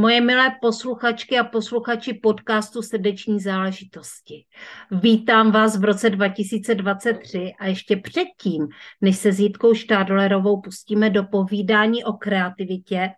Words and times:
Moje 0.00 0.20
milé 0.20 0.50
posluchačky 0.60 1.38
a 1.38 1.44
posluchači 1.44 2.14
podcastu 2.14 2.82
Srdeční 2.82 3.40
záležitosti. 3.40 4.44
Vítám 4.90 5.52
vás 5.52 5.78
v 5.78 5.84
roce 5.84 6.10
2023 6.10 7.52
a 7.58 7.66
ještě 7.66 7.96
předtím, 7.96 8.68
než 9.00 9.16
se 9.16 9.32
s 9.32 9.40
Jitkou 9.40 9.74
Štádlerovou 9.74 10.60
pustíme 10.60 11.10
do 11.10 11.24
povídání 11.24 12.04
o 12.04 12.12
kreativitě, 12.12 13.10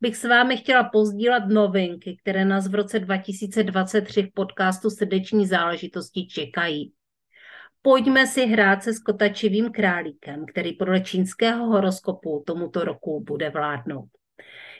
bych 0.00 0.16
s 0.16 0.24
vámi 0.24 0.56
chtěla 0.56 0.84
pozdílet 0.84 1.44
novinky, 1.46 2.16
které 2.22 2.44
nás 2.44 2.68
v 2.68 2.74
roce 2.74 2.98
2023 2.98 4.22
v 4.22 4.34
podcastu 4.34 4.90
Srdeční 4.90 5.46
záležitosti 5.46 6.26
čekají. 6.26 6.92
Pojďme 7.82 8.26
si 8.26 8.46
hrát 8.46 8.82
se 8.82 8.94
skotačivým 8.94 9.70
králíkem, 9.72 10.46
který 10.46 10.72
podle 10.72 11.00
čínského 11.00 11.66
horoskopu 11.66 12.42
tomuto 12.46 12.84
roku 12.84 13.24
bude 13.24 13.50
vládnout. 13.50 14.08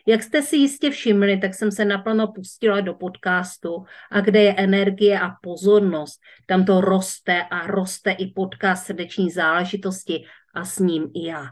Jak 0.08 0.22
jste 0.22 0.42
si 0.42 0.56
jistě 0.56 0.90
všimli, 0.90 1.38
tak 1.38 1.54
jsem 1.54 1.70
se 1.70 1.84
naplno 1.84 2.32
pustila 2.32 2.80
do 2.80 2.94
podcastu 2.94 3.84
a 4.10 4.20
kde 4.20 4.42
je 4.42 4.54
energie 4.56 5.20
a 5.20 5.30
pozornost, 5.42 6.20
tam 6.46 6.64
to 6.64 6.80
roste 6.80 7.42
a 7.42 7.66
roste 7.66 8.10
i 8.10 8.26
podcast 8.26 8.86
srdeční 8.86 9.30
záležitosti 9.30 10.24
a 10.54 10.64
s 10.64 10.78
ním 10.78 11.10
i 11.14 11.26
já. 11.26 11.46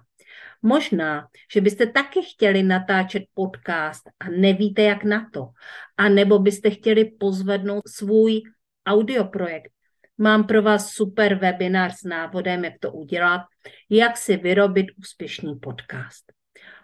Možná, 0.63 1.29
že 1.53 1.61
byste 1.61 1.87
taky 1.87 2.23
chtěli 2.23 2.63
natáčet 2.63 3.23
podcast 3.35 4.03
a 4.21 4.29
nevíte, 4.29 4.83
jak 4.83 5.05
na 5.05 5.31
to. 5.33 5.49
A 5.97 6.09
nebo 6.09 6.39
byste 6.39 6.71
chtěli 6.71 7.05
pozvednout 7.05 7.89
svůj 7.89 8.43
audioprojekt. 8.87 9.73
Mám 10.19 10.47
pro 10.47 10.63
vás 10.63 10.91
super 10.91 11.35
webinář 11.35 11.95
s 12.01 12.03
návodem, 12.05 12.65
jak 12.65 12.75
to 12.81 12.93
udělat, 12.93 13.43
jak 13.91 14.17
si 14.17 14.37
vyrobit 14.37 14.87
úspěšný 14.99 15.55
podcast. 15.55 16.36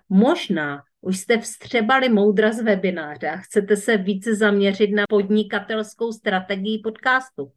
Možná 0.08 0.82
už 1.00 1.18
jste 1.18 1.38
vstřebali 1.38 2.08
moudra 2.08 2.52
z 2.52 2.62
webináře 2.62 3.28
a 3.28 3.36
chcete 3.36 3.76
se 3.76 3.96
více 3.96 4.34
zaměřit 4.34 4.90
na 4.94 5.04
podnikatelskou 5.08 6.12
strategii 6.12 6.78
podcastu. 6.78 7.52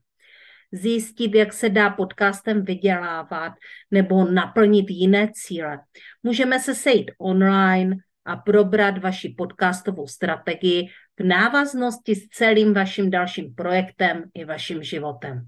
Zjistit, 0.71 1.35
jak 1.35 1.53
se 1.53 1.69
dá 1.69 1.89
podcastem 1.89 2.65
vydělávat 2.65 3.53
nebo 3.91 4.25
naplnit 4.25 4.85
jiné 4.89 5.29
cíle. 5.33 5.79
Můžeme 6.23 6.59
se 6.59 6.75
sejít 6.75 7.11
online 7.17 7.95
a 8.25 8.35
probrat 8.35 8.97
vaši 8.97 9.35
podcastovou 9.37 10.07
strategii 10.07 10.87
v 11.19 11.23
návaznosti 11.23 12.15
s 12.15 12.27
celým 12.27 12.73
vaším 12.73 13.09
dalším 13.09 13.55
projektem 13.55 14.23
i 14.33 14.45
vaším 14.45 14.83
životem. 14.83 15.47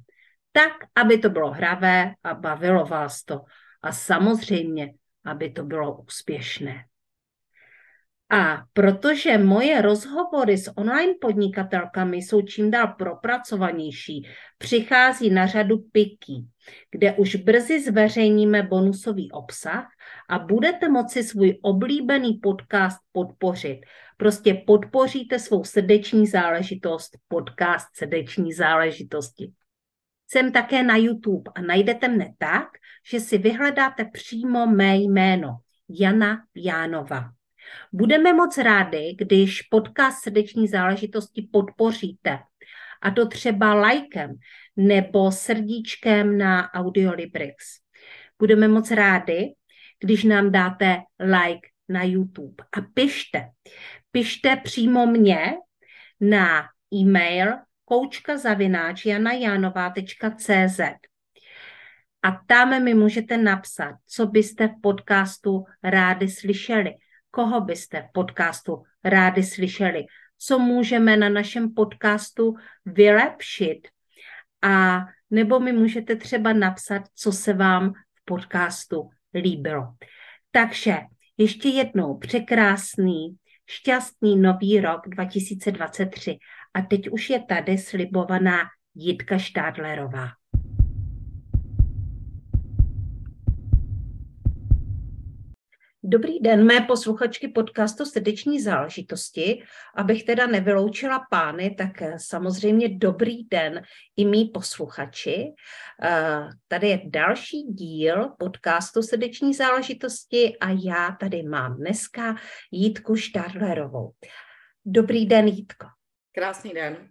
Tak, 0.52 0.71
aby 0.95 1.17
to 1.17 1.30
bylo 1.30 1.52
hravé 1.52 2.14
a 2.23 2.33
bavilo 2.33 2.86
vás 2.86 3.23
to. 3.23 3.41
A 3.81 3.91
samozřejmě, 3.91 4.93
aby 5.25 5.49
to 5.49 5.64
bylo 5.64 6.02
úspěšné. 6.02 6.83
A 8.30 8.64
protože 8.73 9.38
moje 9.38 9.81
rozhovory 9.81 10.58
s 10.58 10.72
online 10.78 11.14
podnikatelkami 11.22 12.17
jsou 12.17 12.42
čím 12.42 12.72
dál 12.72 12.88
propracovanější, 12.88 14.28
přichází 14.58 15.30
na 15.30 15.47
řadu 15.47 15.78
PIKY, 15.92 16.33
kde 16.92 17.14
už 17.14 17.36
brzy 17.36 17.83
zveřejníme 17.83 18.64
bonusový 18.64 19.31
obsah 19.31 19.88
a 20.30 20.39
budete 20.39 20.89
moci 20.89 21.23
svůj 21.23 21.59
oblíbený 21.61 22.33
podcast 22.33 22.98
podpořit. 23.11 23.80
Prostě 24.17 24.53
podpoříte 24.67 25.39
svou 25.39 25.64
srdeční 25.64 26.28
záležitost, 26.28 27.17
podcast 27.28 27.88
srdeční 27.95 28.53
záležitosti. 28.53 29.52
Jsem 30.28 30.52
také 30.52 30.83
na 30.83 30.98
YouTube 30.98 31.52
a 31.55 31.61
najdete 31.61 32.08
mne 32.08 32.33
tak, 32.38 32.67
že 33.11 33.20
si 33.20 33.38
vyhledáte 33.38 34.05
přímo 34.05 34.67
mé 34.67 34.98
jméno 34.98 35.58
Jana 35.89 36.44
Jánova. 36.55 37.36
Budeme 37.93 38.33
moc 38.33 38.57
rádi, 38.57 39.15
když 39.17 39.61
podcast 39.61 40.23
srdeční 40.23 40.67
záležitosti 40.67 41.47
podpoříte. 41.52 42.39
A 43.02 43.11
to 43.11 43.27
třeba 43.27 43.73
lajkem 43.73 44.36
nebo 44.75 45.31
srdíčkem 45.31 46.37
na 46.37 46.73
Audiolibrix. 46.73 47.65
Budeme 48.39 48.67
moc 48.67 48.92
rádi, 48.92 49.53
když 49.99 50.23
nám 50.23 50.52
dáte 50.52 50.97
like 51.19 51.67
na 51.89 52.03
YouTube. 52.03 52.64
A 52.77 52.81
pište. 52.93 53.49
Pište 54.11 54.55
přímo 54.55 55.05
mě 55.05 55.53
na 56.21 56.63
e-mail 56.93 57.47
koučkazavináč.janajanová.cz 57.86 60.80
a 62.23 62.31
tam 62.47 62.83
mi 62.83 62.93
můžete 62.93 63.37
napsat, 63.37 63.95
co 64.08 64.27
byste 64.27 64.67
v 64.67 64.81
podcastu 64.81 65.65
rádi 65.83 66.30
slyšeli 66.30 66.93
koho 67.37 67.61
byste 67.61 68.02
v 68.02 68.11
podcastu 68.14 68.83
rádi 69.03 69.43
slyšeli, 69.43 70.05
co 70.37 70.59
můžeme 70.59 71.17
na 71.17 71.30
našem 71.30 71.73
podcastu 71.73 72.55
vylepšit 72.86 73.87
a 74.61 75.05
nebo 75.30 75.59
mi 75.59 75.73
můžete 75.73 76.15
třeba 76.15 76.53
napsat, 76.53 77.02
co 77.15 77.31
se 77.31 77.53
vám 77.53 77.93
v 77.93 78.25
podcastu 78.25 79.09
líbilo. 79.33 79.93
Takže 80.52 80.98
ještě 81.37 81.70
jednou 81.70 82.17
překrásný, 82.17 83.37
šťastný 83.65 84.36
nový 84.36 84.81
rok 84.81 85.02
2023 85.08 86.37
a 86.73 86.81
teď 86.81 87.09
už 87.09 87.30
je 87.30 87.43
tady 87.43 87.77
slibovaná 87.77 88.59
Jitka 88.95 89.37
Štádlerová. 89.37 90.27
Dobrý 96.09 96.39
den, 96.39 96.65
mé 96.65 96.81
posluchačky 96.81 97.47
podcastu 97.47 98.05
Srdeční 98.05 98.61
záležitosti. 98.61 99.63
Abych 99.95 100.23
teda 100.23 100.47
nevyloučila 100.47 101.25
pány, 101.29 101.75
tak 101.75 102.01
eh, 102.01 102.13
samozřejmě 102.17 102.89
dobrý 102.89 103.43
den 103.43 103.81
i 104.17 104.25
mý 104.25 104.45
posluchači. 104.45 105.45
Eh, 106.03 106.49
tady 106.67 106.87
je 106.87 107.01
další 107.05 107.63
díl 107.63 108.29
podcastu 108.39 109.01
Srdeční 109.01 109.53
záležitosti 109.53 110.57
a 110.57 110.69
já 110.69 111.17
tady 111.19 111.43
mám 111.43 111.77
dneska 111.77 112.35
Jítku 112.71 113.15
Štádlerovou. 113.15 114.11
Dobrý 114.85 115.25
den, 115.25 115.47
Jítko. 115.47 115.87
Krásný 116.31 116.73
den. 116.73 117.09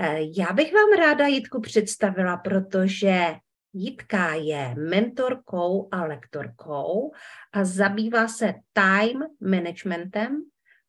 Eh, 0.00 0.18
já 0.38 0.52
bych 0.52 0.72
vám 0.74 1.06
ráda 1.06 1.26
Jítku 1.26 1.60
představila, 1.60 2.36
protože 2.36 3.34
Jitka 3.72 4.34
je 4.34 4.74
mentorkou 4.74 5.88
a 5.92 6.04
lektorkou 6.04 7.12
a 7.52 7.64
zabývá 7.64 8.28
se 8.28 8.54
time 8.72 9.26
managementem 9.40 10.42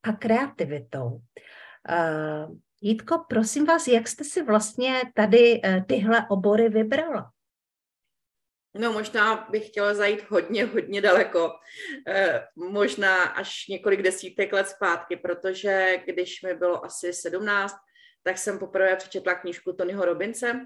a 0.03 0.13
kreativitou. 0.13 1.07
Uh, 1.09 2.57
Jitko, 2.81 3.25
prosím 3.29 3.65
vás, 3.65 3.87
jak 3.87 4.07
jste 4.07 4.23
si 4.23 4.43
vlastně 4.43 5.01
tady 5.13 5.61
uh, 5.61 5.85
tyhle 5.85 6.25
obory 6.29 6.69
vybrala? 6.69 7.31
No 8.73 8.93
možná 8.93 9.47
bych 9.49 9.67
chtěla 9.67 9.93
zajít 9.93 10.29
hodně, 10.29 10.65
hodně 10.65 11.01
daleko, 11.01 11.51
e, 12.07 12.47
možná 12.55 13.23
až 13.23 13.67
několik 13.67 14.01
desítek 14.01 14.53
let 14.53 14.67
zpátky, 14.67 15.17
protože 15.17 15.97
když 16.05 16.41
mi 16.41 16.53
bylo 16.53 16.85
asi 16.85 17.13
17, 17.13 17.75
tak 18.23 18.37
jsem 18.37 18.59
poprvé 18.59 18.95
přečetla 18.95 19.33
knížku 19.33 19.73
Tonyho 19.73 20.05
Robince 20.05 20.65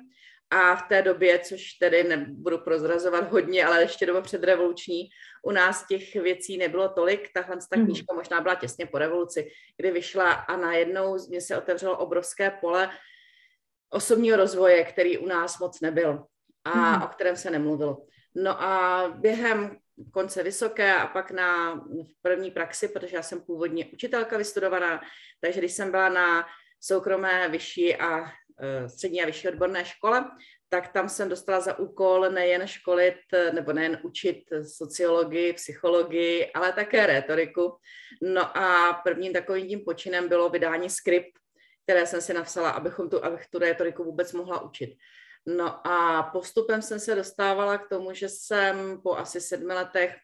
a 0.50 0.76
v 0.76 0.88
té 0.88 1.02
době, 1.02 1.40
což 1.40 1.74
tedy 1.74 2.04
nebudu 2.04 2.58
prozrazovat 2.58 3.32
hodně, 3.32 3.66
ale 3.66 3.82
ještě 3.82 4.06
doba 4.06 4.22
předrevoluční, 4.22 5.10
u 5.44 5.52
nás 5.52 5.88
těch 5.88 6.16
věcí 6.16 6.58
nebylo 6.58 6.90
tolik. 6.90 7.30
Tahle 7.34 7.56
ta 7.56 7.78
mhm. 7.78 7.86
knížka 7.86 8.16
možná 8.16 8.42
byla 8.42 8.56
těsně 8.56 8.86
po 8.86 8.98
revoluci, 8.98 9.52
kdy 9.78 9.92
vyšla 9.92 10.32
a 10.32 10.58
najednou 10.58 11.18
mě 11.30 11.42
se 11.42 11.58
otevřelo 11.58 11.98
obrovské 11.98 12.52
pole 12.52 12.90
osobního 13.90 14.38
rozvoje, 14.38 14.84
který 14.84 15.18
u 15.18 15.28
nás 15.28 15.60
moc 15.60 15.82
nebyl 15.82 16.24
a 16.64 16.70
hmm. 16.70 17.04
o 17.04 17.08
kterém 17.08 17.36
se 17.36 17.52
nemluvilo. 17.52 18.06
No 18.36 18.62
a 18.62 19.08
během 19.16 19.78
konce 20.12 20.44
vysoké 20.44 20.96
a 20.96 21.08
pak 21.08 21.32
na 21.32 21.76
v 21.86 22.22
první 22.22 22.52
praxi, 22.52 22.88
protože 22.88 23.16
já 23.16 23.24
jsem 23.24 23.42
původně 23.42 23.86
učitelka 23.94 24.38
vystudovaná, 24.38 25.02
takže 25.42 25.60
když 25.60 25.72
jsem 25.72 25.92
byla 25.92 26.10
na 26.10 26.48
soukromé 26.86 27.50
vyšší 27.50 27.96
a 27.96 28.32
Eh, 28.60 28.90
střední 28.90 29.22
a 29.22 29.26
vyšší 29.26 29.48
odborné 29.48 29.86
škole, 29.86 30.26
tak 30.70 30.94
tam 30.94 31.10
jsem 31.10 31.30
dostala 31.30 31.60
za 31.60 31.80
úkol 31.80 32.30
nejen 32.30 32.68
školit, 32.68 33.16
nebo 33.54 33.74
nejen 33.74 34.00
učit 34.04 34.44
sociologii, 34.78 35.54
psychologii, 35.54 36.52
ale 36.52 36.74
také 36.74 37.06
rétoriku. 37.06 37.78
No 38.22 38.58
a 38.58 38.94
prvním 39.04 39.34
takovým 39.34 39.68
tím 39.68 39.82
počinem 39.86 40.30
bylo 40.30 40.50
vydání 40.50 40.90
skript, 40.90 41.40
které 41.84 42.08
jsem 42.08 42.22
si 42.22 42.34
napsala, 42.34 42.70
abychom 42.70 43.10
tu, 43.10 43.26
abych 43.26 43.48
tu 43.48 43.60
rétoriku 43.60 44.04
vůbec 44.04 44.34
mohla 44.34 44.62
učit. 44.62 44.96
No 45.46 45.88
a 45.88 46.24
postupem 46.24 46.82
jsem 46.82 47.00
se 47.00 47.16
dostávala 47.16 47.78
k 47.78 47.90
tomu, 47.90 48.14
že 48.14 48.30
jsem 48.30 49.02
po 49.04 49.18
asi 49.18 49.42
sedmi 49.42 49.74
letech 49.74 50.16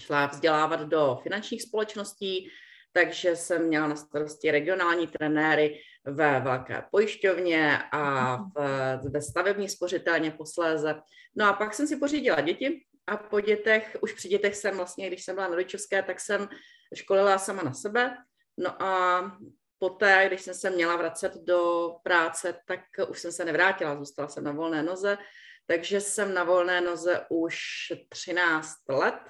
šla 0.00 0.26
vzdělávat 0.26 0.80
do 0.80 1.18
finančních 1.22 1.62
společností, 1.62 2.50
takže 2.96 3.36
jsem 3.36 3.66
měla 3.66 3.88
na 3.88 3.96
starosti 3.96 4.50
regionální 4.50 5.06
trenéry 5.06 5.80
ve 6.04 6.40
velké 6.40 6.84
pojišťovně 6.90 7.78
a 7.92 8.36
v, 8.36 9.10
ve 9.10 9.22
stavební 9.22 9.68
spořitelně 9.68 10.30
posléze. 10.30 10.94
No 11.36 11.48
a 11.48 11.52
pak 11.52 11.74
jsem 11.74 11.86
si 11.86 11.96
pořídila 11.96 12.40
děti 12.40 12.84
a 13.06 13.16
po 13.16 13.40
dětech, 13.40 13.96
už 14.00 14.12
při 14.12 14.28
dětech 14.28 14.56
jsem 14.56 14.76
vlastně, 14.76 15.06
když 15.06 15.24
jsem 15.24 15.34
byla 15.34 15.48
na 15.48 15.54
rodičovské, 15.54 16.02
tak 16.02 16.20
jsem 16.20 16.48
školila 16.94 17.38
sama 17.38 17.62
na 17.62 17.72
sebe. 17.72 18.16
No 18.56 18.82
a 18.82 19.22
poté, 19.78 20.24
když 20.26 20.40
jsem 20.40 20.54
se 20.54 20.70
měla 20.70 20.96
vracet 20.96 21.32
do 21.44 21.90
práce, 22.02 22.54
tak 22.66 22.80
už 23.08 23.20
jsem 23.20 23.32
se 23.32 23.44
nevrátila, 23.44 23.96
zůstala 23.96 24.28
jsem 24.28 24.44
na 24.44 24.52
volné 24.52 24.82
noze, 24.82 25.18
takže 25.66 26.00
jsem 26.00 26.34
na 26.34 26.44
volné 26.44 26.80
noze 26.80 27.26
už 27.28 27.62
13 28.08 28.68
let, 28.88 29.20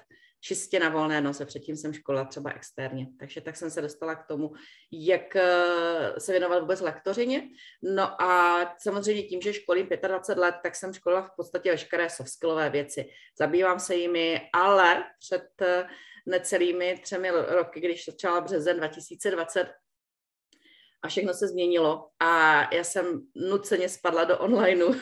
čistě 0.47 0.79
na 0.79 0.89
volné 0.89 1.21
noze, 1.21 1.45
předtím 1.45 1.75
jsem 1.75 1.93
školila 1.93 2.25
třeba 2.25 2.51
externě, 2.51 3.07
takže 3.19 3.41
tak 3.41 3.55
jsem 3.55 3.71
se 3.71 3.81
dostala 3.81 4.15
k 4.15 4.27
tomu, 4.27 4.53
jak 4.91 5.35
eh, 5.35 6.13
se 6.17 6.31
věnovat 6.31 6.59
vůbec 6.59 6.81
lektořině. 6.81 7.49
No 7.83 8.21
a 8.21 8.65
samozřejmě 8.79 9.23
tím, 9.23 9.41
že 9.41 9.53
školím 9.53 9.87
25 10.07 10.41
let, 10.41 10.55
tak 10.63 10.75
jsem 10.75 10.93
školila 10.93 11.21
v 11.21 11.35
podstatě 11.35 11.71
veškeré 11.71 12.09
soft 12.09 12.29
skillové 12.29 12.69
věci. 12.69 13.09
Zabývám 13.39 13.79
se 13.79 13.95
jimi, 13.95 14.41
ale 14.53 15.03
před 15.19 15.61
eh, 15.61 15.87
necelými 16.25 16.99
třemi 17.03 17.29
roky, 17.31 17.79
když 17.79 18.05
začala 18.05 18.41
březen 18.41 18.77
2020, 18.77 19.67
a 21.03 21.07
všechno 21.07 21.33
se 21.33 21.47
změnilo 21.47 22.07
a 22.19 22.61
já 22.75 22.83
jsem 22.83 23.21
nuceně 23.35 23.89
spadla 23.89 24.23
do 24.23 24.37
onlineu, 24.37 24.93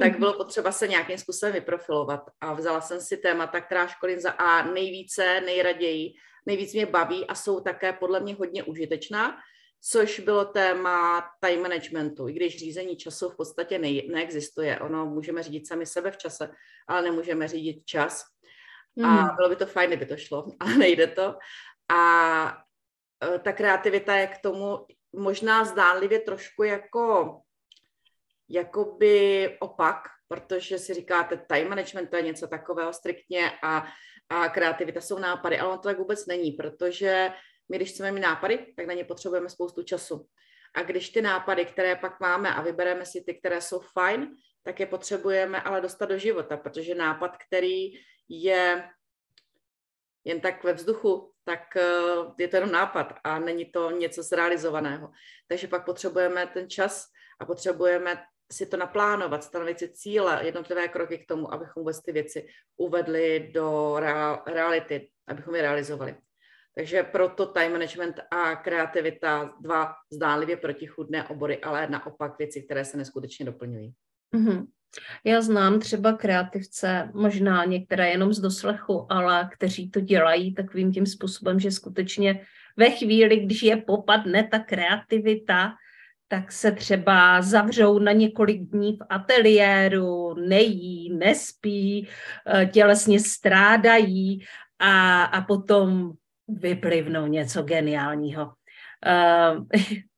tak 0.00 0.18
bylo 0.18 0.32
potřeba 0.32 0.72
se 0.72 0.88
nějakým 0.88 1.18
způsobem 1.18 1.52
vyprofilovat 1.52 2.20
a 2.40 2.54
vzala 2.54 2.80
jsem 2.80 3.00
si 3.00 3.16
témata, 3.16 3.60
která 3.60 3.86
školím 3.86 4.20
za 4.20 4.30
A 4.30 4.70
nejvíce, 4.72 5.40
nejraději, 5.40 6.12
nejvíc 6.46 6.72
mě 6.72 6.86
baví 6.86 7.26
a 7.26 7.34
jsou 7.34 7.60
také 7.60 7.92
podle 7.92 8.20
mě 8.20 8.34
hodně 8.34 8.62
užitečná, 8.62 9.36
což 9.82 10.20
bylo 10.20 10.44
téma 10.44 11.28
time 11.40 11.62
managementu, 11.62 12.28
i 12.28 12.32
když 12.32 12.58
řízení 12.58 12.96
času 12.96 13.28
v 13.28 13.36
podstatě 13.36 13.78
ne, 13.78 13.88
neexistuje. 14.10 14.80
Ono 14.80 15.06
můžeme 15.06 15.42
řídit 15.42 15.68
sami 15.68 15.86
sebe 15.86 16.10
v 16.10 16.16
čase, 16.16 16.50
ale 16.88 17.02
nemůžeme 17.02 17.48
řídit 17.48 17.86
čas. 17.86 18.24
Mm. 18.96 19.04
A 19.04 19.22
mhm. 19.22 19.36
bylo 19.36 19.48
by 19.48 19.56
to 19.56 19.66
fajn, 19.66 19.90
kdyby 19.90 20.06
to 20.06 20.16
šlo, 20.16 20.46
ale 20.60 20.76
nejde 20.76 21.06
to. 21.06 21.34
A 21.88 22.64
e, 23.34 23.38
ta 23.38 23.52
kreativita 23.52 24.16
je 24.16 24.26
k 24.26 24.38
tomu 24.38 24.86
možná 25.12 25.64
zdánlivě 25.64 26.18
trošku 26.18 26.62
jako 26.62 27.36
jakoby 28.50 29.56
opak, 29.60 29.96
protože 30.28 30.78
si 30.78 30.94
říkáte, 30.94 31.44
time 31.48 31.68
management 31.68 32.10
to 32.10 32.16
je 32.16 32.22
něco 32.22 32.48
takového 32.48 32.92
striktně 32.92 33.52
a, 33.62 33.86
a 34.28 34.48
kreativita 34.48 35.00
jsou 35.00 35.18
nápady, 35.18 35.58
ale 35.58 35.72
on 35.72 35.78
to 35.78 35.88
tak 35.88 35.98
vůbec 35.98 36.26
není, 36.26 36.52
protože 36.52 37.32
my, 37.70 37.76
když 37.76 37.90
chceme 37.90 38.12
mít 38.12 38.20
nápady, 38.20 38.74
tak 38.76 38.86
na 38.86 38.94
ně 38.94 39.04
potřebujeme 39.04 39.48
spoustu 39.48 39.82
času. 39.82 40.26
A 40.74 40.82
když 40.82 41.10
ty 41.10 41.22
nápady, 41.22 41.64
které 41.64 41.96
pak 41.96 42.20
máme 42.20 42.54
a 42.54 42.62
vybereme 42.62 43.06
si 43.06 43.24
ty, 43.26 43.34
které 43.34 43.60
jsou 43.60 43.80
fajn, 43.80 44.34
tak 44.62 44.80
je 44.80 44.86
potřebujeme 44.86 45.62
ale 45.62 45.80
dostat 45.80 46.06
do 46.06 46.18
života, 46.18 46.56
protože 46.56 46.94
nápad, 46.94 47.36
který 47.46 47.92
je 48.28 48.90
jen 50.24 50.40
tak 50.40 50.64
ve 50.64 50.72
vzduchu, 50.72 51.32
tak 51.50 51.76
eh, 51.76 51.82
je 52.38 52.48
to 52.48 52.56
jenom 52.56 52.72
nápad 52.72 53.14
a 53.24 53.38
není 53.38 53.64
to 53.64 53.90
něco 53.90 54.22
zrealizovaného. 54.22 55.10
Takže 55.48 55.68
pak 55.68 55.84
potřebujeme 55.84 56.46
ten 56.46 56.70
čas 56.70 57.06
a 57.40 57.44
potřebujeme 57.44 58.22
si 58.52 58.66
to 58.66 58.76
naplánovat, 58.76 59.44
stanovit 59.44 59.78
si 59.78 59.88
cíle, 59.88 60.40
jednotlivé 60.44 60.88
kroky 60.88 61.18
k 61.18 61.26
tomu, 61.26 61.54
abychom 61.54 61.80
vůbec 61.82 62.02
ty 62.02 62.12
věci 62.12 62.48
uvedli 62.76 63.50
do 63.54 63.96
reality, 64.46 65.10
abychom 65.26 65.54
je 65.54 65.62
realizovali. 65.62 66.16
Takže 66.74 67.02
proto 67.02 67.46
time 67.46 67.72
management 67.72 68.20
a 68.30 68.56
kreativita, 68.56 69.54
dva 69.60 69.94
zdánlivě 70.12 70.56
protichudné 70.56 71.28
obory, 71.28 71.58
ale 71.58 71.86
naopak 71.86 72.38
věci, 72.38 72.62
které 72.62 72.84
se 72.84 72.96
neskutečně 72.96 73.46
doplňují. 73.46 73.94
Mm-hmm. 74.34 74.66
Já 75.24 75.40
znám 75.40 75.80
třeba 75.80 76.12
kreativce, 76.12 77.10
možná 77.14 77.64
některé 77.64 78.10
jenom 78.10 78.32
z 78.32 78.40
doslechu, 78.40 79.12
ale 79.12 79.48
kteří 79.52 79.90
to 79.90 80.00
dělají 80.00 80.54
takovým 80.54 80.92
tím 80.92 81.06
způsobem, 81.06 81.60
že 81.60 81.70
skutečně 81.70 82.40
ve 82.76 82.90
chvíli, 82.90 83.36
když 83.36 83.62
je 83.62 83.76
popadne 83.76 84.44
ta 84.44 84.58
kreativita, 84.58 85.72
tak 86.28 86.52
se 86.52 86.72
třeba 86.72 87.42
zavřou 87.42 87.98
na 87.98 88.12
několik 88.12 88.62
dní 88.62 88.96
v 88.96 89.06
ateliéru, 89.08 90.34
nejí, 90.34 91.16
nespí, 91.16 92.08
eh, 92.46 92.66
tělesně 92.66 93.20
strádají 93.20 94.44
a, 94.78 95.24
a 95.24 95.40
potom 95.40 96.12
vyplivnou 96.48 97.26
něco 97.26 97.62
geniálního. 97.62 98.52
Uh, 99.06 99.66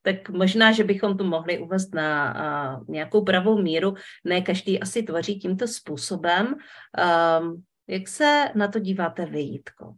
tak 0.02 0.28
možná, 0.28 0.72
že 0.72 0.84
bychom 0.84 1.16
to 1.16 1.24
mohli 1.24 1.58
uvést 1.58 1.94
na 1.94 2.82
nějakou 2.88 3.24
pravou 3.24 3.62
míru. 3.62 3.94
Ne 4.24 4.40
každý 4.40 4.80
asi 4.80 5.02
tvoří 5.02 5.38
tímto 5.38 5.68
způsobem. 5.68 6.46
Um, 6.46 7.64
jak 7.88 8.08
se 8.08 8.44
na 8.54 8.68
to 8.68 8.78
díváte 8.78 9.26
vy, 9.26 9.40
Jitko? 9.40 9.94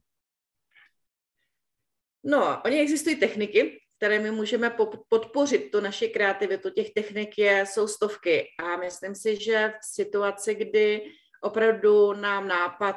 No, 2.25 2.63
oni 2.65 2.81
existují 2.81 3.17
techniky, 3.17 3.81
které 3.97 4.19
my 4.19 4.31
můžeme 4.31 4.77
podpořit 5.09 5.71
tu 5.71 5.81
naši 5.81 6.09
kreativitu. 6.09 6.71
Těch 6.71 6.91
technik 6.91 7.39
je, 7.39 7.67
jsou 7.67 7.89
stovky 7.89 8.47
a 8.59 8.77
myslím 8.77 9.15
si, 9.15 9.45
že 9.45 9.73
v 9.81 9.95
situaci, 9.95 10.55
kdy 10.55 11.03
opravdu 11.43 12.13
nám 12.13 12.49
nápad 12.49 12.97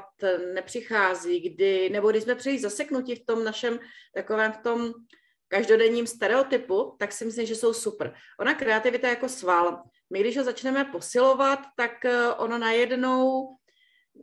nepřichází, 0.53 1.39
kdy, 1.39 1.89
nebo 1.89 2.11
když 2.11 2.23
jsme 2.23 2.35
příliš 2.35 2.61
zaseknutí 2.61 3.15
v 3.15 3.25
tom 3.25 3.43
našem 3.43 3.79
takovém 4.15 4.51
v 4.51 4.57
tom 4.57 4.93
každodenním 5.47 6.07
stereotypu, 6.07 6.95
tak 6.99 7.11
si 7.11 7.25
myslím, 7.25 7.45
že 7.45 7.55
jsou 7.55 7.73
super. 7.73 8.13
Ona 8.39 8.53
kreativita 8.53 9.07
je 9.07 9.13
jako 9.13 9.29
sval. 9.29 9.83
My, 10.09 10.19
když 10.19 10.37
ho 10.37 10.43
začneme 10.43 10.85
posilovat, 10.85 11.59
tak 11.77 12.05
eh, 12.05 12.27
ono 12.27 12.57
najednou 12.57 13.47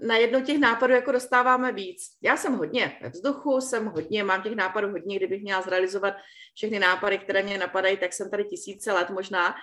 najednou 0.03 0.41
těch 0.41 0.59
nápadů 0.59 0.93
jako 0.93 1.13
dostáváme 1.13 1.73
víc. 1.73 2.03
Já 2.23 2.37
jsem 2.37 2.55
hodně 2.55 2.99
ve 3.03 3.09
vzduchu, 3.09 3.61
jsem 3.61 3.87
hodně, 3.87 4.25
mám 4.25 4.43
těch 4.43 4.55
nápadů 4.55 4.91
hodně, 4.91 5.17
kdybych 5.17 5.43
měla 5.43 5.63
zrealizovat 5.63 6.15
všechny 6.55 6.79
nápady, 6.79 7.19
které 7.19 7.43
mě 7.43 7.59
napadají, 7.59 7.97
tak 7.97 8.13
jsem 8.13 8.31
tady 8.31 8.45
tisíce 8.45 8.93
let 8.93 9.11
možná, 9.11 9.55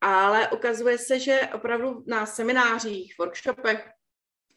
ale 0.00 0.48
ukazuje 0.48 0.98
se, 0.98 1.20
že 1.20 1.48
opravdu 1.54 2.04
na 2.06 2.26
seminářích, 2.26 3.14
workshopech, 3.18 3.90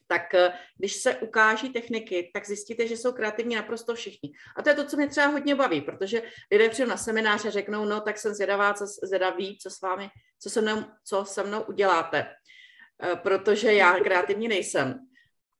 tak 0.08 0.34
eh, 0.34 0.52
když 0.76 0.92
se 0.92 1.16
ukáží 1.16 1.68
techniky, 1.68 2.30
tak 2.34 2.46
zjistíte, 2.46 2.88
že 2.88 2.96
jsou 2.96 3.12
kreativní 3.12 3.54
naprosto 3.54 3.94
všichni. 3.94 4.32
A 4.56 4.62
to 4.62 4.68
je 4.68 4.74
to, 4.74 4.84
co 4.84 4.96
mě 4.96 5.08
třeba 5.08 5.26
hodně 5.26 5.54
baví, 5.54 5.80
protože 5.80 6.22
lidé 6.52 6.68
přijdu 6.68 6.90
na 6.90 6.96
seminář 6.96 7.44
a 7.44 7.50
řeknou, 7.50 7.84
no 7.84 8.00
tak 8.00 8.18
jsem 8.18 8.34
zvědavá, 8.34 8.74
co, 8.74 8.86
zvědavý, 8.86 9.58
co 9.58 9.70
s 9.70 9.80
vámi, 9.80 10.08
co 10.38 10.50
se 10.50 10.60
mnou, 10.60 10.84
co 11.04 11.24
se 11.24 11.42
mnou 11.44 11.62
uděláte, 11.62 12.26
eh, 13.02 13.16
protože 13.16 13.72
já 13.72 14.00
kreativní 14.00 14.48
nejsem. 14.48 14.98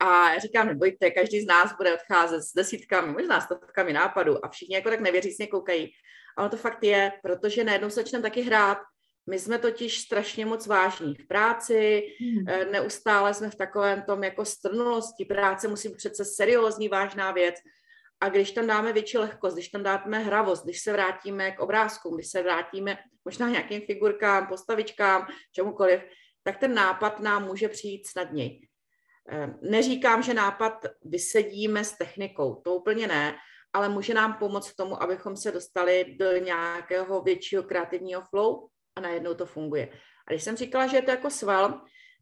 A 0.00 0.32
já 0.32 0.38
říkám, 0.38 0.66
nebojte, 0.66 1.10
každý 1.10 1.40
z 1.40 1.46
nás 1.46 1.76
bude 1.76 1.94
odcházet 1.94 2.42
s 2.42 2.52
desítkami, 2.54 3.12
možná 3.12 3.40
stovkami 3.40 3.92
nápadů 3.92 4.44
a 4.44 4.48
všichni 4.48 4.74
jako 4.74 4.90
tak 4.90 5.00
nevěřícně 5.00 5.46
koukají. 5.46 5.90
Ale 6.36 6.48
to 6.48 6.56
fakt 6.56 6.84
je, 6.84 7.12
protože 7.22 7.64
najednou 7.64 7.90
začneme 7.90 8.22
taky 8.22 8.40
hrát, 8.42 8.78
my 9.28 9.38
jsme 9.38 9.58
totiž 9.58 10.00
strašně 10.00 10.46
moc 10.46 10.66
vážní 10.66 11.14
v 11.14 11.26
práci, 11.26 12.02
hmm. 12.20 12.72
neustále 12.72 13.34
jsme 13.34 13.50
v 13.50 13.54
takovém 13.54 14.02
tom 14.02 14.24
jako 14.24 14.44
strnulosti. 14.44 15.24
Práce 15.24 15.68
musí 15.68 15.88
být 15.88 15.96
přece 15.96 16.24
seriózní, 16.24 16.88
vážná 16.88 17.32
věc. 17.32 17.54
A 18.20 18.28
když 18.28 18.52
tam 18.52 18.66
dáme 18.66 18.92
větší 18.92 19.18
lehkost, 19.18 19.56
když 19.56 19.68
tam 19.68 19.82
dáme 19.82 20.18
hravost, 20.18 20.64
když 20.64 20.80
se 20.80 20.92
vrátíme 20.92 21.50
k 21.50 21.60
obrázkům, 21.60 22.14
když 22.14 22.30
se 22.30 22.42
vrátíme 22.42 22.98
možná 23.24 23.48
nějakým 23.48 23.80
figurkám, 23.80 24.46
postavičkám, 24.46 25.26
čemukoliv, 25.52 26.00
tak 26.42 26.56
ten 26.56 26.74
nápad 26.74 27.20
nám 27.20 27.46
může 27.46 27.68
přijít 27.68 28.06
snadněji. 28.06 28.60
Eh, 29.30 29.54
neříkám, 29.62 30.22
že 30.22 30.34
nápad 30.34 30.86
vysedíme 31.04 31.84
s 31.84 31.92
technikou, 31.92 32.54
to 32.54 32.74
úplně 32.74 33.06
ne, 33.06 33.36
ale 33.72 33.88
může 33.88 34.14
nám 34.14 34.34
pomoct 34.34 34.68
v 34.68 34.76
tomu, 34.76 35.02
abychom 35.02 35.36
se 35.36 35.52
dostali 35.52 36.16
do 36.18 36.36
nějakého 36.36 37.22
většího 37.22 37.62
kreativního 37.62 38.22
flow, 38.30 38.68
a 38.98 39.00
najednou 39.00 39.34
to 39.34 39.46
funguje. 39.46 39.88
A 40.26 40.30
když 40.30 40.42
jsem 40.42 40.56
říkala, 40.56 40.86
že 40.86 40.96
je 40.96 41.02
to 41.02 41.10
jako 41.10 41.30
sval, 41.30 41.80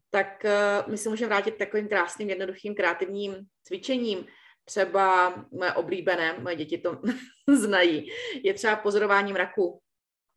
tak 0.09 0.45
uh, 0.45 0.91
my 0.91 0.97
se 0.97 1.09
můžeme 1.09 1.29
vrátit 1.29 1.57
takovým 1.57 1.87
krásným, 1.87 2.29
jednoduchým 2.29 2.75
kreativním 2.75 3.35
cvičením. 3.63 4.25
Třeba 4.65 5.35
moje 5.51 5.73
oblíbené, 5.73 6.39
moje 6.39 6.55
děti 6.55 6.77
to 6.77 7.01
znají, 7.53 8.11
je 8.43 8.53
třeba 8.53 8.75
pozorování 8.75 9.33
mraku, 9.33 9.79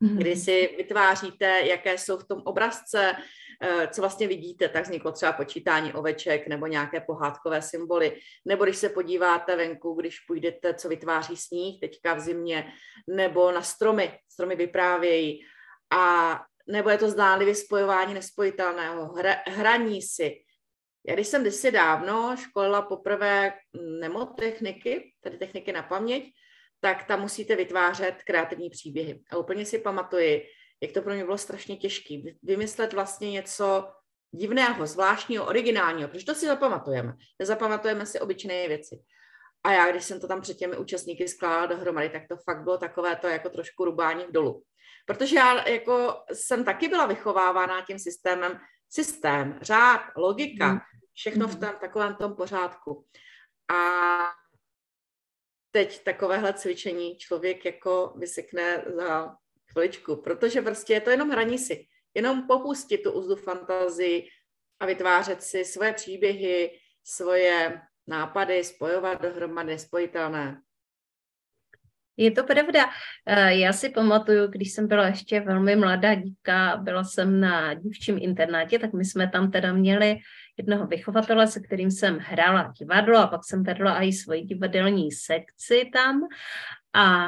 mm-hmm. 0.02 0.16
kdy 0.16 0.36
si 0.36 0.74
vytváříte, 0.76 1.60
jaké 1.60 1.98
jsou 1.98 2.18
v 2.18 2.28
tom 2.28 2.42
obrazce, 2.44 3.12
uh, 3.12 3.86
co 3.86 4.00
vlastně 4.00 4.28
vidíte, 4.28 4.68
tak 4.68 4.84
vzniklo 4.84 5.12
třeba 5.12 5.32
počítání 5.32 5.92
oveček 5.92 6.48
nebo 6.48 6.66
nějaké 6.66 7.00
pohádkové 7.00 7.62
symboly. 7.62 8.16
Nebo 8.44 8.64
když 8.64 8.76
se 8.76 8.88
podíváte 8.88 9.56
venku, 9.56 9.94
když 9.94 10.20
půjdete, 10.20 10.74
co 10.74 10.88
vytváří 10.88 11.36
sníh 11.36 11.80
teďka 11.80 12.14
v 12.14 12.20
zimě, 12.20 12.72
nebo 13.08 13.52
na 13.52 13.62
stromy, 13.62 14.18
stromy 14.28 14.56
vyprávějí 14.56 15.40
a 15.90 16.36
nebo 16.68 16.90
je 16.90 16.98
to 16.98 17.10
zdánlivě 17.10 17.54
spojování 17.54 18.14
nespojitelného, 18.14 19.12
hra, 19.12 19.36
hraní 19.46 20.02
si. 20.02 20.36
Já 21.06 21.14
když 21.14 21.26
jsem 21.26 21.42
kdysi 21.42 21.70
dávno 21.70 22.36
školila 22.36 22.82
poprvé 22.82 23.52
nemotechniky, 24.00 25.12
tedy 25.20 25.38
techniky 25.38 25.72
na 25.72 25.82
paměť, 25.82 26.32
tak 26.80 27.04
tam 27.04 27.20
musíte 27.20 27.56
vytvářet 27.56 28.14
kreativní 28.26 28.70
příběhy. 28.70 29.20
A 29.30 29.36
úplně 29.36 29.66
si 29.66 29.78
pamatuji, 29.78 30.46
jak 30.82 30.92
to 30.92 31.02
pro 31.02 31.14
mě 31.14 31.24
bylo 31.24 31.38
strašně 31.38 31.76
těžké. 31.76 32.14
Vymyslet 32.42 32.92
vlastně 32.92 33.30
něco 33.30 33.88
divného, 34.32 34.86
zvláštního, 34.86 35.46
originálního, 35.46 36.08
protože 36.08 36.26
to 36.26 36.34
si 36.34 36.46
zapamatujeme. 36.46 37.14
Nezapamatujeme 37.38 38.06
si 38.06 38.20
obyčejné 38.20 38.68
věci. 38.68 39.00
A 39.64 39.72
já, 39.72 39.90
když 39.90 40.04
jsem 40.04 40.20
to 40.20 40.28
tam 40.28 40.40
před 40.40 40.56
těmi 40.56 40.76
účastníky 40.76 41.28
skládala 41.28 41.66
dohromady, 41.66 42.08
tak 42.08 42.22
to 42.28 42.36
fakt 42.36 42.64
bylo 42.64 42.78
takové 42.78 43.16
to 43.16 43.28
jako 43.28 43.50
trošku 43.50 43.84
rubání 43.84 44.24
v 44.24 44.32
dolu. 44.32 44.62
Protože 45.10 45.36
já 45.36 45.68
jako 45.68 46.22
jsem 46.32 46.64
taky 46.64 46.88
byla 46.88 47.06
vychovávána 47.06 47.84
tím 47.84 47.98
systémem, 47.98 48.60
systém, 48.88 49.58
řád, 49.62 50.00
logika, 50.16 50.72
mm. 50.72 50.78
všechno 51.12 51.48
v 51.48 51.56
tom 51.56 51.74
takovém 51.80 52.14
tom 52.14 52.36
pořádku. 52.36 53.06
A 53.72 53.82
teď 55.70 56.04
takovéhle 56.04 56.52
cvičení 56.52 57.16
člověk 57.16 57.64
jako 57.64 58.14
vysekne 58.16 58.84
za 58.86 59.36
chviličku, 59.72 60.16
protože 60.16 60.62
prostě 60.62 60.92
je 60.92 61.00
to 61.00 61.10
jenom 61.10 61.30
hraní 61.30 61.58
si. 61.58 61.86
Jenom 62.14 62.46
popustit 62.46 62.98
tu 62.98 63.12
úzdu 63.12 63.36
fantazii 63.36 64.28
a 64.80 64.86
vytvářet 64.86 65.42
si 65.42 65.64
svoje 65.64 65.92
příběhy, 65.92 66.78
svoje 67.04 67.80
nápady, 68.06 68.64
spojovat 68.64 69.22
dohromady, 69.22 69.78
spojitelné. 69.78 70.62
Je 72.20 72.30
to 72.30 72.44
pravda. 72.44 72.84
Eh, 73.26 73.54
já 73.54 73.72
si 73.72 73.88
pamatuju, 73.88 74.46
když 74.46 74.72
jsem 74.72 74.88
byla 74.88 75.06
ještě 75.06 75.40
velmi 75.40 75.76
mladá 75.76 76.14
dívka, 76.14 76.76
byla 76.76 77.04
jsem 77.04 77.40
na 77.40 77.74
dívčím 77.74 78.18
internátě, 78.20 78.78
tak 78.78 78.92
my 78.92 79.04
jsme 79.04 79.28
tam 79.28 79.50
teda 79.50 79.72
měli 79.72 80.18
jednoho 80.56 80.86
vychovatele, 80.86 81.46
se 81.46 81.60
kterým 81.60 81.90
jsem 81.90 82.18
hrála 82.18 82.72
divadlo 82.78 83.18
a 83.18 83.26
pak 83.26 83.40
jsem 83.44 83.62
vedla 83.62 84.02
i 84.02 84.12
svoji 84.12 84.42
divadelní 84.42 85.12
sekci 85.12 85.90
tam. 85.92 86.20
A 86.92 87.26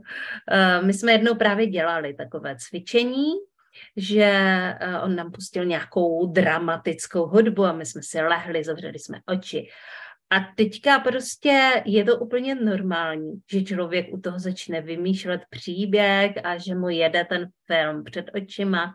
eh, 0.50 0.82
my 0.82 0.92
jsme 0.92 1.12
jednou 1.12 1.34
právě 1.34 1.66
dělali 1.66 2.14
takové 2.14 2.56
cvičení, 2.58 3.32
že 3.96 4.30
eh, 4.80 5.00
on 5.04 5.16
nám 5.16 5.32
pustil 5.32 5.64
nějakou 5.64 6.32
dramatickou 6.32 7.26
hudbu 7.26 7.64
a 7.64 7.72
my 7.72 7.86
jsme 7.86 8.02
si 8.02 8.20
lehli, 8.20 8.64
zavřeli 8.64 8.98
jsme 8.98 9.20
oči 9.26 9.68
a 10.30 10.40
teďka 10.56 10.98
prostě 10.98 11.82
je 11.84 12.04
to 12.04 12.18
úplně 12.18 12.54
normální, 12.54 13.32
že 13.50 13.62
člověk 13.62 14.06
u 14.12 14.20
toho 14.20 14.38
začne 14.38 14.80
vymýšlet 14.80 15.40
příběh 15.50 16.32
a 16.44 16.58
že 16.58 16.74
mu 16.74 16.88
jede 16.88 17.24
ten 17.24 17.48
film 17.66 18.04
před 18.04 18.26
očima. 18.34 18.94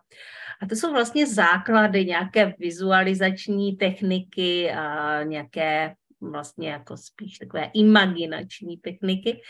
A 0.62 0.66
to 0.66 0.76
jsou 0.76 0.92
vlastně 0.92 1.28
základy 1.28 2.06
nějaké 2.06 2.54
vizualizační 2.60 3.78
techniky 3.78 4.72
a 4.72 5.24
nějaké 5.24 5.94
vlastně 6.22 6.70
jako 6.70 6.98
spíš 6.98 7.38
takové 7.38 7.70
imaginační 7.74 8.78
techniky. 8.78 9.42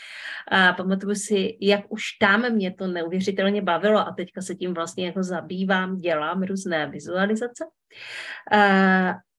A 0.51 0.73
pamatuju 0.73 1.15
si, 1.15 1.57
jak 1.61 1.81
už 1.89 2.01
tam 2.21 2.51
mě 2.51 2.73
to 2.73 2.87
neuvěřitelně 2.87 3.61
bavilo 3.61 3.99
a 3.99 4.13
teďka 4.17 4.41
se 4.41 4.55
tím 4.55 4.73
vlastně 4.73 5.05
jako 5.05 5.23
zabývám, 5.23 5.97
dělám 5.97 6.43
různé 6.43 6.89
vizualizace. 6.89 7.65
A, 8.51 8.59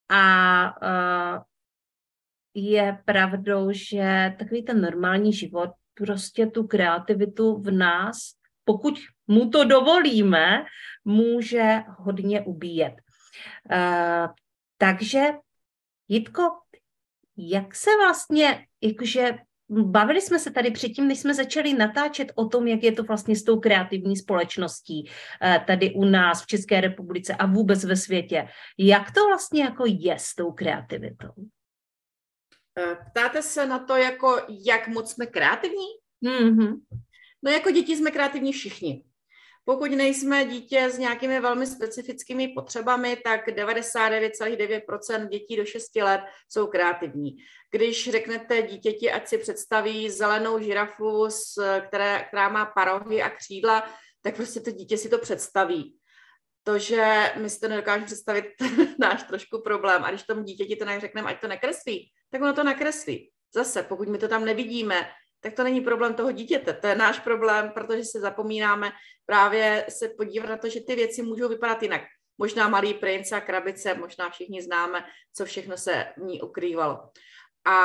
a, 0.09 0.65
a 0.83 1.43
je 2.59 2.99
pravdou, 3.05 3.69
že 3.73 4.35
takový 4.39 4.63
ten 4.63 4.81
normální 4.81 5.33
život 5.33 5.71
prostě 5.95 6.47
tu 6.47 6.67
kreativitu 6.67 7.57
v 7.57 7.71
nás, 7.71 8.17
pokud 8.65 8.95
mu 9.27 9.51
to 9.51 9.65
dovolíme, 9.65 10.65
může 11.05 11.83
hodně 11.99 12.41
ubíjet. 12.41 12.95
Uh, 13.73 14.29
takže, 14.79 15.21
Jitko, 16.09 16.43
jak 17.37 17.75
se 17.75 17.91
vlastně, 18.05 18.67
jakože 18.81 19.39
bavili 19.69 20.21
jsme 20.21 20.39
se 20.39 20.51
tady 20.51 20.71
předtím, 20.71 21.09
než 21.09 21.19
jsme 21.19 21.35
začali 21.35 21.75
natáčet 21.75 22.33
o 22.35 22.49
tom, 22.49 22.67
jak 22.67 22.83
je 22.83 22.93
to 22.93 23.03
vlastně 23.03 23.37
s 23.37 23.45
tou 23.45 23.61
kreativní 23.61 24.17
společností 24.17 25.05
uh, 25.05 25.65
tady 25.65 25.95
u 25.95 26.05
nás 26.05 26.43
v 26.43 26.47
České 26.47 26.81
republice 26.81 27.35
a 27.35 27.47
vůbec 27.47 27.85
ve 27.85 27.97
světě. 27.97 28.49
Jak 28.79 29.13
to 29.13 29.27
vlastně 29.27 29.63
jako 29.63 29.85
je 29.87 30.15
s 30.19 30.35
tou 30.35 30.53
kreativitou? 30.53 31.33
Eh, 32.78 32.97
ptáte 33.11 33.42
se 33.42 33.66
na 33.66 33.78
to, 33.78 33.97
jako 33.97 34.40
jak 34.66 34.88
moc 34.88 35.12
jsme 35.12 35.26
kreativní? 35.26 35.87
Mm-hmm. 36.25 36.80
No 37.42 37.50
jako 37.50 37.71
děti 37.71 37.97
jsme 37.97 38.11
kreativní 38.11 38.52
všichni. 38.52 39.04
Pokud 39.64 39.90
nejsme 39.90 40.45
dítě 40.45 40.90
s 40.90 40.99
nějakými 40.99 41.40
velmi 41.40 41.66
specifickými 41.66 42.49
potřebami, 42.49 43.16
tak 43.25 43.49
99,9% 43.49 45.28
dětí 45.28 45.56
do 45.56 45.64
6 45.64 45.97
let 45.97 46.21
jsou 46.49 46.66
kreativní. 46.66 47.37
Když 47.71 48.11
řeknete 48.11 48.62
dítěti, 48.62 49.12
ať 49.12 49.28
si 49.28 49.38
představí 49.38 50.11
zelenou 50.11 50.59
žirafu, 50.59 51.28
které, 51.88 52.25
která 52.28 52.49
má 52.49 52.66
parohy 52.66 53.23
a 53.23 53.30
křídla, 53.30 53.90
tak 54.23 54.37
prostě 54.37 54.61
to 54.61 54.71
dítě 54.71 54.99
si 54.99 55.09
to 55.09 55.18
představí. 55.18 55.97
To, 56.66 56.78
že 56.78 57.32
my 57.37 57.50
si 57.50 57.61
to 57.61 57.68
nedokážeme 57.68 58.06
představit, 58.06 58.44
náš 58.99 59.23
trošku 59.23 59.62
problém. 59.62 60.04
A 60.04 60.11
když 60.11 60.23
tomu 60.23 60.42
dítěti 60.42 60.76
to 60.76 60.87
řekneme, 60.99 61.28
ať 61.28 61.40
to 61.40 61.49
nekreslí, 61.49 62.11
tak 62.30 62.42
ono 62.42 62.52
to 62.52 62.64
nakreslí. 62.64 63.30
Zase, 63.54 63.82
pokud 63.82 64.08
my 64.08 64.18
to 64.18 64.28
tam 64.28 64.44
nevidíme, 64.44 65.11
tak 65.40 65.54
to 65.54 65.64
není 65.64 65.80
problém 65.80 66.14
toho 66.14 66.32
dítěte, 66.32 66.73
to 66.73 66.87
je 66.87 66.94
náš 66.94 67.20
problém, 67.20 67.70
protože 67.70 68.04
se 68.04 68.20
zapomínáme 68.20 68.92
právě 69.26 69.87
se 69.88 70.08
podívat 70.08 70.49
na 70.49 70.56
to, 70.56 70.68
že 70.68 70.80
ty 70.80 70.94
věci 70.94 71.23
můžou 71.23 71.49
vypadat 71.49 71.82
jinak. 71.82 72.02
Možná 72.38 72.68
malý 72.68 72.94
princ 72.94 73.32
a 73.32 73.40
krabice, 73.40 73.94
možná 73.94 74.30
všichni 74.30 74.62
známe, 74.62 75.04
co 75.35 75.44
všechno 75.44 75.76
se 75.76 76.06
v 76.16 76.20
ní 76.20 76.42
ukrývalo. 76.42 77.11
A 77.66 77.78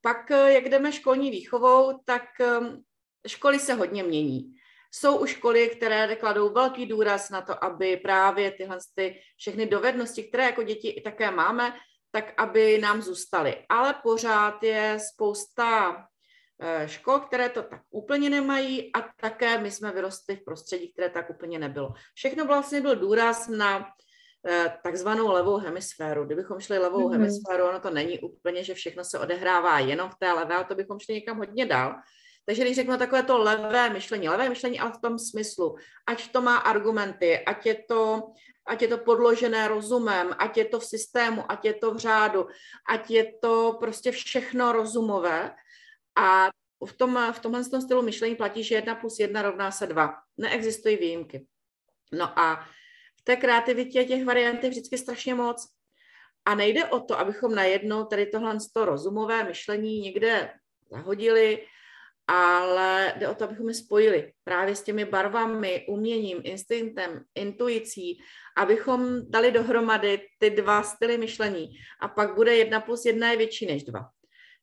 pak, 0.00 0.30
jak 0.30 0.64
jdeme 0.64 0.92
školní 0.92 1.30
výchovou, 1.30 2.00
tak 2.04 2.22
um, 2.60 2.84
školy 3.26 3.58
se 3.58 3.74
hodně 3.74 4.02
mění. 4.02 4.54
Jsou 4.96 5.16
už 5.16 5.30
školy, 5.30 5.68
které 5.68 6.16
kladou 6.16 6.52
velký 6.52 6.86
důraz 6.86 7.30
na 7.30 7.42
to, 7.42 7.64
aby 7.64 7.96
právě 7.96 8.50
tyhle 8.50 8.78
ty 8.94 9.20
všechny 9.36 9.66
dovednosti, 9.66 10.22
které 10.24 10.44
jako 10.44 10.62
děti 10.62 10.88
i 10.88 11.00
také 11.00 11.30
máme, 11.30 11.74
tak 12.10 12.34
aby 12.36 12.78
nám 12.78 13.02
zůstaly. 13.02 13.56
Ale 13.68 13.94
pořád 14.02 14.62
je 14.62 14.98
spousta 15.12 15.96
eh, 16.60 16.88
škol, 16.88 17.18
které 17.18 17.48
to 17.48 17.62
tak 17.62 17.80
úplně 17.90 18.30
nemají 18.30 18.92
a 18.96 19.00
také 19.20 19.58
my 19.58 19.70
jsme 19.70 19.92
vyrostli 19.92 20.36
v 20.36 20.44
prostředí, 20.44 20.92
které 20.92 21.10
tak 21.10 21.30
úplně 21.30 21.58
nebylo. 21.58 21.92
Všechno 22.14 22.44
vlastně 22.44 22.80
byl 22.80 22.96
důraz 22.96 23.48
na 23.48 23.86
eh, 24.46 24.78
takzvanou 24.82 25.32
levou 25.32 25.56
hemisféru. 25.56 26.24
Kdybychom 26.24 26.60
šli 26.60 26.78
levou 26.78 27.08
mm-hmm. 27.08 27.12
hemisféru, 27.12 27.64
ono 27.64 27.80
to 27.80 27.90
není 27.90 28.18
úplně, 28.18 28.64
že 28.64 28.74
všechno 28.74 29.04
se 29.04 29.18
odehrává 29.18 29.78
jenom 29.78 30.10
v 30.10 30.18
té 30.18 30.32
levé, 30.32 30.54
ale 30.54 30.64
to 30.64 30.74
bychom 30.74 30.98
šli 30.98 31.14
někam 31.14 31.38
hodně 31.38 31.66
dál. 31.66 31.94
Takže 32.46 32.62
když 32.62 32.76
řeknu 32.76 32.98
takové 32.98 33.22
to 33.22 33.38
levé 33.38 33.90
myšlení, 33.90 34.28
levé 34.28 34.48
myšlení, 34.48 34.80
ale 34.80 34.92
v 34.92 35.00
tom 35.00 35.18
smyslu, 35.18 35.76
ať 36.06 36.32
to 36.32 36.42
má 36.42 36.56
argumenty, 36.56 37.38
ať 37.38 37.66
je 37.66 37.74
to 37.88 38.22
ať 38.66 38.82
je 38.82 38.88
to 38.88 38.98
podložené 38.98 39.68
rozumem, 39.68 40.32
ať 40.38 40.56
je 40.56 40.64
to 40.64 40.80
v 40.80 40.84
systému, 40.84 41.44
ať 41.52 41.64
je 41.64 41.74
to 41.74 41.94
v 41.94 41.98
řádu, 41.98 42.48
ať 42.88 43.10
je 43.10 43.24
to 43.40 43.76
prostě 43.80 44.12
všechno 44.12 44.72
rozumové. 44.72 45.54
A 46.16 46.48
v, 46.84 46.92
tom, 46.92 47.32
v 47.32 47.38
tomhle 47.38 47.64
stylu 47.64 48.02
myšlení 48.02 48.36
platí, 48.36 48.64
že 48.64 48.74
jedna 48.74 48.94
plus 48.94 49.18
jedna 49.18 49.42
rovná 49.42 49.70
se 49.70 49.86
dva. 49.86 50.14
Neexistují 50.36 50.96
výjimky. 50.96 51.46
No 52.12 52.38
a 52.38 52.66
v 53.20 53.22
té 53.24 53.36
kreativitě 53.36 54.04
těch 54.04 54.24
variant 54.24 54.64
je 54.64 54.70
vždycky 54.70 54.98
strašně 54.98 55.34
moc. 55.34 55.68
A 56.44 56.54
nejde 56.54 56.84
o 56.84 57.00
to, 57.00 57.18
abychom 57.18 57.54
najednou 57.54 58.04
tady 58.04 58.26
tohle 58.26 58.58
rozumové 58.76 59.44
myšlení 59.44 60.00
někde 60.00 60.52
zahodili 60.90 61.66
ale 62.26 63.14
jde 63.18 63.28
o 63.28 63.34
to, 63.34 63.44
abychom 63.44 63.68
je 63.68 63.74
spojili 63.74 64.32
právě 64.44 64.76
s 64.76 64.82
těmi 64.82 65.04
barvami, 65.04 65.86
uměním, 65.88 66.40
instinktem, 66.42 67.24
intuicí, 67.34 68.18
abychom 68.56 69.30
dali 69.30 69.50
dohromady 69.50 70.20
ty 70.38 70.50
dva 70.50 70.82
styly 70.82 71.18
myšlení 71.18 71.70
a 72.00 72.08
pak 72.08 72.34
bude 72.34 72.56
jedna 72.56 72.80
plus 72.80 73.04
jedna 73.04 73.30
je 73.30 73.36
větší 73.36 73.66
než 73.66 73.84
dva. 73.84 74.00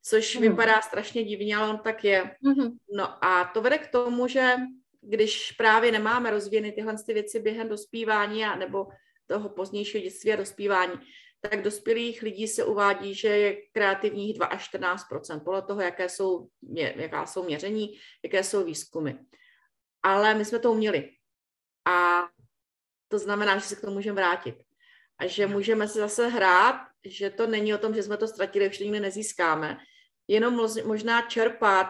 Což 0.04 0.36
mm. 0.36 0.42
vypadá 0.42 0.82
strašně 0.82 1.24
divně, 1.24 1.56
ale 1.56 1.70
on 1.70 1.80
tak 1.84 2.04
je. 2.04 2.36
Mm. 2.42 2.70
No 2.96 3.26
a 3.26 3.52
to 3.54 3.62
vede 3.62 3.78
k 3.78 3.88
tomu, 3.88 4.28
že 4.28 4.56
když 5.02 5.52
právě 5.52 5.92
nemáme 5.92 6.32
rozvíjeny 6.32 6.72
tyhle 6.72 6.96
ty 7.06 7.14
věci 7.14 7.40
během 7.40 7.70
dospívání 7.70 8.46
a 8.46 8.56
nebo 8.56 8.88
toho 9.28 9.50
pozdějšího 9.50 10.04
dětství 10.04 10.34
a 10.34 10.36
dospívání, 10.36 10.94
tak 11.42 11.62
dospělých 11.62 12.22
lidí 12.22 12.48
se 12.48 12.64
uvádí, 12.64 13.14
že 13.16 13.28
je 13.28 13.58
kreativních 13.72 14.36
2 14.36 14.46
až 14.46 14.64
14 14.64 15.06
podle 15.44 15.62
toho, 15.62 15.82
jaké 15.82 16.10
jsou, 16.10 16.48
jaká 16.96 17.26
jsou 17.26 17.44
měření, 17.44 17.98
jaké 18.24 18.44
jsou 18.44 18.64
výzkumy. 18.64 19.12
Ale 20.04 20.34
my 20.34 20.46
jsme 20.46 20.60
to 20.60 20.72
uměli. 20.72 21.10
A 21.86 22.30
to 23.08 23.20
znamená, 23.20 23.58
že 23.58 23.66
se 23.66 23.76
k 23.76 23.82
tomu 23.82 23.94
můžeme 23.94 24.16
vrátit. 24.16 24.56
A 25.18 25.28
že 25.28 25.48
můžeme 25.48 25.88
se 25.88 26.00
zase 26.00 26.28
hrát, 26.28 26.82
že 27.06 27.30
to 27.30 27.48
není 27.48 27.74
o 27.74 27.78
tom, 27.78 27.94
že 27.94 28.04
jsme 28.04 28.18
to 28.18 28.28
ztratili, 28.28 28.70
už 28.70 28.80
nikdy 28.80 29.00
nezískáme. 29.00 29.78
Jenom 30.28 30.68
možná 30.86 31.22
čerpat, 31.22 31.88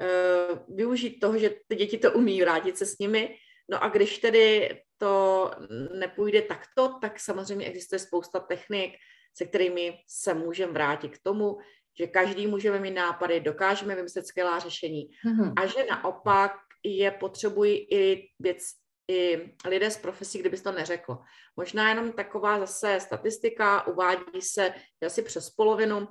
eh, 0.00 0.64
využít 0.68 1.20
toho, 1.20 1.38
že 1.38 1.50
ty 1.68 1.76
děti 1.76 1.98
to 1.98 2.12
umí, 2.12 2.42
vrátit 2.42 2.78
se 2.78 2.86
s 2.86 2.98
nimi. 2.98 3.36
No 3.70 3.84
a 3.84 3.88
když 3.88 4.18
tedy 4.18 4.70
to 4.98 5.50
nepůjde 5.94 6.42
takto, 6.42 6.98
tak 7.00 7.20
samozřejmě 7.20 7.66
existuje 7.66 7.98
spousta 7.98 8.40
technik, 8.40 8.92
se 9.36 9.44
kterými 9.44 9.98
se 10.08 10.34
můžeme 10.34 10.72
vrátit 10.72 11.18
k 11.18 11.22
tomu, 11.22 11.58
že 11.98 12.06
každý 12.06 12.46
můžeme 12.46 12.80
mít 12.80 12.94
nápady, 12.94 13.40
dokážeme 13.40 13.94
vymyslet 13.94 14.26
skvělá 14.26 14.58
řešení 14.58 15.08
mm-hmm. 15.26 15.52
a 15.56 15.66
že 15.66 15.86
naopak 15.90 16.52
je 16.84 17.10
potřebují 17.10 17.86
i 17.90 18.28
věc, 18.38 18.62
i 19.08 19.50
lidé 19.68 19.90
z 19.90 19.96
profesí, 19.96 20.38
kdyby 20.38 20.60
to 20.60 20.72
neřeklo. 20.72 21.18
Možná 21.56 21.88
jenom 21.88 22.12
taková 22.12 22.58
zase 22.58 23.00
statistika, 23.00 23.86
uvádí 23.86 24.42
se, 24.42 24.74
že 25.02 25.06
asi 25.06 25.22
přes 25.22 25.50
polovinu 25.50 26.08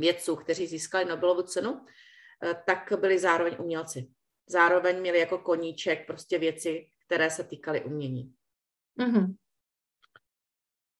vědců, 0.00 0.36
kteří 0.36 0.66
získali 0.66 1.04
Nobelovu 1.04 1.42
cenu, 1.42 1.86
eh, 2.44 2.54
tak 2.66 2.92
byli 3.00 3.18
zároveň 3.18 3.56
umělci. 3.58 4.06
Zároveň 4.46 5.00
měli 5.00 5.18
jako 5.18 5.38
koníček 5.38 6.06
prostě 6.06 6.38
věci, 6.38 6.86
které 7.06 7.30
se 7.30 7.44
týkaly 7.44 7.84
umění. 7.84 8.32
Mm-hmm. 8.98 9.34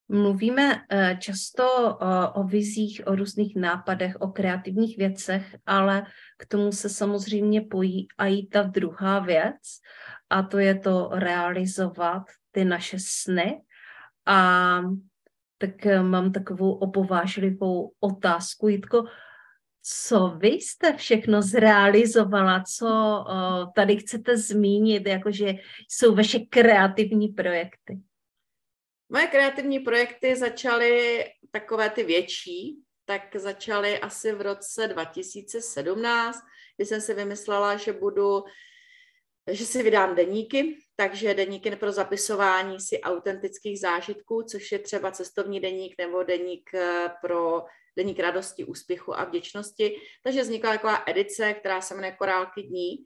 Mluvíme 0.08 0.84
eh, 0.90 1.16
často 1.20 1.96
o, 2.00 2.32
o 2.32 2.44
vizích, 2.44 3.02
o 3.06 3.14
různých 3.14 3.56
nápadech, 3.56 4.16
o 4.20 4.28
kreativních 4.28 4.98
věcech, 4.98 5.56
ale 5.66 6.06
k 6.38 6.46
tomu 6.46 6.72
se 6.72 6.88
samozřejmě 6.88 7.60
pojí 7.60 8.08
a 8.18 8.26
i 8.26 8.46
ta 8.46 8.62
druhá 8.62 9.18
věc, 9.18 9.62
a 10.30 10.42
to 10.42 10.58
je 10.58 10.78
to 10.78 11.08
realizovat 11.12 12.22
ty 12.50 12.64
naše 12.64 12.96
sny. 13.00 13.60
A 14.26 14.80
tak 15.58 15.86
eh, 15.86 16.02
mám 16.02 16.32
takovou 16.32 16.72
opovážlivou 16.72 17.92
otázku, 18.00 18.68
Jitko, 18.68 19.04
co 19.86 20.28
vy 20.28 20.48
jste 20.48 20.96
všechno 20.96 21.42
zrealizovala, 21.42 22.64
co 22.78 23.24
tady 23.74 23.96
chcete 23.96 24.36
zmínit, 24.36 25.06
jakože 25.06 25.54
jsou 25.88 26.14
vaše 26.14 26.38
kreativní 26.38 27.28
projekty? 27.28 27.98
Moje 29.08 29.26
kreativní 29.26 29.78
projekty 29.78 30.36
začaly 30.36 31.24
takové 31.50 31.90
ty 31.90 32.02
větší, 32.02 32.78
tak 33.04 33.36
začaly 33.36 33.98
asi 33.98 34.32
v 34.32 34.40
roce 34.40 34.88
2017, 34.88 36.38
kdy 36.76 36.86
jsem 36.86 37.00
si 37.00 37.14
vymyslela, 37.14 37.76
že 37.76 37.92
budu, 37.92 38.44
že 39.50 39.66
si 39.66 39.82
vydám 39.82 40.14
deníky, 40.14 40.76
takže 40.96 41.34
deníky 41.34 41.76
pro 41.76 41.92
zapisování 41.92 42.80
si 42.80 43.00
autentických 43.00 43.80
zážitků, 43.80 44.42
což 44.42 44.72
je 44.72 44.78
třeba 44.78 45.10
cestovní 45.10 45.60
deník 45.60 45.94
nebo 45.98 46.22
deník 46.22 46.70
eh, 46.74 47.10
pro 47.20 47.64
deník 47.96 48.20
radosti, 48.20 48.64
úspěchu 48.64 49.18
a 49.18 49.24
vděčnosti. 49.24 49.96
Takže 50.22 50.42
vznikla 50.42 50.70
taková 50.70 51.02
edice, 51.06 51.54
která 51.54 51.80
se 51.80 51.94
jmenuje 51.94 52.12
Korálky 52.12 52.62
dní. 52.62 52.96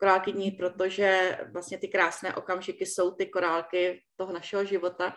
Korálky 0.00 0.32
dní, 0.32 0.50
protože 0.50 1.38
vlastně 1.52 1.78
ty 1.78 1.88
krásné 1.88 2.34
okamžiky 2.34 2.86
jsou 2.86 3.10
ty 3.10 3.26
korálky 3.26 4.02
toho 4.16 4.32
našeho 4.32 4.64
života. 4.64 5.16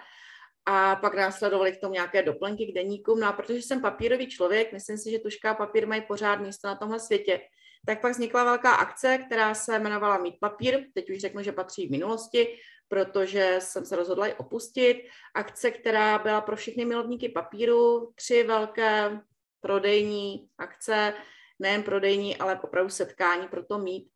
A 0.66 0.96
pak 0.96 1.14
následovaly 1.14 1.72
k 1.72 1.80
tomu 1.80 1.94
nějaké 1.94 2.24
doplenky 2.24 2.66
k 2.66 2.76
deníkům. 2.76 3.20
No 3.20 3.28
a 3.28 3.34
protože 3.34 3.62
jsem 3.62 3.82
papírový 3.82 4.30
člověk, 4.30 4.74
myslím 4.74 4.98
si, 4.98 5.12
že 5.12 5.20
tuška 5.20 5.52
a 5.52 5.56
papír 5.56 5.88
mají 5.88 6.02
pořád 6.02 6.36
místo 6.36 6.68
na 6.68 6.76
tomhle 6.76 7.00
světě, 7.00 7.42
tak 7.86 8.02
pak 8.02 8.12
vznikla 8.12 8.44
velká 8.44 8.72
akce, 8.72 9.18
která 9.18 9.54
se 9.54 9.76
jmenovala 9.76 10.18
Mít 10.18 10.40
papír. 10.40 10.86
Teď 10.94 11.10
už 11.10 11.18
řeknu, 11.18 11.44
že 11.44 11.52
patří 11.52 11.88
v 11.88 11.92
minulosti, 11.92 12.58
protože 12.88 13.56
jsem 13.60 13.86
se 13.86 13.96
rozhodla 13.96 14.28
i 14.28 14.34
opustit. 14.34 14.98
Akce, 15.36 15.72
která 15.72 16.20
byla 16.20 16.42
pro 16.42 16.56
všechny 16.56 16.86
milovníky 16.86 17.30
papíru, 17.30 18.12
tři 18.16 18.44
velké 18.44 19.22
prodejní 19.62 20.48
akce, 20.58 21.14
nejen 21.60 21.84
prodejní, 21.84 22.38
ale 22.38 22.60
opravdu 22.60 22.90
setkání 22.90 23.48
pro 23.48 23.64
to 23.64 23.78
mít. 23.78 24.10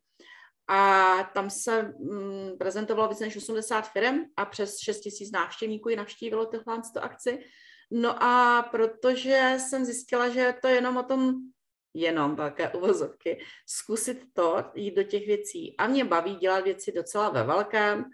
A 0.67 1.23
tam 1.33 1.49
se 1.49 1.81
mm, 1.81 2.57
prezentovalo 2.57 3.09
více 3.09 3.23
než 3.23 3.37
80 3.37 3.91
firm 3.91 4.19
a 4.37 4.45
přes 4.45 4.79
6 4.79 4.99
tisíc 4.99 5.31
návštěvníků 5.31 5.89
ji 5.89 5.95
navštívilo 5.95 6.45
tyhle 6.45 6.81
akci. 7.01 7.45
No 7.91 8.23
a 8.23 8.61
protože 8.71 9.57
jsem 9.57 9.85
zjistila, 9.85 10.29
že 10.29 10.55
to 10.61 10.67
je 10.67 10.75
jenom 10.75 10.97
o 10.97 11.03
tom, 11.03 11.35
jenom 11.95 12.35
velké 12.35 12.69
uvozovky, 12.77 13.39
zkusit 13.65 14.21
to, 14.33 14.63
jít 14.75 14.95
do 14.95 15.03
těch 15.03 15.25
věcí. 15.27 15.75
A 15.77 15.87
mě 15.87 16.05
baví 16.05 16.35
dělat 16.35 16.63
věci 16.63 16.91
docela 16.91 17.29
ve 17.29 17.43
velkém, 17.43 18.05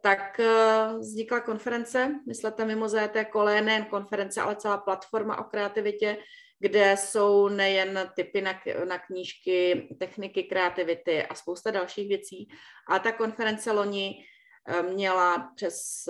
tak 0.00 0.40
eh, 0.40 0.98
vznikla 0.98 1.40
konference, 1.40 2.20
myslete 2.26 2.64
mimo 2.64 2.88
ZT 2.88 3.16
kole, 3.32 3.60
nejen 3.60 3.84
konference, 3.84 4.40
ale 4.40 4.56
celá 4.56 4.78
platforma 4.78 5.38
o 5.38 5.44
kreativitě, 5.44 6.16
kde 6.58 6.96
jsou 6.96 7.48
nejen 7.48 8.10
typy 8.16 8.40
na, 8.40 8.60
na 8.88 8.98
knížky, 8.98 9.88
techniky 9.98 10.42
kreativity 10.42 11.22
a 11.22 11.34
spousta 11.34 11.70
dalších 11.70 12.08
věcí. 12.08 12.48
A 12.88 12.98
ta 12.98 13.12
konference 13.12 13.72
loni 13.72 14.24
eh, 14.68 14.82
měla 14.82 15.52
přes 15.56 16.08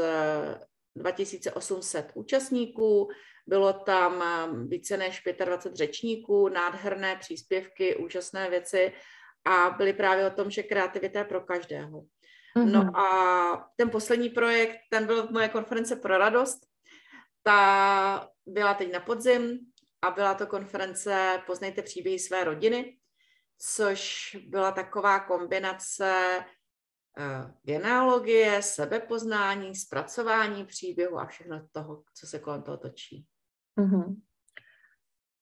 2800 0.96 2.04
eh, 2.04 2.12
účastníků, 2.14 3.08
bylo 3.46 3.72
tam 3.72 4.24
více 4.68 4.96
než 4.96 5.22
25 5.44 5.76
řečníků, 5.76 6.48
nádherné 6.48 7.16
příspěvky, 7.16 7.96
úžasné 7.96 8.50
věci 8.50 8.92
a 9.44 9.70
byly 9.70 9.92
právě 9.92 10.26
o 10.26 10.30
tom, 10.30 10.50
že 10.50 10.62
kreativita 10.62 11.18
je 11.18 11.24
pro 11.24 11.40
každého. 11.40 12.00
Mm-hmm. 12.56 12.70
No 12.70 12.98
a 12.98 13.70
ten 13.76 13.90
poslední 13.90 14.28
projekt, 14.28 14.76
ten 14.90 15.06
byl 15.06 15.26
v 15.26 15.30
moje 15.30 15.48
konference 15.48 15.96
pro 15.96 16.18
radost. 16.18 16.58
Ta 17.42 18.30
byla 18.46 18.74
teď 18.74 18.92
na 18.92 19.00
podzim 19.00 19.58
a 20.02 20.10
byla 20.10 20.34
to 20.34 20.46
konference 20.46 21.42
Poznejte 21.46 21.82
příběhy 21.82 22.18
své 22.18 22.44
rodiny, 22.44 22.98
což 23.58 24.36
byla 24.48 24.72
taková 24.72 25.20
kombinace 25.20 26.44
uh, 27.18 27.50
genealogie, 27.62 28.62
sebepoznání, 28.62 29.76
zpracování 29.76 30.64
příběhu 30.64 31.18
a 31.18 31.26
všechno 31.26 31.68
toho, 31.72 32.02
co 32.14 32.26
se 32.26 32.38
kolem 32.38 32.62
toho 32.62 32.76
točí. 32.76 33.26
Mm-hmm. 33.78 34.16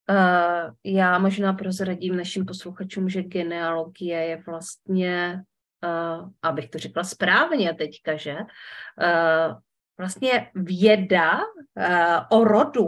Uh, 0.09 0.75
já 0.83 1.19
možná 1.19 1.53
prozradím 1.53 2.17
našim 2.17 2.45
posluchačům, 2.45 3.09
že 3.09 3.23
genealogie 3.23 4.17
je 4.25 4.43
vlastně 4.47 5.43
uh, 5.85 6.29
abych 6.41 6.69
to 6.69 6.77
řekla 6.77 7.03
správně 7.03 7.73
teďka, 7.73 8.15
že 8.15 8.35
uh, 8.35 9.57
vlastně 9.97 10.51
věda 10.55 11.37
uh, 11.39 12.39
o 12.39 12.43
rodu, 12.43 12.85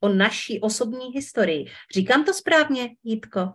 o 0.00 0.08
naší 0.08 0.60
osobní 0.60 1.06
historii. 1.06 1.66
Říkám 1.94 2.24
to 2.24 2.34
správně, 2.34 2.88
Jitko? 3.04 3.52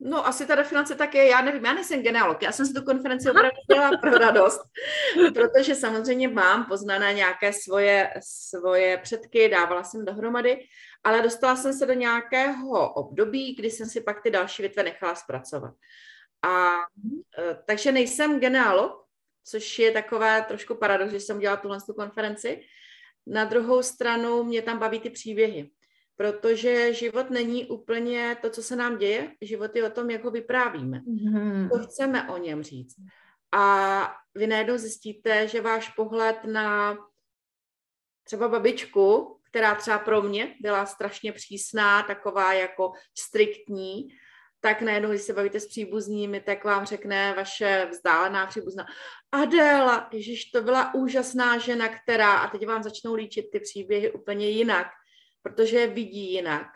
No, 0.00 0.26
asi 0.26 0.46
ta 0.46 0.54
definice 0.54 0.94
tak 0.94 1.14
je, 1.14 1.28
já 1.28 1.40
nevím, 1.40 1.64
já 1.64 1.72
nejsem 1.72 2.02
genealog, 2.02 2.42
já 2.42 2.52
jsem 2.52 2.66
si 2.66 2.74
tu 2.74 2.82
konferenci 2.82 3.30
opravdu 3.30 3.56
dělala 3.72 3.98
pro 3.98 4.10
radost, 4.10 4.60
protože 5.34 5.74
samozřejmě 5.74 6.28
mám 6.28 6.66
poznané 6.66 7.14
nějaké 7.14 7.52
svoje, 7.52 8.10
svoje 8.20 8.98
předky, 8.98 9.48
dávala 9.48 9.84
jsem 9.84 10.04
dohromady, 10.04 10.66
ale 11.04 11.22
dostala 11.22 11.56
jsem 11.56 11.72
se 11.72 11.86
do 11.86 11.92
nějakého 11.92 12.92
období, 12.92 13.54
kdy 13.54 13.70
jsem 13.70 13.86
si 13.86 14.00
pak 14.00 14.22
ty 14.22 14.30
další 14.30 14.62
větve 14.62 14.82
nechala 14.82 15.14
zpracovat. 15.14 15.74
A 16.42 16.70
e, 17.38 17.56
takže 17.66 17.92
nejsem 17.92 18.40
genealog, 18.40 19.06
což 19.44 19.78
je 19.78 19.92
takové 19.92 20.42
trošku 20.42 20.74
paradox, 20.74 21.10
že 21.10 21.20
jsem 21.20 21.36
udělala 21.36 21.60
tuhle 21.60 21.78
konferenci. 21.96 22.60
Na 23.26 23.44
druhou 23.44 23.82
stranu 23.82 24.44
mě 24.44 24.62
tam 24.62 24.78
baví 24.78 25.00
ty 25.00 25.10
příběhy, 25.10 25.70
protože 26.16 26.94
život 26.94 27.30
není 27.30 27.66
úplně 27.66 28.36
to, 28.42 28.50
co 28.50 28.62
se 28.62 28.76
nám 28.76 28.98
děje, 28.98 29.32
život 29.40 29.76
je 29.76 29.86
o 29.86 29.90
tom, 29.90 30.10
jak 30.10 30.24
ho 30.24 30.30
vyprávíme, 30.30 30.98
mm-hmm. 30.98 31.68
co 31.70 31.78
chceme 31.78 32.30
o 32.30 32.38
něm 32.38 32.62
říct. 32.62 32.96
A 33.52 34.14
vy 34.34 34.46
najednou 34.46 34.78
zjistíte, 34.78 35.48
že 35.48 35.60
váš 35.60 35.88
pohled 35.88 36.36
na 36.44 36.98
třeba 38.24 38.48
babičku, 38.48 39.40
která 39.50 39.74
třeba 39.74 39.98
pro 39.98 40.22
mě 40.22 40.54
byla 40.60 40.86
strašně 40.86 41.32
přísná, 41.32 42.02
taková 42.02 42.52
jako 42.52 42.92
striktní, 43.18 44.08
tak 44.60 44.82
najednou, 44.82 45.10
když 45.10 45.22
se 45.22 45.32
bavíte 45.32 45.60
s 45.60 45.66
příbuznými, 45.66 46.40
tak 46.40 46.64
vám 46.64 46.86
řekne 46.86 47.34
vaše 47.36 47.88
vzdálená 47.90 48.46
příbuzná 48.46 48.86
Adéla, 49.32 50.08
ježiš, 50.12 50.44
to 50.44 50.62
byla 50.62 50.94
úžasná 50.94 51.58
žena, 51.58 51.88
která, 51.88 52.36
a 52.36 52.50
teď 52.50 52.66
vám 52.66 52.82
začnou 52.82 53.14
líčit 53.14 53.50
ty 53.52 53.60
příběhy 53.60 54.12
úplně 54.12 54.48
jinak, 54.48 54.86
protože 55.46 55.78
je 55.78 55.86
vidí 55.86 56.32
jinak. 56.32 56.66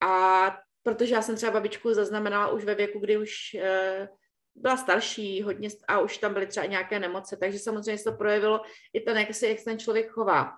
A 0.00 0.58
protože 0.82 1.14
já 1.14 1.22
jsem 1.22 1.36
třeba 1.36 1.52
babičku 1.52 1.94
zaznamenala 1.94 2.50
už 2.50 2.64
ve 2.64 2.74
věku, 2.74 2.98
kdy 2.98 3.16
už 3.16 3.54
e, 3.54 4.08
byla 4.54 4.76
starší 4.76 5.42
hodně 5.42 5.68
a 5.88 6.00
už 6.00 6.18
tam 6.18 6.32
byly 6.32 6.46
třeba 6.46 6.66
nějaké 6.66 6.98
nemoce, 6.98 7.36
takže 7.36 7.58
samozřejmě 7.58 7.98
se 7.98 8.10
to 8.10 8.16
projevilo 8.16 8.60
i 8.92 9.00
to, 9.00 9.10
jak 9.10 9.34
se 9.34 9.48
jak 9.48 9.64
ten 9.64 9.78
člověk 9.78 10.10
chová. 10.10 10.52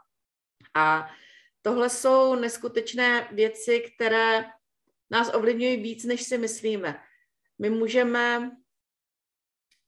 A 0.75 1.11
tohle 1.63 1.91
jsou 1.91 2.35
neskutečné 2.35 3.29
věci, 3.33 3.81
které 3.95 4.45
nás 5.11 5.35
ovlivňují 5.35 5.77
víc, 5.77 6.05
než 6.05 6.23
si 6.23 6.39
myslíme. 6.39 7.01
My 7.59 7.71
můžeme 7.71 8.51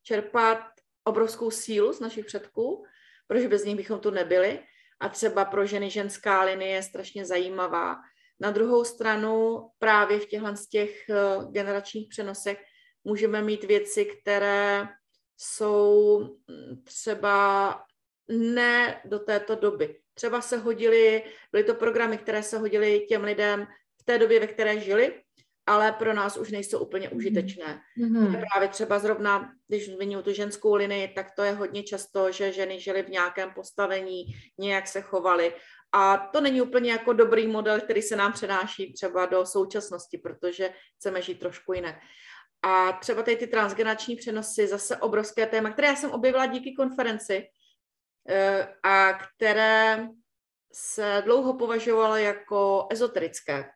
čerpat 0.03 0.65
obrovskou 1.05 1.51
sílu 1.51 1.93
z 1.93 2.01
našich 2.01 2.25
předků, 2.25 2.85
protože 3.27 3.49
bez 3.49 3.65
nich 3.65 3.77
bychom 3.77 4.01
tu 4.01 4.11
nebyli. 4.11 4.65
A 5.03 5.09
třeba 5.09 5.45
pro 5.45 5.67
ženy 5.67 5.91
ženská 5.91 6.43
linie 6.43 6.71
je 6.71 6.83
strašně 6.83 7.25
zajímavá. 7.27 7.97
Na 8.41 8.51
druhou 8.51 8.85
stranu 8.85 9.69
právě 9.79 10.19
v 10.19 10.27
těchto 10.27 10.57
z 10.57 10.69
těch 10.69 11.09
eh, 11.11 11.15
generačních 11.51 12.09
přenosech 12.09 12.63
můžeme 13.05 13.43
mít 13.43 13.65
věci, 13.65 14.05
které 14.05 14.89
jsou 15.37 16.19
hm, 16.51 16.83
třeba 16.85 17.81
ne 18.29 19.03
do 19.05 19.19
této 19.19 19.55
doby. 19.55 19.99
Třeba 20.15 20.41
se 20.41 20.57
hodily, 20.57 21.25
byly 21.53 21.65
to 21.65 21.75
programy, 21.75 22.19
které 22.19 22.43
se 22.43 22.59
hodily 22.59 23.01
těm 23.01 23.25
lidem 23.25 23.67
v 24.01 24.05
té 24.05 24.19
době, 24.19 24.41
ve 24.41 24.47
které 24.47 24.81
žili, 24.81 25.23
ale 25.67 25.93
pro 25.93 26.15
nás 26.15 26.37
už 26.37 26.51
nejsou 26.51 26.79
úplně 26.79 27.09
mhm. 27.09 27.17
užitečné. 27.17 27.81
Mm-hmm. 27.99 28.45
Právě 28.51 28.69
třeba 28.69 28.99
zrovna, 28.99 29.53
když 29.69 29.87
zmiňuji 29.87 30.23
tu 30.23 30.33
ženskou 30.33 30.75
linii, 30.75 31.09
tak 31.09 31.31
to 31.37 31.43
je 31.43 31.53
hodně 31.53 31.83
často, 31.83 32.33
že 32.33 32.53
ženy 32.53 32.81
žily 32.81 33.03
v 33.03 33.09
nějakém 33.09 33.51
postavení, 33.51 34.25
nějak 34.59 34.89
se 34.89 35.01
chovaly 35.01 35.55
A 35.93 36.17
to 36.33 36.41
není 36.41 36.63
úplně 36.63 36.93
jako 36.93 37.13
dobrý 37.13 37.47
model, 37.47 37.81
který 37.81 38.03
se 38.03 38.17
nám 38.17 38.33
přenáší 38.33 38.93
třeba 38.93 39.27
do 39.27 39.47
současnosti, 39.47 40.19
protože 40.19 40.73
chceme 40.97 41.23
žít 41.23 41.41
trošku 41.41 41.73
jinak. 41.73 41.95
A 42.63 42.93
třeba 42.93 43.23
tady 43.23 43.37
ty 43.37 43.47
transgenerační 43.47 44.17
přenosy, 44.17 44.67
zase 44.67 44.97
obrovské 44.97 45.47
téma, 45.47 45.71
které 45.71 45.89
já 45.89 45.97
jsem 45.97 46.11
objevila 46.11 46.47
díky 46.47 46.73
konferenci 46.73 47.45
eh, 48.29 48.69
a 48.83 49.13
které 49.13 50.09
se 50.73 51.23
dlouho 51.25 51.55
považovalo 51.55 52.17
jako 52.17 52.87
ezoterické. 52.91 53.71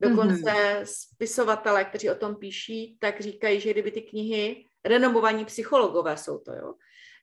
Dokonce 0.00 0.50
mm-hmm. 0.50 0.84
spisovatele, 0.84 1.84
kteří 1.84 2.10
o 2.10 2.14
tom 2.14 2.36
píší, 2.36 2.96
tak 3.00 3.20
říkají, 3.20 3.60
že 3.60 3.70
kdyby 3.70 3.90
ty 3.90 4.02
knihy, 4.02 4.66
renomovaní 4.84 5.44
psychologové 5.44 6.16
jsou 6.16 6.38
to, 6.38 6.52
jo, 6.52 6.74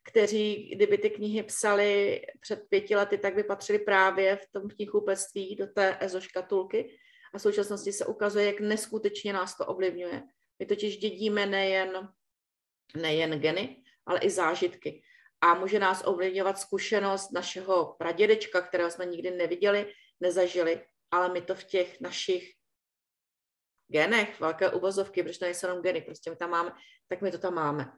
kteří, 0.07 0.71
kdyby 0.75 0.97
ty 0.97 1.09
knihy 1.09 1.43
psali 1.43 2.21
před 2.41 2.59
pěti 2.69 2.95
lety, 2.95 3.17
tak 3.17 3.35
by 3.35 3.43
patřili 3.43 3.79
právě 3.79 4.35
v 4.35 4.51
tom 4.51 4.69
knihkupectví 4.69 5.55
do 5.55 5.67
té 5.67 5.97
ezoškatulky. 5.99 6.99
A 7.33 7.37
v 7.37 7.41
současnosti 7.41 7.91
se 7.91 8.05
ukazuje, 8.05 8.45
jak 8.45 8.59
neskutečně 8.59 9.33
nás 9.33 9.57
to 9.57 9.65
ovlivňuje. 9.65 10.23
My 10.59 10.65
totiž 10.65 10.97
dědíme 10.97 11.45
nejen, 11.45 12.09
nejen 12.95 13.39
geny, 13.39 13.83
ale 14.05 14.19
i 14.19 14.29
zážitky. 14.29 15.01
A 15.41 15.53
může 15.53 15.79
nás 15.79 16.03
ovlivňovat 16.05 16.59
zkušenost 16.59 17.31
našeho 17.31 17.95
pradědečka, 17.99 18.61
kterého 18.61 18.91
jsme 18.91 19.05
nikdy 19.05 19.31
neviděli, 19.31 19.93
nezažili, 20.19 20.81
ale 21.11 21.33
my 21.33 21.41
to 21.41 21.55
v 21.55 21.63
těch 21.63 22.01
našich 22.01 22.56
genech, 23.87 24.39
velké 24.39 24.69
uvozovky, 24.69 25.23
protože 25.23 25.39
to 25.39 25.45
nejsou 25.45 25.67
jenom 25.67 25.83
geny, 25.83 26.01
prostě 26.01 26.29
my 26.29 26.35
tam 26.35 26.49
máme, 26.49 26.71
tak 27.07 27.21
my 27.21 27.31
to 27.31 27.37
tam 27.37 27.53
máme. 27.53 27.91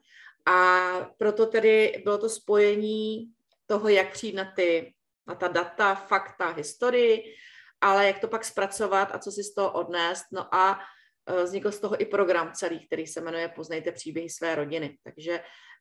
A 0.46 0.90
proto 1.18 1.46
tedy 1.46 2.02
bylo 2.04 2.18
to 2.18 2.30
spojení 2.30 3.32
toho, 3.66 3.90
jak 3.90 4.12
přijít 4.12 4.36
na, 4.36 4.52
ty, 4.56 4.94
na 5.28 5.36
ta 5.36 5.48
data, 5.48 5.96
fakta, 5.96 6.50
historii, 6.50 7.36
ale 7.82 8.08
jak 8.08 8.20
to 8.20 8.28
pak 8.28 8.46
zpracovat 8.46 9.10
a 9.16 9.20
co 9.20 9.32
si 9.32 9.44
z 9.44 9.54
toho 9.54 9.72
odnést. 9.72 10.26
No 10.32 10.56
a 10.56 10.80
e, 11.26 11.44
vznikl 11.44 11.72
z 11.72 11.80
toho 11.80 12.02
i 12.02 12.06
program 12.06 12.52
celý, 12.54 12.88
který 12.88 13.08
se 13.08 13.22
jmenuje 13.22 13.48
Poznejte 13.48 13.92
příběhy 13.92 14.30
své 14.30 14.56
rodiny. 14.56 14.98
Takže 15.04 15.32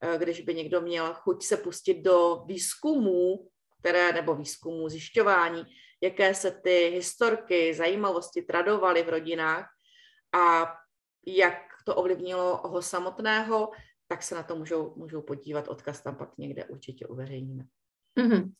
e, 0.03 0.19
když 0.19 0.41
by 0.41 0.55
někdo 0.55 0.81
měl 0.81 1.15
chuť 1.15 1.45
se 1.45 1.57
pustit 1.57 2.03
do 2.03 2.45
výzkumů, 2.47 3.49
které, 3.81 4.13
nebo 4.13 4.35
výzkumů, 4.35 4.89
zjišťování, 4.89 5.65
jaké 6.01 6.35
se 6.35 6.51
ty 6.51 6.91
historky, 6.95 7.75
zajímavosti 7.75 8.43
tradovaly 8.43 9.03
v 9.03 9.09
rodinách 9.09 9.69
a 10.33 10.75
jak 11.27 11.55
to 11.85 11.95
ovlivnilo 11.95 12.57
ho 12.57 12.83
samotného, 12.83 13.71
tak 14.09 14.23
se 14.23 14.35
na 14.35 14.43
to 14.43 14.57
můžou, 14.57 14.95
můžou 14.97 15.23
podívat. 15.23 15.69
Odkaz 15.69 16.03
tam 16.03 16.17
pak 16.17 16.39
někde 16.39 16.65
určitě 16.65 17.07
uveřejníme. 17.07 17.65
Mm-hmm. 18.21 18.53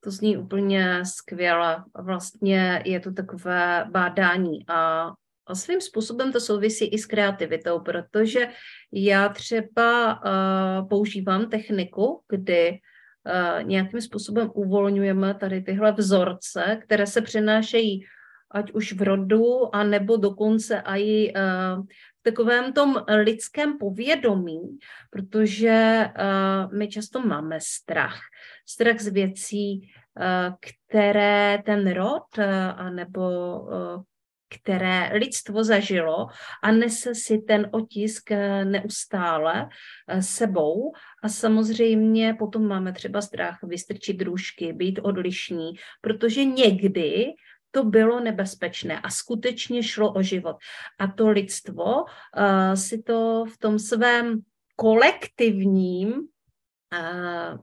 To 0.00 0.10
zní 0.10 0.36
úplně 0.36 1.04
skvěle. 1.04 1.84
Vlastně 1.98 2.82
je 2.84 3.00
to 3.00 3.12
takové 3.12 3.84
bádání 3.90 4.68
a 4.68 5.10
a 5.46 5.54
svým 5.54 5.80
způsobem 5.80 6.32
to 6.32 6.40
souvisí 6.40 6.84
i 6.84 6.98
s 6.98 7.06
kreativitou, 7.06 7.80
protože 7.80 8.48
já 8.92 9.28
třeba 9.28 10.14
uh, 10.14 10.88
používám 10.88 11.50
techniku, 11.50 12.22
kdy 12.28 12.70
uh, 12.70 13.62
nějakým 13.62 14.00
způsobem 14.00 14.50
uvolňujeme 14.54 15.34
tady 15.34 15.62
tyhle 15.62 15.92
vzorce, 15.92 16.80
které 16.84 17.06
se 17.06 17.22
přenášejí 17.22 18.04
ať 18.56 18.72
už 18.72 18.92
v 18.92 19.02
rodu, 19.02 19.74
a 19.74 19.84
nebo 19.84 20.16
dokonce 20.16 20.82
i 20.86 21.28
uh, 21.28 21.84
takovém 22.22 22.72
tom 22.72 23.04
lidském 23.22 23.78
povědomí, 23.78 24.78
protože 25.10 26.08
uh, 26.08 26.72
my 26.72 26.88
často 26.88 27.20
máme 27.20 27.58
strach. 27.60 28.18
Strach 28.66 29.00
z 29.00 29.08
věcí, 29.08 29.80
uh, 29.80 30.54
které 30.60 31.62
ten 31.66 31.92
rod, 31.92 32.38
anebo 32.76 33.22
které 34.46 35.10
lidstvo 35.12 35.64
zažilo 35.64 36.26
a 36.62 36.72
nese 36.72 37.14
si 37.14 37.38
ten 37.38 37.68
otisk 37.70 38.30
neustále 38.64 39.68
sebou. 40.20 40.92
A 41.22 41.28
samozřejmě 41.28 42.34
potom 42.38 42.66
máme 42.68 42.92
třeba 42.92 43.22
strach 43.22 43.58
vystrčit 43.62 44.22
růžky, 44.22 44.72
být 44.72 44.98
odlišní, 45.02 45.72
protože 46.00 46.44
někdy 46.44 47.26
to 47.76 47.84
bylo 47.84 48.20
nebezpečné 48.20 49.00
a 49.00 49.10
skutečně 49.10 49.82
šlo 49.82 50.12
o 50.12 50.22
život. 50.22 50.56
A 50.98 51.06
to 51.06 51.28
lidstvo 51.28 51.84
uh, 51.84 52.74
si 52.74 53.02
to 53.02 53.44
v 53.44 53.58
tom 53.58 53.78
svém 53.78 54.40
kolektivním 54.76 56.08
uh, 56.08 57.58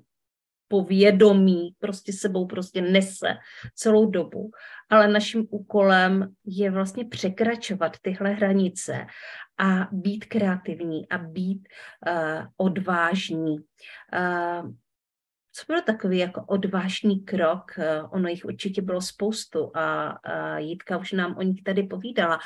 povědomí 0.67 1.75
prostě 1.79 2.13
sebou 2.13 2.45
prostě 2.45 2.81
nese 2.81 3.37
celou 3.75 4.05
dobu. 4.05 4.51
Ale 4.89 5.07
naším 5.07 5.47
úkolem 5.49 6.33
je 6.45 6.71
vlastně 6.71 7.05
překračovat 7.05 7.97
tyhle 8.01 8.29
hranice 8.29 9.05
a 9.57 9.87
být 9.91 10.25
kreativní 10.25 11.09
a 11.09 11.17
být 11.17 11.67
uh, 12.07 12.45
odvážní. 12.57 13.57
Uh, 13.57 14.73
co 15.55 15.63
byl 15.67 15.81
takový 15.81 16.17
jako 16.17 16.45
odvážný 16.47 17.19
krok? 17.25 17.71
Eh, 17.77 18.03
ono 18.03 18.29
jich 18.29 18.45
určitě 18.45 18.81
bylo 18.81 19.01
spoustu 19.01 19.77
a, 19.77 20.07
a 20.09 20.57
Jitka 20.57 20.97
už 20.97 21.11
nám 21.11 21.37
o 21.37 21.41
nich 21.41 21.63
tady 21.63 21.83
povídala, 21.83 22.39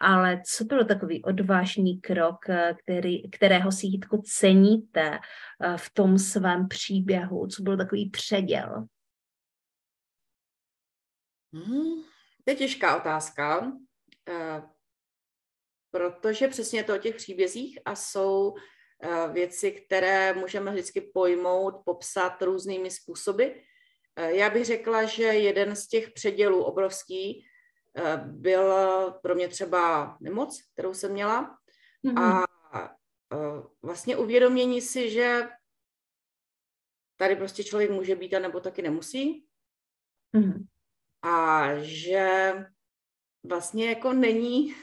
ale 0.00 0.42
co 0.46 0.64
byl 0.64 0.84
takový 0.84 1.22
odvážný 1.22 2.00
krok, 2.00 2.48
eh, 2.48 2.74
který, 2.82 3.30
kterého 3.30 3.72
si 3.72 3.86
Jitko 3.86 4.18
ceníte 4.18 5.18
eh, 5.60 5.76
v 5.76 5.90
tom 5.94 6.18
svém 6.18 6.68
příběhu? 6.68 7.46
Co 7.46 7.62
byl 7.62 7.76
takový 7.76 8.10
předěl? 8.10 8.86
Hmm, 11.52 12.02
to 12.44 12.50
je 12.50 12.54
těžká 12.56 12.96
otázka, 12.96 13.72
protože 15.90 16.48
přesně 16.48 16.84
to 16.84 16.94
o 16.94 16.98
těch 16.98 17.14
příbězích 17.14 17.78
a 17.84 17.94
jsou 17.94 18.54
věci, 19.32 19.72
které 19.72 20.34
můžeme 20.34 20.70
vždycky 20.70 21.00
pojmout, 21.00 21.74
popsat 21.84 22.42
různými 22.42 22.90
způsoby. 22.90 23.44
Eh, 24.16 24.32
já 24.34 24.50
bych 24.50 24.64
řekla, 24.64 25.04
že 25.04 25.22
jeden 25.22 25.76
z 25.76 25.88
těch 25.88 26.10
předělů 26.10 26.64
obrovský 26.64 27.46
eh, 27.96 28.16
byl 28.16 28.74
pro 29.22 29.34
mě 29.34 29.48
třeba 29.48 30.16
nemoc, 30.20 30.62
kterou 30.72 30.94
jsem 30.94 31.12
měla. 31.12 31.58
Mm-hmm. 32.04 32.22
A 32.22 32.44
vlastně 33.82 34.16
uvědomění 34.16 34.80
si, 34.80 35.10
že 35.10 35.48
tady 37.16 37.36
prostě 37.36 37.64
člověk 37.64 37.90
může 37.90 38.16
být 38.16 38.34
a 38.34 38.38
nebo 38.38 38.60
taky 38.60 38.82
nemusí. 38.82 39.46
Mm-hmm. 40.36 40.66
A 41.22 41.68
že 41.78 42.52
vlastně 43.44 43.88
jako 43.88 44.12
není 44.12 44.74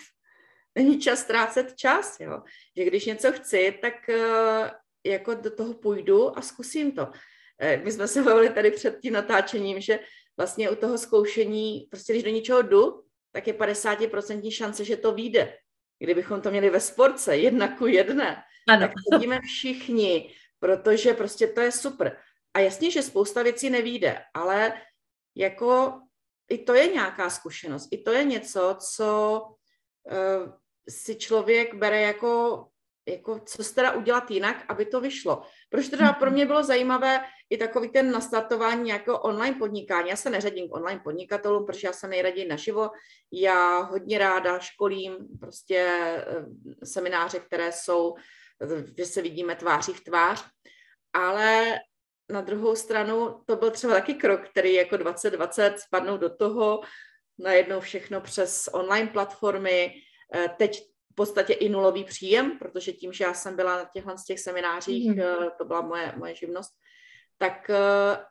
není 0.76 1.00
čas 1.00 1.20
ztrácet 1.20 1.76
čas, 1.76 2.20
jo. 2.20 2.44
Že 2.78 2.86
když 2.86 3.06
něco 3.06 3.32
chci, 3.32 3.80
tak 3.82 4.10
eh, 4.10 4.72
jako 5.06 5.34
do 5.34 5.56
toho 5.56 5.74
půjdu 5.74 6.38
a 6.38 6.42
zkusím 6.42 6.92
to. 6.92 7.12
Eh, 7.60 7.78
my 7.78 7.92
jsme 7.92 8.08
se 8.08 8.24
bavili 8.24 8.50
tady 8.50 8.72
před 8.72 9.00
tím 9.00 9.14
natáčením, 9.14 9.82
že 9.82 10.00
vlastně 10.38 10.70
u 10.70 10.76
toho 10.76 10.98
zkoušení, 10.98 11.88
prostě 11.90 12.14
když 12.14 12.24
do 12.24 12.30
něčeho 12.30 12.62
jdu, 12.62 13.04
tak 13.32 13.48
je 13.48 13.54
50% 13.54 14.52
šance, 14.52 14.86
že 14.86 14.98
to 14.98 15.12
vyjde. 15.12 15.58
Kdybychom 16.00 16.42
to 16.42 16.52
měli 16.52 16.70
ve 16.70 16.80
sportce, 16.80 17.38
jedna 17.38 17.78
ku 17.78 17.88
jedné, 17.88 18.44
ano. 18.70 18.82
tak 18.82 18.92
chodíme 19.14 19.40
všichni, 19.42 20.34
protože 20.60 21.14
prostě 21.14 21.48
to 21.48 21.62
je 21.62 21.72
super. 21.72 22.18
A 22.54 22.60
jasně, 22.60 22.92
že 22.92 23.02
spousta 23.02 23.44
věcí 23.44 23.70
nevíde, 23.70 24.24
ale 24.34 24.82
jako 25.36 26.00
i 26.50 26.58
to 26.58 26.74
je 26.74 26.88
nějaká 26.88 27.30
zkušenost, 27.30 27.88
i 27.92 27.98
to 27.98 28.12
je 28.12 28.24
něco, 28.24 28.78
co 28.80 29.42
si 30.90 31.16
člověk 31.16 31.74
bere 31.74 32.02
jako, 32.02 32.66
jako 33.08 33.40
co 33.46 33.64
se 33.64 33.76
teda 33.76 33.92
udělat 33.92 34.32
jinak, 34.32 34.66
aby 34.68 34.86
to 34.86 35.02
vyšlo. 35.02 35.42
Proč 35.70 35.88
teda 35.88 36.14
pro 36.14 36.32
mě 36.32 36.46
bylo 36.46 36.64
zajímavé 36.64 37.22
i 37.50 37.58
takový 37.58 37.90
ten 37.90 38.12
nastartování 38.12 38.84
nějakého 38.84 39.20
online 39.20 39.56
podnikání. 39.60 40.10
Já 40.10 40.16
se 40.16 40.30
neřadím 40.30 40.70
k 40.70 40.76
online 40.76 41.02
podnikatelům, 41.04 41.66
protože 41.66 41.88
já 41.88 41.94
se 41.94 42.08
nejraději 42.08 42.48
naživo. 42.48 42.90
Já 43.32 43.80
hodně 43.80 44.18
ráda 44.18 44.60
školím 44.60 45.18
prostě 45.40 45.78
eh, 45.78 46.86
semináře, 46.86 47.40
které 47.40 47.72
jsou, 47.72 48.16
že 48.98 49.06
se 49.06 49.22
vidíme 49.22 49.56
tváří 49.56 49.94
v 49.94 50.04
tvář, 50.04 50.46
ale 51.14 51.80
na 52.32 52.42
druhou 52.42 52.76
stranu 52.76 53.42
to 53.46 53.56
byl 53.56 53.72
třeba 53.72 53.94
taky 53.94 54.14
krok, 54.14 54.50
který 54.50 54.74
jako 54.74 54.98
2020 54.98 55.80
spadnou 55.80 56.18
do 56.18 56.36
toho, 56.36 56.82
najednou 57.40 57.80
všechno 57.80 58.22
přes 58.22 58.70
online 58.74 59.08
platformy, 59.08 59.94
Eh, 60.34 60.50
teď 60.58 60.82
v 61.12 61.16
podstatě 61.16 61.54
i 61.54 61.70
nulový 61.70 62.04
příjem, 62.04 62.60
protože 62.60 62.94
tím, 62.94 63.14
že 63.14 63.24
já 63.24 63.34
jsem 63.34 63.56
byla 63.56 63.78
na 63.78 63.90
těchhle 63.94 64.18
z 64.18 64.26
těch 64.26 64.40
seminářích, 64.40 65.10
mm. 65.10 65.24
to 65.58 65.66
byla 65.66 65.82
moje, 65.82 66.14
moje 66.18 66.36
živnost, 66.36 66.72
tak 67.38 67.70
eh, 67.70 67.76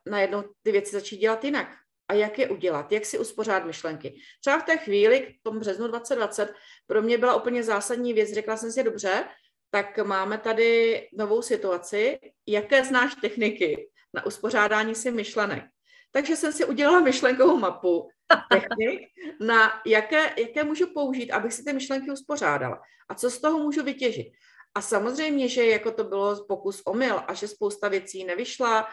najednou 0.05 0.43
ty 0.63 0.71
věci 0.71 0.91
začít 0.91 1.17
dělat 1.17 1.43
jinak. 1.43 1.67
A 2.07 2.13
jak 2.13 2.39
je 2.39 2.49
udělat? 2.49 2.91
Jak 2.91 3.05
si 3.05 3.19
uspořádat 3.19 3.65
myšlenky? 3.65 4.15
Třeba 4.39 4.59
v 4.59 4.63
té 4.65 4.77
chvíli, 4.77 5.19
k 5.21 5.43
tomu 5.43 5.59
březnu 5.59 5.87
2020, 5.87 6.53
pro 6.87 7.01
mě 7.01 7.17
byla 7.17 7.35
úplně 7.35 7.63
zásadní 7.63 8.13
věc. 8.13 8.33
Řekla 8.33 8.57
jsem 8.57 8.71
si, 8.71 8.83
dobře, 8.83 9.23
tak 9.69 9.97
máme 9.97 10.37
tady 10.37 11.01
novou 11.13 11.41
situaci. 11.41 12.19
Jaké 12.47 12.83
znáš 12.83 13.15
techniky 13.15 13.89
na 14.13 14.25
uspořádání 14.25 14.95
si 14.95 15.11
myšlenek? 15.11 15.63
Takže 16.11 16.35
jsem 16.35 16.53
si 16.53 16.65
udělala 16.65 16.99
myšlenkovou 16.99 17.57
mapu 17.57 18.09
technik, 18.51 19.01
na 19.39 19.81
jaké, 19.85 20.33
jaké 20.37 20.63
můžu 20.63 20.93
použít, 20.93 21.31
abych 21.31 21.53
si 21.53 21.63
ty 21.63 21.73
myšlenky 21.73 22.11
uspořádala. 22.11 22.81
A 23.09 23.15
co 23.15 23.29
z 23.29 23.41
toho 23.41 23.59
můžu 23.59 23.83
vytěžit. 23.83 24.27
A 24.75 24.81
samozřejmě, 24.81 25.49
že 25.49 25.65
jako 25.65 25.91
to 25.91 26.03
bylo 26.03 26.45
pokus 26.45 26.81
omyl 26.85 27.23
a 27.27 27.33
že 27.33 27.47
spousta 27.47 27.87
věcí 27.87 28.23
nevyšla 28.23 28.87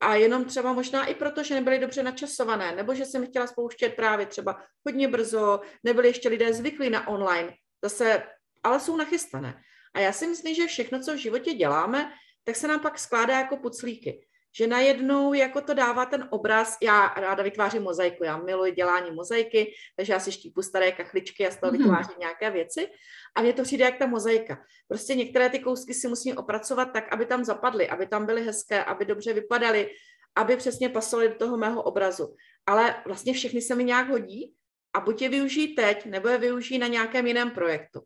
a 0.00 0.14
jenom 0.14 0.44
třeba 0.44 0.72
možná 0.72 1.06
i 1.06 1.14
proto, 1.14 1.42
že 1.42 1.54
nebyly 1.54 1.78
dobře 1.78 2.02
načasované, 2.02 2.76
nebo 2.76 2.94
že 2.94 3.06
jsem 3.06 3.26
chtěla 3.26 3.46
spouštět 3.46 3.94
právě 3.96 4.26
třeba 4.26 4.62
hodně 4.86 5.08
brzo, 5.08 5.60
nebyli 5.84 6.08
ještě 6.08 6.28
lidé 6.28 6.52
zvyklí 6.52 6.90
na 6.90 7.08
online, 7.08 7.52
zase, 7.84 8.22
ale 8.62 8.80
jsou 8.80 8.96
nachystané. 8.96 9.62
A 9.94 10.00
já 10.00 10.12
si 10.12 10.26
myslím, 10.26 10.54
že 10.54 10.66
všechno, 10.66 11.00
co 11.00 11.14
v 11.14 11.18
životě 11.18 11.54
děláme, 11.54 12.12
tak 12.44 12.56
se 12.56 12.68
nám 12.68 12.80
pak 12.80 12.98
skládá 12.98 13.38
jako 13.38 13.56
puclíky 13.56 14.26
že 14.56 14.66
najednou 14.66 15.32
jako 15.32 15.60
to 15.60 15.74
dává 15.74 16.06
ten 16.06 16.28
obraz, 16.30 16.78
já 16.82 17.14
ráda 17.16 17.42
vytvářím 17.42 17.82
mozaiku, 17.82 18.24
já 18.24 18.36
miluji 18.36 18.72
dělání 18.72 19.10
mozaiky, 19.10 19.74
takže 19.96 20.12
já 20.12 20.20
si 20.20 20.32
štípu 20.32 20.62
staré 20.62 20.92
kachličky 20.92 21.46
a 21.46 21.50
z 21.50 21.60
toho 21.60 21.72
mm-hmm. 21.72 21.78
vytvářím 21.78 22.14
nějaké 22.18 22.50
věci 22.50 22.88
a 23.36 23.42
mně 23.42 23.52
to 23.52 23.62
přijde 23.62 23.84
jak 23.84 23.98
ta 23.98 24.06
mozaika. 24.06 24.64
Prostě 24.88 25.14
některé 25.14 25.50
ty 25.50 25.58
kousky 25.58 25.94
si 25.94 26.08
musím 26.08 26.38
opracovat 26.38 26.84
tak, 26.84 27.12
aby 27.12 27.26
tam 27.26 27.44
zapadly, 27.44 27.88
aby 27.88 28.06
tam 28.06 28.26
byly 28.26 28.44
hezké, 28.44 28.84
aby 28.84 29.04
dobře 29.04 29.32
vypadaly, 29.32 29.90
aby 30.36 30.56
přesně 30.56 30.88
pasovaly 30.88 31.28
do 31.28 31.34
toho 31.34 31.56
mého 31.56 31.82
obrazu. 31.82 32.34
Ale 32.66 33.02
vlastně 33.06 33.34
všechny 33.34 33.62
se 33.62 33.74
mi 33.74 33.84
nějak 33.84 34.08
hodí 34.08 34.54
a 34.94 35.00
buď 35.00 35.22
je 35.22 35.28
využijí 35.28 35.74
teď, 35.74 36.06
nebo 36.06 36.28
je 36.28 36.38
využijí 36.38 36.78
na 36.78 36.86
nějakém 36.86 37.26
jiném 37.26 37.50
projektu. 37.50 38.00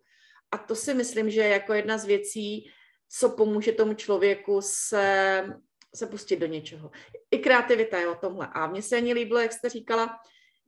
A 0.50 0.58
to 0.58 0.74
si 0.74 0.94
myslím, 0.94 1.30
že 1.30 1.40
je 1.40 1.48
jako 1.48 1.72
jedna 1.72 1.98
z 1.98 2.04
věcí, 2.04 2.70
co 3.08 3.30
pomůže 3.30 3.72
tomu 3.72 3.94
člověku 3.94 4.60
se 4.62 5.44
se 5.94 6.06
pustit 6.06 6.36
do 6.36 6.46
něčeho. 6.46 6.90
I 7.30 7.38
kreativita 7.38 7.98
je 7.98 8.08
o 8.08 8.14
tomhle. 8.14 8.48
A 8.52 8.66
mně 8.66 8.82
se 8.82 8.96
ani 8.96 9.12
líbilo, 9.12 9.40
jak 9.40 9.52
jste 9.52 9.68
říkala, 9.68 10.18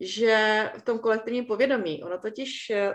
že 0.00 0.64
v 0.78 0.83
tom 0.83 0.98
kolektivním 0.98 1.46
povědomí, 1.46 2.02
ono 2.04 2.18
totiž 2.18 2.70
eh, 2.70 2.94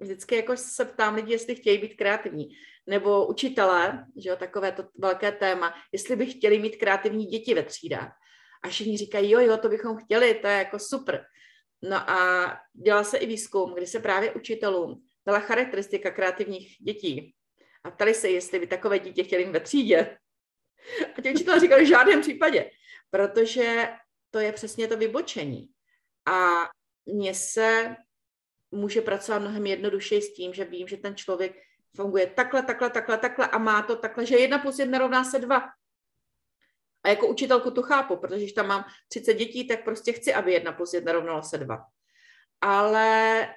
vždycky 0.00 0.36
jako 0.36 0.56
se 0.56 0.84
ptám 0.84 1.14
lidí, 1.14 1.32
jestli 1.32 1.54
chtějí 1.54 1.78
být 1.78 1.94
kreativní. 1.94 2.48
Nebo 2.86 3.26
učitelé, 3.26 4.06
že 4.22 4.30
jo, 4.30 4.36
takové 4.36 4.72
to 4.72 4.84
velké 4.98 5.32
téma, 5.32 5.74
jestli 5.92 6.16
by 6.16 6.26
chtěli 6.26 6.58
mít 6.58 6.76
kreativní 6.76 7.26
děti 7.26 7.54
ve 7.54 7.62
třídách. 7.62 8.12
A 8.64 8.68
všichni 8.68 8.96
říkají, 8.96 9.30
jo, 9.30 9.40
jo, 9.40 9.56
to 9.56 9.68
bychom 9.68 9.96
chtěli, 9.96 10.34
to 10.34 10.46
je 10.46 10.58
jako 10.58 10.78
super. 10.78 11.24
No 11.82 12.10
a 12.10 12.46
dělal 12.72 13.04
se 13.04 13.18
i 13.18 13.26
výzkum, 13.26 13.74
kdy 13.74 13.86
se 13.86 14.00
právě 14.00 14.32
učitelům 14.32 15.02
dala 15.26 15.40
charakteristika 15.40 16.10
kreativních 16.10 16.76
dětí. 16.80 17.34
A 17.84 17.90
ptali 17.90 18.14
se, 18.14 18.30
jestli 18.30 18.58
by 18.58 18.66
takové 18.66 18.98
dítě 18.98 19.24
chtěli 19.24 19.44
mít 19.44 19.52
ve 19.52 19.60
třídě. 19.60 20.16
A 21.18 21.20
ti 21.22 21.32
učitelé 21.34 21.60
říkali 21.60 21.84
v 21.84 21.88
žádném 21.88 22.20
případě, 22.20 22.70
protože 23.10 23.88
to 24.30 24.38
je 24.38 24.52
přesně 24.52 24.88
to 24.88 24.96
vybočení. 24.96 25.68
A 26.26 26.68
mně 27.06 27.34
se 27.34 27.96
může 28.70 29.00
pracovat 29.00 29.38
mnohem 29.38 29.66
jednodušeji 29.66 30.22
s 30.22 30.34
tím, 30.34 30.54
že 30.54 30.64
vím, 30.64 30.88
že 30.88 30.96
ten 30.96 31.16
člověk 31.16 31.52
funguje 31.96 32.26
takhle, 32.26 32.62
takhle, 32.62 32.90
takhle, 32.90 33.18
takhle 33.18 33.46
a 33.46 33.58
má 33.58 33.82
to 33.82 33.96
takhle, 33.96 34.26
že 34.26 34.36
jedna 34.36 34.58
plus 34.58 34.78
jedna 34.78 34.98
rovná 34.98 35.24
se 35.24 35.38
dva. 35.38 35.62
A 37.04 37.08
jako 37.08 37.28
učitelku 37.28 37.70
to 37.70 37.82
chápu, 37.82 38.16
protože 38.16 38.40
když 38.40 38.52
tam 38.52 38.66
mám 38.66 38.84
30 39.08 39.34
dětí, 39.34 39.68
tak 39.68 39.84
prostě 39.84 40.12
chci, 40.12 40.34
aby 40.34 40.52
jedna 40.52 40.72
plus 40.72 40.94
jedna 40.94 41.12
rovnala 41.12 41.42
se 41.42 41.58
dva. 41.58 41.84
Ale 42.60 43.48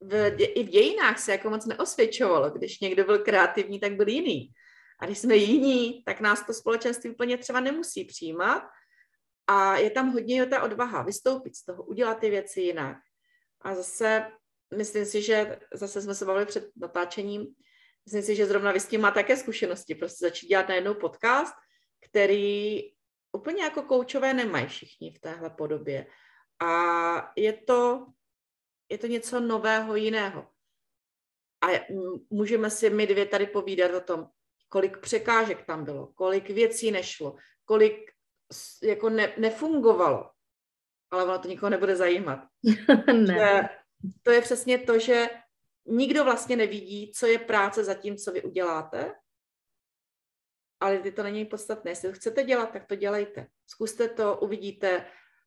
v, 0.00 0.36
i 0.38 0.64
v 0.64 0.68
dějinách 0.68 1.18
se 1.18 1.32
jako 1.32 1.50
moc 1.50 1.66
neosvědčovalo. 1.66 2.50
Když 2.50 2.80
někdo 2.80 3.04
byl 3.04 3.18
kreativní, 3.18 3.80
tak 3.80 3.92
byl 3.92 4.08
jiný. 4.08 4.52
A 4.98 5.06
když 5.06 5.18
jsme 5.18 5.36
jiní, 5.36 6.02
tak 6.04 6.20
nás 6.20 6.46
to 6.46 6.54
společenství 6.54 7.10
úplně 7.10 7.38
třeba 7.38 7.60
nemusí 7.60 8.04
přijímat. 8.04 8.62
A 9.46 9.76
je 9.76 9.90
tam 9.90 10.12
hodně 10.12 10.46
ta 10.46 10.62
odvaha 10.62 11.02
vystoupit 11.02 11.56
z 11.56 11.64
toho, 11.64 11.82
udělat 11.82 12.14
ty 12.14 12.30
věci 12.30 12.60
jinak. 12.60 12.96
A 13.60 13.74
zase 13.74 14.30
myslím 14.76 15.06
si, 15.06 15.22
že 15.22 15.58
zase 15.74 16.02
jsme 16.02 16.14
se 16.14 16.24
bavili 16.24 16.46
před 16.46 16.70
natáčením, 16.76 17.46
myslím 18.04 18.22
si, 18.22 18.36
že 18.36 18.46
zrovna 18.46 18.72
vy 18.72 18.80
s 18.80 18.88
tím 18.88 19.00
má 19.00 19.10
také 19.10 19.36
zkušenosti, 19.36 19.94
prostě 19.94 20.26
začít 20.26 20.46
dělat 20.46 20.68
najednou 20.68 20.94
podcast, 20.94 21.54
který 22.00 22.82
úplně 23.32 23.62
jako 23.62 23.82
koučové 23.82 24.34
nemají 24.34 24.66
všichni 24.66 25.14
v 25.14 25.20
téhle 25.20 25.50
podobě. 25.50 26.06
A 26.62 27.32
je 27.36 27.52
to, 27.52 28.06
je 28.88 28.98
to 28.98 29.06
něco 29.06 29.40
nového, 29.40 29.96
jiného. 29.96 30.48
A 31.64 31.86
můžeme 32.30 32.70
si 32.70 32.90
my 32.90 33.06
dvě 33.06 33.26
tady 33.26 33.46
povídat 33.46 33.94
o 33.94 34.00
tom, 34.00 34.28
kolik 34.68 34.98
překážek 34.98 35.66
tam 35.66 35.84
bylo, 35.84 36.06
kolik 36.06 36.50
věcí 36.50 36.90
nešlo, 36.90 37.36
kolik 37.64 38.10
jako 38.82 39.08
ne, 39.08 39.32
nefungovalo. 39.38 40.30
Ale 41.10 41.24
ono 41.24 41.38
to 41.38 41.48
nikoho 41.48 41.70
nebude 41.70 41.96
zajímat. 41.96 42.40
ne. 43.12 43.34
Že 43.34 43.60
to 44.22 44.30
je 44.30 44.40
přesně 44.40 44.78
to, 44.78 44.98
že 44.98 45.28
nikdo 45.86 46.24
vlastně 46.24 46.56
nevidí, 46.56 47.12
co 47.12 47.26
je 47.26 47.38
práce 47.38 47.84
za 47.84 47.94
tím, 47.94 48.16
co 48.16 48.32
vy 48.32 48.42
uděláte, 48.42 49.14
ale 50.80 50.98
ty 50.98 51.12
to 51.12 51.22
není 51.22 51.44
podstatné. 51.44 51.90
Jestli 51.90 52.08
to 52.08 52.14
chcete 52.14 52.42
dělat, 52.42 52.72
tak 52.72 52.86
to 52.86 52.94
dělejte. 52.94 53.46
Zkuste 53.66 54.08
to, 54.08 54.36
uvidíte, 54.36 55.06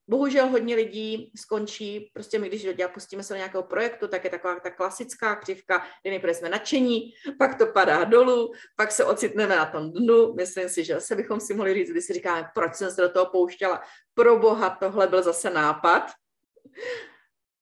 Bohužel 0.10 0.48
hodně 0.48 0.76
lidí 0.76 1.32
skončí, 1.36 2.12
prostě 2.14 2.40
my, 2.40 2.48
když 2.48 2.68
pustíme 2.94 3.24
se 3.24 3.34
do 3.34 3.38
nějakého 3.38 3.64
projektu, 3.64 4.08
tak 4.08 4.24
je 4.24 4.30
taková 4.30 4.60
ta 4.60 4.70
klasická 4.70 5.36
křivka, 5.36 5.86
kdy 6.02 6.10
nejprve 6.10 6.34
jsme 6.34 6.50
nadšení, 6.50 7.14
pak 7.40 7.58
to 7.58 7.66
padá 7.68 8.04
dolů, 8.04 8.52
pak 8.76 8.92
se 8.92 9.06
ocitneme 9.06 9.56
na 9.56 9.66
tom 9.66 9.92
dnu. 9.92 10.34
Myslím 10.34 10.70
si, 10.70 10.84
že 10.84 11.02
se 11.02 11.16
bychom 11.16 11.40
si 11.40 11.54
mohli 11.54 11.74
říct, 11.74 11.90
když 11.90 12.06
si 12.06 12.14
říkáme, 12.14 12.50
proč 12.54 12.76
jsem 12.76 12.92
se 12.92 13.02
do 13.02 13.10
toho 13.10 13.26
pouštěla. 13.26 13.82
Pro 14.14 14.40
boha, 14.40 14.70
tohle 14.70 15.08
byl 15.08 15.24
zase 15.24 15.50
nápad. 15.50 16.12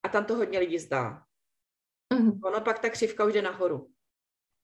A 0.03 0.09
tam 0.09 0.25
to 0.25 0.35
hodně 0.35 0.59
lidí 0.59 0.79
zdá. 0.79 1.21
Mm-hmm. 2.13 2.39
Ono 2.43 2.61
pak 2.61 2.79
ta 2.79 2.89
křivka 2.89 3.25
už 3.25 3.33
jde 3.33 3.41
nahoru. 3.41 3.87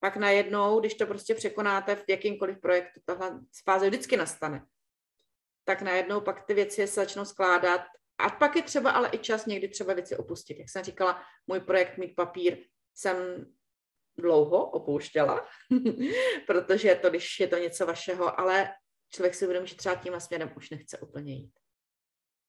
Pak 0.00 0.16
najednou, 0.16 0.80
když 0.80 0.94
to 0.94 1.06
prostě 1.06 1.34
překonáte 1.34 1.96
v 1.96 2.04
jakýmkoliv 2.08 2.60
projektu, 2.60 3.00
tahle 3.04 3.40
fáze 3.64 3.86
vždycky 3.86 4.16
nastane 4.16 4.66
tak 5.64 5.82
najednou 5.82 6.20
pak 6.20 6.46
ty 6.46 6.54
věci 6.54 6.86
se 6.86 7.00
začnou 7.00 7.24
skládat. 7.24 7.80
A 8.18 8.30
pak 8.30 8.56
je 8.56 8.62
třeba 8.62 8.90
ale 8.90 9.10
i 9.12 9.18
čas 9.18 9.46
někdy 9.46 9.68
třeba 9.68 9.94
věci 9.94 10.16
opustit. 10.16 10.58
Jak 10.58 10.68
jsem 10.68 10.84
říkala, 10.84 11.22
můj 11.46 11.60
projekt 11.60 11.98
Mít 11.98 12.14
papír 12.16 12.58
jsem 12.94 13.46
dlouho 14.18 14.70
opouštěla, 14.70 15.48
protože 16.46 16.94
to, 16.94 17.10
když 17.10 17.40
je 17.40 17.48
to 17.48 17.56
něco 17.56 17.86
vašeho, 17.86 18.40
ale 18.40 18.74
člověk 19.10 19.34
si 19.34 19.44
uvědomí, 19.44 19.68
že 19.68 19.76
třeba 19.76 19.94
tím 19.94 20.20
směrem 20.20 20.52
už 20.56 20.70
nechce 20.70 20.98
úplně 20.98 21.34
jít. 21.34 21.52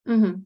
Mm-hmm. 0.07 0.45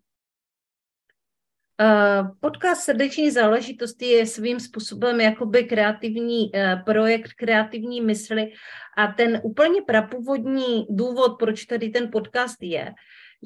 Eh, 1.82 2.24
podcast 2.40 2.82
Srdeční 2.82 3.32
záležitosti 3.32 4.06
je 4.06 4.26
svým 4.26 4.60
způsobem 4.60 5.22
jakoby 5.22 5.64
kreativní 5.64 6.56
eh, 6.56 6.82
projekt 6.86 7.34
kreativní 7.34 8.02
mysli 8.02 8.52
a 8.98 9.08
ten 9.08 9.42
úplně 9.44 9.82
prapůvodní 9.82 10.86
důvod, 10.90 11.40
proč 11.40 11.66
tady 11.66 11.90
ten 11.90 12.12
podcast 12.12 12.64
je, 12.64 12.94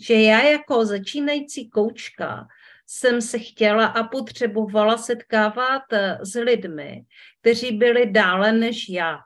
že 0.08 0.14
já 0.14 0.42
jako 0.42 0.86
začínající 0.86 1.70
koučka 1.70 2.48
jsem 2.88 3.22
se 3.22 3.40
chtěla 3.40 3.86
a 3.86 4.04
potřebovala 4.04 4.98
setkávat 4.98 5.84
eh, 5.92 6.18
s 6.22 6.40
lidmi, 6.40 7.02
kteří 7.42 7.72
byli 7.72 8.12
dále 8.12 8.52
než 8.52 8.90
já 8.90 9.20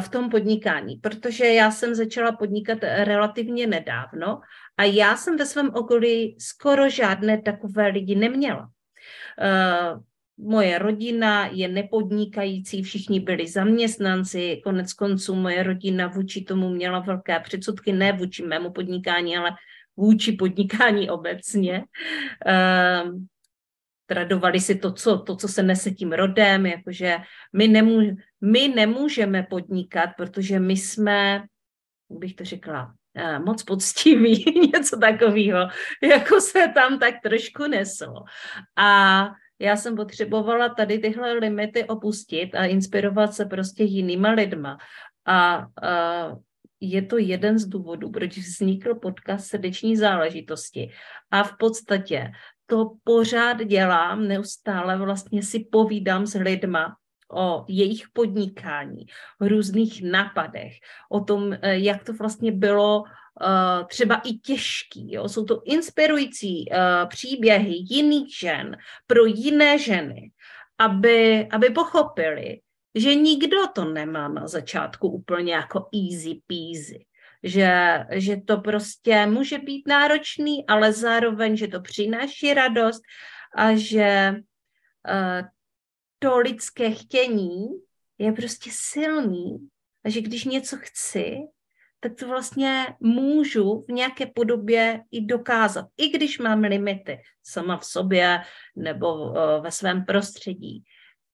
v 0.00 0.08
tom 0.08 0.30
podnikání, 0.30 0.96
protože 0.96 1.46
já 1.46 1.70
jsem 1.70 1.94
začala 1.94 2.32
podnikat 2.32 2.78
relativně 2.82 3.66
nedávno 3.66 4.40
a 4.80 4.84
já 4.84 5.16
jsem 5.16 5.36
ve 5.36 5.46
svém 5.46 5.70
okolí 5.74 6.36
skoro 6.38 6.90
žádné 6.90 7.42
takové 7.42 7.88
lidi 7.88 8.14
neměla. 8.14 8.62
Uh, 8.62 10.02
moje 10.50 10.78
rodina 10.78 11.46
je 11.46 11.68
nepodnikající, 11.68 12.82
všichni 12.82 13.20
byli 13.20 13.48
zaměstnanci, 13.48 14.60
konec 14.64 14.92
konců 14.92 15.34
moje 15.34 15.62
rodina 15.62 16.06
vůči 16.06 16.44
tomu 16.44 16.68
měla 16.68 16.98
velké 16.98 17.40
předsudky, 17.40 17.92
ne 17.92 18.12
vůči 18.12 18.42
mému 18.42 18.72
podnikání, 18.72 19.36
ale 19.36 19.50
vůči 19.96 20.32
podnikání 20.32 21.10
obecně. 21.10 21.84
Uh, 22.46 23.20
tradovali 24.06 24.60
si 24.60 24.74
to 24.74 24.92
co, 24.92 25.18
to, 25.18 25.36
co 25.36 25.48
se 25.48 25.62
nese 25.62 25.90
tím 25.90 26.12
rodem, 26.12 26.66
jakože 26.66 27.16
my, 27.52 27.68
nemů, 27.68 28.16
my 28.40 28.68
nemůžeme 28.68 29.42
podnikat, 29.42 30.10
protože 30.16 30.60
my 30.60 30.76
jsme, 30.76 31.42
jak 32.10 32.18
bych 32.18 32.34
to 32.34 32.44
řekla, 32.44 32.94
moc 33.44 33.62
poctivý, 33.62 34.44
něco 34.74 34.96
takového, 34.96 35.68
jako 36.02 36.40
se 36.40 36.68
tam 36.74 36.98
tak 36.98 37.14
trošku 37.22 37.66
neslo. 37.66 38.24
A 38.76 39.28
já 39.58 39.76
jsem 39.76 39.96
potřebovala 39.96 40.68
tady 40.68 40.98
tyhle 40.98 41.32
limity 41.32 41.84
opustit 41.84 42.54
a 42.54 42.64
inspirovat 42.64 43.34
se 43.34 43.44
prostě 43.44 43.84
jinýma 43.84 44.30
lidma. 44.30 44.78
A, 45.26 45.54
a 45.54 45.66
je 46.80 47.02
to 47.02 47.18
jeden 47.18 47.58
z 47.58 47.66
důvodů, 47.66 48.10
proč 48.10 48.38
vznikl 48.38 48.94
podcast 48.94 49.46
srdeční 49.46 49.96
záležitosti. 49.96 50.90
A 51.30 51.42
v 51.42 51.56
podstatě 51.58 52.32
to 52.66 52.90
pořád 53.04 53.64
dělám, 53.64 54.28
neustále 54.28 54.98
vlastně 54.98 55.42
si 55.42 55.60
povídám 55.72 56.26
s 56.26 56.38
lidma, 56.38 56.96
o 57.32 57.64
jejich 57.68 58.08
podnikání, 58.12 59.06
o 59.40 59.48
různých 59.48 60.02
nápadech, 60.02 60.72
o 61.10 61.20
tom, 61.20 61.52
eh, 61.52 61.78
jak 61.78 62.04
to 62.04 62.12
vlastně 62.12 62.52
bylo 62.52 63.00
uh, 63.00 63.86
třeba 63.86 64.14
i 64.14 64.32
těžký. 64.32 65.12
Jo? 65.12 65.28
Jsou 65.28 65.44
to 65.44 65.62
inspirující 65.64 66.64
uh, 66.70 67.08
příběhy 67.08 67.74
jiných 67.90 68.36
žen 68.38 68.76
pro 69.06 69.24
jiné 69.24 69.78
ženy, 69.78 70.30
aby, 70.78 71.48
aby 71.50 71.70
pochopili, 71.70 72.60
že 72.94 73.14
nikdo 73.14 73.66
to 73.66 73.84
nemá 73.84 74.28
na 74.28 74.48
začátku 74.48 75.08
úplně 75.08 75.54
jako 75.54 75.88
easy 75.94 76.40
peasy. 76.46 77.06
Že, 77.42 77.98
že 78.10 78.36
to 78.36 78.56
prostě 78.56 79.26
může 79.26 79.58
být 79.58 79.88
náročný, 79.88 80.66
ale 80.66 80.92
zároveň, 80.92 81.56
že 81.56 81.68
to 81.68 81.80
přináší 81.80 82.54
radost 82.54 83.02
a 83.56 83.74
že 83.74 84.34
uh, 85.08 85.48
to 86.22 86.38
lidské 86.38 86.90
chtění 86.90 87.68
je 88.18 88.32
prostě 88.32 88.70
silný 88.72 89.68
a 90.04 90.08
že 90.10 90.20
když 90.20 90.44
něco 90.44 90.76
chci, 90.76 91.36
tak 92.00 92.14
to 92.14 92.28
vlastně 92.28 92.86
můžu 93.00 93.84
v 93.88 93.92
nějaké 93.92 94.26
podobě 94.26 95.02
i 95.10 95.26
dokázat, 95.26 95.86
i 95.96 96.08
když 96.08 96.38
mám 96.38 96.60
limity 96.60 97.18
sama 97.42 97.78
v 97.78 97.84
sobě 97.84 98.40
nebo 98.76 99.14
uh, 99.14 99.34
ve 99.60 99.70
svém 99.70 100.04
prostředí, 100.04 100.84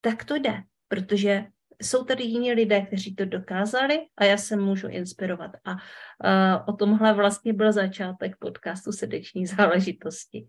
tak 0.01 0.25
to 0.25 0.35
jde, 0.35 0.63
protože 0.89 1.45
jsou 1.83 2.05
tady 2.05 2.25
jiní 2.25 2.53
lidé, 2.53 2.81
kteří 2.81 3.15
to 3.15 3.25
dokázali 3.25 3.99
a 4.17 4.25
já 4.25 4.37
se 4.37 4.57
můžu 4.57 4.89
inspirovat. 4.89 5.51
A 5.65 5.73
uh, 5.73 6.65
o 6.67 6.73
tomhle 6.73 7.15
vlastně 7.15 7.53
byl 7.53 7.73
začátek 7.73 8.37
podcastu 8.39 8.93
Srdeční 8.93 9.47
záležitosti. 9.47 10.47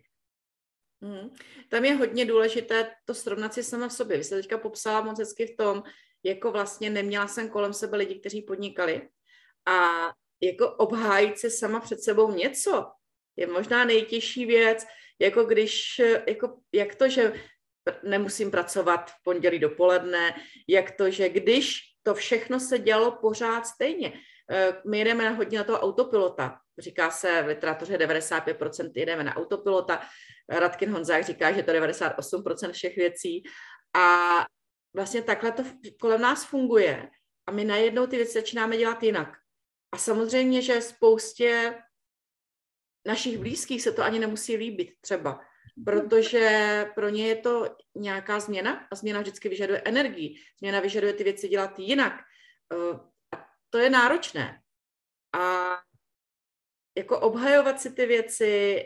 Mm. 1.02 1.30
Tam 1.70 1.86
je 1.86 1.96
hodně 1.96 2.26
důležité 2.26 2.92
to 3.06 3.14
srovnat 3.14 3.54
si 3.54 3.64
sama 3.64 3.88
v 3.88 3.94
sobě. 3.94 4.18
Vy 4.18 4.24
jste 4.24 4.36
teďka 4.36 4.58
popsala 4.58 5.02
moc 5.02 5.20
hezky 5.20 5.48
v 5.48 5.58
tom, 5.58 5.84
jako 6.24 6.52
vlastně 6.52 6.90
neměla 6.90 7.28
jsem 7.28 7.50
kolem 7.50 7.74
sebe 7.74 7.98
lidi, 7.98 8.20
kteří 8.20 8.42
podnikali 8.42 9.10
a 9.68 9.90
jako 10.42 10.72
obhájit 10.72 11.40
se 11.40 11.50
sama 11.50 11.80
před 11.80 12.04
sebou 12.04 12.32
něco 12.32 12.86
je 13.38 13.48
možná 13.48 13.86
nejtěžší 13.86 14.46
věc, 14.46 14.86
jako 15.20 15.44
když, 15.44 16.02
jako, 16.28 16.58
jak 16.74 16.96
to, 16.96 17.10
že 17.10 17.34
nemusím 18.04 18.52
pracovat 18.52 19.12
v 19.12 19.24
pondělí 19.24 19.60
dopoledne, 19.60 20.36
jak 20.68 20.92
to, 20.92 21.12
že 21.12 21.30
když 21.30 21.80
to 22.04 22.16
všechno 22.16 22.60
se 22.60 22.80
dělo 22.80 23.12
pořád 23.12 23.66
stejně. 23.66 24.14
Eh, 24.52 24.74
my 24.90 25.00
jedeme 25.00 25.30
hodně 25.30 25.58
na 25.58 25.64
toho 25.64 25.80
autopilota. 25.80 26.60
Říká 26.80 27.12
se 27.12 27.42
v 27.42 27.48
literatuře 27.48 27.98
95% 27.98 28.92
jedeme 28.96 29.24
na 29.24 29.36
autopilota. 29.36 30.02
Radkin 30.50 30.92
Honzák 30.92 31.24
říká, 31.24 31.52
že 31.52 31.64
to 31.64 31.72
98% 31.72 32.72
všech 32.72 32.96
věcí. 32.96 33.44
A 33.96 34.30
vlastně 34.96 35.22
takhle 35.22 35.52
to 35.52 35.64
kolem 36.00 36.22
nás 36.22 36.46
funguje. 36.46 37.10
A 37.48 37.52
my 37.52 37.66
najednou 37.66 38.08
ty 38.08 38.16
věci 38.16 38.34
začínáme 38.34 38.78
dělat 38.78 39.04
jinak. 39.04 39.38
A 39.92 39.98
samozřejmě, 39.98 40.62
že 40.62 40.82
spoustě 40.82 41.78
našich 43.08 43.38
blízkých 43.38 43.82
se 43.82 43.92
to 43.92 44.04
ani 44.04 44.20
nemusí 44.20 44.58
líbit 44.58 44.90
třeba 45.02 45.42
protože 45.86 46.86
pro 46.96 47.10
ně 47.10 47.28
je 47.28 47.36
to 47.36 47.76
nějaká 47.96 48.40
změna 48.40 48.88
a 48.92 48.96
změna 48.96 49.20
vždycky 49.20 49.50
vyžaduje 49.50 49.82
energii. 49.86 50.36
Změna 50.60 50.80
vyžaduje 50.80 51.14
ty 51.14 51.24
věci 51.24 51.48
dělat 51.48 51.80
jinak. 51.80 52.14
Eh, 52.74 53.00
a 53.38 53.46
to 53.70 53.78
je 53.78 53.90
náročné. 53.90 54.62
A 55.34 55.78
jako 56.98 57.20
obhajovat 57.20 57.82
si 57.82 57.94
ty 57.94 58.06
věci, 58.06 58.84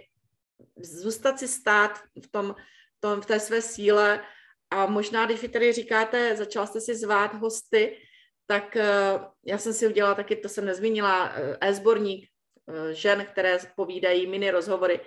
zůstat 0.77 1.39
si 1.39 1.47
stát 1.47 1.99
v, 2.23 2.31
tom, 2.31 2.55
v, 2.97 2.99
tom, 2.99 3.21
v 3.21 3.25
té 3.25 3.39
své 3.39 3.61
síle 3.61 4.23
a 4.69 4.85
možná, 4.85 5.25
když 5.25 5.41
vy 5.41 5.47
tady 5.47 5.73
říkáte, 5.73 6.35
začala 6.35 6.65
jste 6.65 6.81
si 6.81 6.95
zvát 6.95 7.33
hosty, 7.33 7.97
tak 8.45 8.75
uh, 8.75 9.23
já 9.45 9.57
jsem 9.57 9.73
si 9.73 9.87
udělala 9.87 10.15
taky, 10.15 10.35
to 10.35 10.49
jsem 10.49 10.65
nezmínila, 10.65 11.33
e-zborník 11.61 12.29
uh, 12.65 12.89
žen, 12.91 13.25
které 13.31 13.57
povídají 13.75 14.27
mini 14.27 14.51
rozhovory 14.51 14.99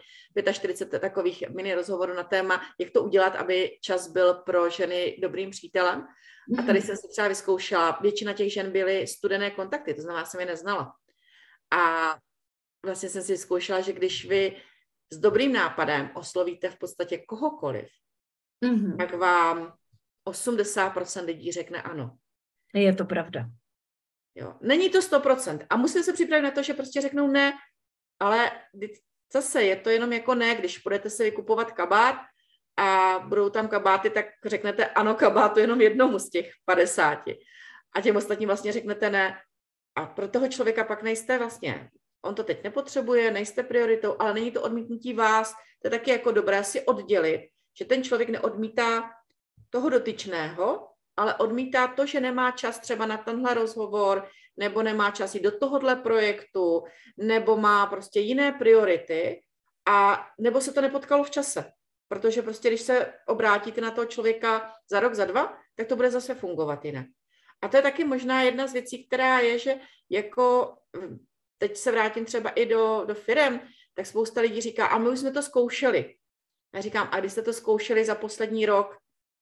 45 0.52 1.00
takových 1.00 1.44
mini 1.48 1.74
rozhovorů 1.74 2.14
na 2.14 2.24
téma, 2.24 2.62
jak 2.80 2.90
to 2.90 3.02
udělat, 3.02 3.36
aby 3.36 3.78
čas 3.80 4.08
byl 4.08 4.34
pro 4.34 4.70
ženy 4.70 5.18
dobrým 5.22 5.50
přítelem. 5.50 6.06
A 6.58 6.62
tady 6.62 6.78
mhm. 6.78 6.86
jsem 6.86 6.96
se 6.96 7.08
třeba 7.12 7.28
vyzkoušela, 7.28 7.98
většina 8.02 8.32
těch 8.32 8.52
žen 8.52 8.72
byly 8.72 9.06
studené 9.06 9.50
kontakty, 9.50 9.94
to 9.94 10.02
znamená, 10.02 10.24
jsem 10.24 10.40
je 10.40 10.46
neznala. 10.46 10.92
A 11.70 12.16
vlastně 12.84 13.08
jsem 13.08 13.22
si 13.22 13.38
zkoušela, 13.38 13.80
že 13.80 13.92
když 13.92 14.28
vy 14.28 14.56
s 15.12 15.18
dobrým 15.18 15.52
nápadem 15.52 16.10
oslovíte 16.14 16.70
v 16.70 16.78
podstatě 16.78 17.18
kohokoliv, 17.18 17.88
mm-hmm. 18.64 18.96
tak 18.96 19.14
vám 19.14 19.74
80% 20.28 21.24
lidí 21.24 21.52
řekne 21.52 21.82
ano. 21.82 22.16
Je 22.74 22.94
to 22.94 23.04
pravda. 23.04 23.46
Jo. 24.34 24.54
Není 24.60 24.90
to 24.90 24.98
100%. 24.98 25.66
A 25.70 25.76
musím 25.76 26.02
se 26.02 26.12
připravit 26.12 26.42
na 26.42 26.50
to, 26.50 26.62
že 26.62 26.74
prostě 26.74 27.00
řeknou 27.00 27.28
ne, 27.28 27.52
ale 28.20 28.50
Zase 29.34 29.62
je 29.62 29.76
to 29.76 29.90
jenom 29.90 30.12
jako 30.12 30.34
ne, 30.34 30.54
když 30.54 30.78
budete 30.78 31.10
si 31.10 31.24
vykupovat 31.24 31.72
kabát 31.72 32.16
a 32.76 33.18
budou 33.28 33.50
tam 33.50 33.68
kabáty, 33.68 34.10
tak 34.10 34.26
řeknete 34.44 34.86
ano 34.86 35.14
kabátu 35.14 35.60
jenom 35.60 35.80
jednomu 35.80 36.18
z 36.18 36.30
těch 36.30 36.50
50. 36.64 37.24
A 37.94 38.00
těm 38.00 38.16
ostatním 38.16 38.46
vlastně 38.46 38.72
řeknete 38.72 39.10
ne. 39.10 39.38
A 39.96 40.06
pro 40.06 40.28
toho 40.28 40.48
člověka 40.48 40.84
pak 40.84 41.02
nejste 41.02 41.38
vlastně, 41.38 41.90
on 42.24 42.34
to 42.34 42.44
teď 42.44 42.64
nepotřebuje, 42.64 43.30
nejste 43.30 43.62
prioritou, 43.62 44.16
ale 44.18 44.34
není 44.34 44.50
to 44.50 44.62
odmítnutí 44.62 45.14
vás. 45.14 45.52
To 45.52 45.86
je 45.86 45.90
taky 45.90 46.10
jako 46.10 46.32
dobré 46.32 46.64
si 46.64 46.80
oddělit, 46.86 47.48
že 47.78 47.84
ten 47.84 48.04
člověk 48.04 48.28
neodmítá 48.28 49.10
toho 49.70 49.88
dotyčného, 49.88 50.88
ale 51.16 51.34
odmítá 51.34 51.86
to, 51.86 52.06
že 52.06 52.20
nemá 52.20 52.50
čas 52.50 52.78
třeba 52.78 53.06
na 53.06 53.16
tenhle 53.16 53.54
rozhovor, 53.54 54.28
nebo 54.56 54.82
nemá 54.82 55.10
čas 55.10 55.34
jít 55.34 55.42
do 55.42 55.58
tohohle 55.58 55.96
projektu, 55.96 56.84
nebo 57.18 57.56
má 57.56 57.86
prostě 57.86 58.20
jiné 58.20 58.52
priority, 58.52 59.40
a 59.88 60.26
nebo 60.40 60.60
se 60.60 60.72
to 60.72 60.80
nepotkalo 60.80 61.24
v 61.24 61.30
čase. 61.30 61.72
Protože 62.08 62.42
prostě, 62.42 62.68
když 62.68 62.80
se 62.80 63.12
obrátíte 63.26 63.80
na 63.80 63.90
toho 63.90 64.06
člověka 64.06 64.72
za 64.90 65.00
rok, 65.00 65.14
za 65.14 65.24
dva, 65.24 65.58
tak 65.76 65.86
to 65.86 65.96
bude 65.96 66.10
zase 66.10 66.34
fungovat 66.34 66.84
jinak. 66.84 67.06
A 67.62 67.68
to 67.68 67.76
je 67.76 67.82
taky 67.82 68.04
možná 68.04 68.42
jedna 68.42 68.66
z 68.66 68.72
věcí, 68.72 69.06
která 69.06 69.38
je, 69.38 69.58
že 69.58 69.74
jako 70.10 70.74
teď 71.68 71.76
se 71.76 71.92
vrátím 71.92 72.24
třeba 72.24 72.50
i 72.50 72.66
do, 72.66 73.04
do 73.06 73.14
firem, 73.14 73.60
tak 73.94 74.06
spousta 74.06 74.40
lidí 74.40 74.60
říká, 74.60 74.86
a 74.86 74.98
my 74.98 75.08
už 75.08 75.18
jsme 75.18 75.32
to 75.32 75.42
zkoušeli. 75.42 76.14
Já 76.74 76.80
říkám, 76.80 77.08
a 77.12 77.20
když 77.20 77.32
jste 77.32 77.42
to 77.42 77.52
zkoušeli 77.52 78.04
za 78.04 78.14
poslední 78.14 78.66
rok? 78.66 78.96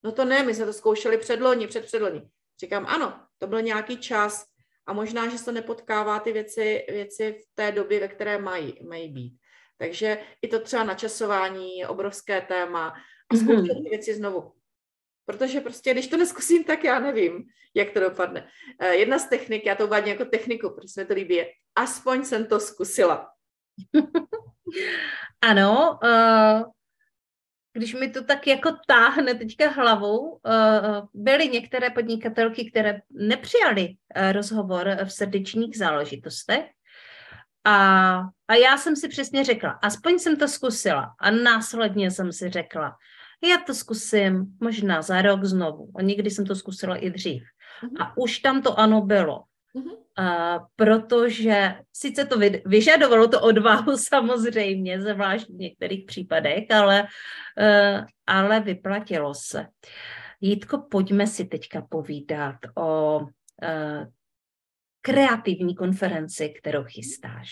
No 0.05 0.13
to 0.13 0.25
ne, 0.25 0.43
my 0.43 0.55
jsme 0.55 0.65
to 0.67 0.73
zkoušeli 0.73 1.19
předloni, 1.19 1.67
před 1.67 1.85
předloni. 1.85 2.23
Říkám, 2.61 2.87
ano, 2.87 3.21
to 3.39 3.47
byl 3.47 3.63
nějaký 3.63 3.97
čas 3.97 4.45
a 4.87 4.93
možná, 4.93 5.29
že 5.29 5.39
se 5.39 5.53
nepotkává 5.53 6.21
ty 6.21 6.33
věci, 6.33 6.85
věci 6.89 7.33
v 7.33 7.55
té 7.55 7.73
době, 7.73 8.01
ve 8.01 8.09
které 8.09 8.39
mají, 8.39 8.79
mají 8.89 9.09
být. 9.09 9.39
Takže 9.79 10.19
i 10.43 10.49
to 10.49 10.61
třeba 10.61 10.85
načasování 10.85 11.79
je 11.79 11.89
obrovské 11.89 12.41
téma 12.41 12.95
a 13.31 13.35
mhm. 13.35 13.45
zkoušet 13.45 13.75
ty 13.85 13.91
věci 13.91 14.15
znovu. 14.15 14.53
Protože 15.27 15.61
prostě, 15.61 15.93
když 15.93 16.07
to 16.07 16.17
neskusím, 16.17 16.65
tak 16.65 16.85
já 16.85 17.01
nevím, 17.01 17.45
jak 17.75 17.91
to 17.91 18.01
dopadne. 18.01 18.49
Eh, 18.81 18.95
jedna 18.97 19.19
z 19.19 19.29
technik, 19.29 19.67
já 19.67 19.75
to 19.75 19.87
uvádím 19.87 20.13
jako 20.13 20.25
techniku, 20.25 20.71
protože 20.71 20.89
se 20.89 21.01
mi 21.01 21.07
to 21.07 21.15
líbí, 21.15 21.35
je, 21.35 21.53
aspoň 21.77 22.25
jsem 22.25 22.47
to 22.47 22.61
zkusila. 22.61 23.29
ano, 25.41 25.99
uh, 26.05 26.63
když 27.73 27.95
mi 27.95 28.11
to 28.11 28.25
tak 28.25 28.47
jako 28.47 28.71
táhne 28.87 29.35
teďka 29.35 29.71
hlavou, 29.71 30.31
uh, 30.31 31.09
byly 31.15 31.49
některé 31.49 31.91
podnikatelky, 31.91 32.71
které 32.71 33.01
nepřijali 33.11 33.89
uh, 33.89 34.33
rozhovor 34.33 34.97
v 35.05 35.13
srdečních 35.13 35.79
záležitostech 35.79 36.65
a, 37.65 38.17
a 38.49 38.55
já 38.55 38.77
jsem 38.77 38.97
si 38.97 39.09
přesně 39.09 39.45
řekla, 39.45 39.71
aspoň 39.71 40.19
jsem 40.19 40.37
to 40.37 40.49
zkusila 40.49 41.15
a 41.19 41.31
následně 41.31 42.11
jsem 42.11 42.33
si 42.33 42.51
řekla, 42.51 42.97
já 43.51 43.59
to 43.59 43.75
zkusím 43.75 44.47
možná 44.61 45.03
za 45.03 45.23
rok 45.23 45.45
znovu. 45.45 45.91
A 45.97 46.03
někdy 46.03 46.31
jsem 46.31 46.47
to 46.47 46.55
zkusila 46.55 46.97
i 46.97 47.11
dřív. 47.11 47.43
Uh-huh. 47.83 48.03
A 48.03 48.17
už 48.17 48.39
tam 48.39 48.63
to 48.63 48.79
ano 48.79 49.01
bylo. 49.01 49.45
Uh-huh. 49.75 49.97
Uh, 50.18 50.66
protože 50.77 51.75
sice 51.92 52.25
to 52.25 52.38
vyžadovalo 52.67 53.29
to 53.29 53.40
odvahu 53.40 53.96
samozřejmě, 54.08 55.02
zvlášť 55.02 55.48
v 55.48 55.54
některých 55.54 56.04
případech, 56.06 56.71
ale, 56.71 57.02
uh, 57.02 58.04
ale 58.27 58.60
vyplatilo 58.60 59.35
se. 59.35 59.67
Jítko, 60.40 60.79
pojďme 60.90 61.27
si 61.27 61.44
teďka 61.44 61.83
povídat 61.90 62.56
o 62.77 63.19
uh, 63.21 64.06
kreativní 65.00 65.77
konferenci, 65.77 66.48
kterou 66.48 66.85
chystáš. 66.85 67.50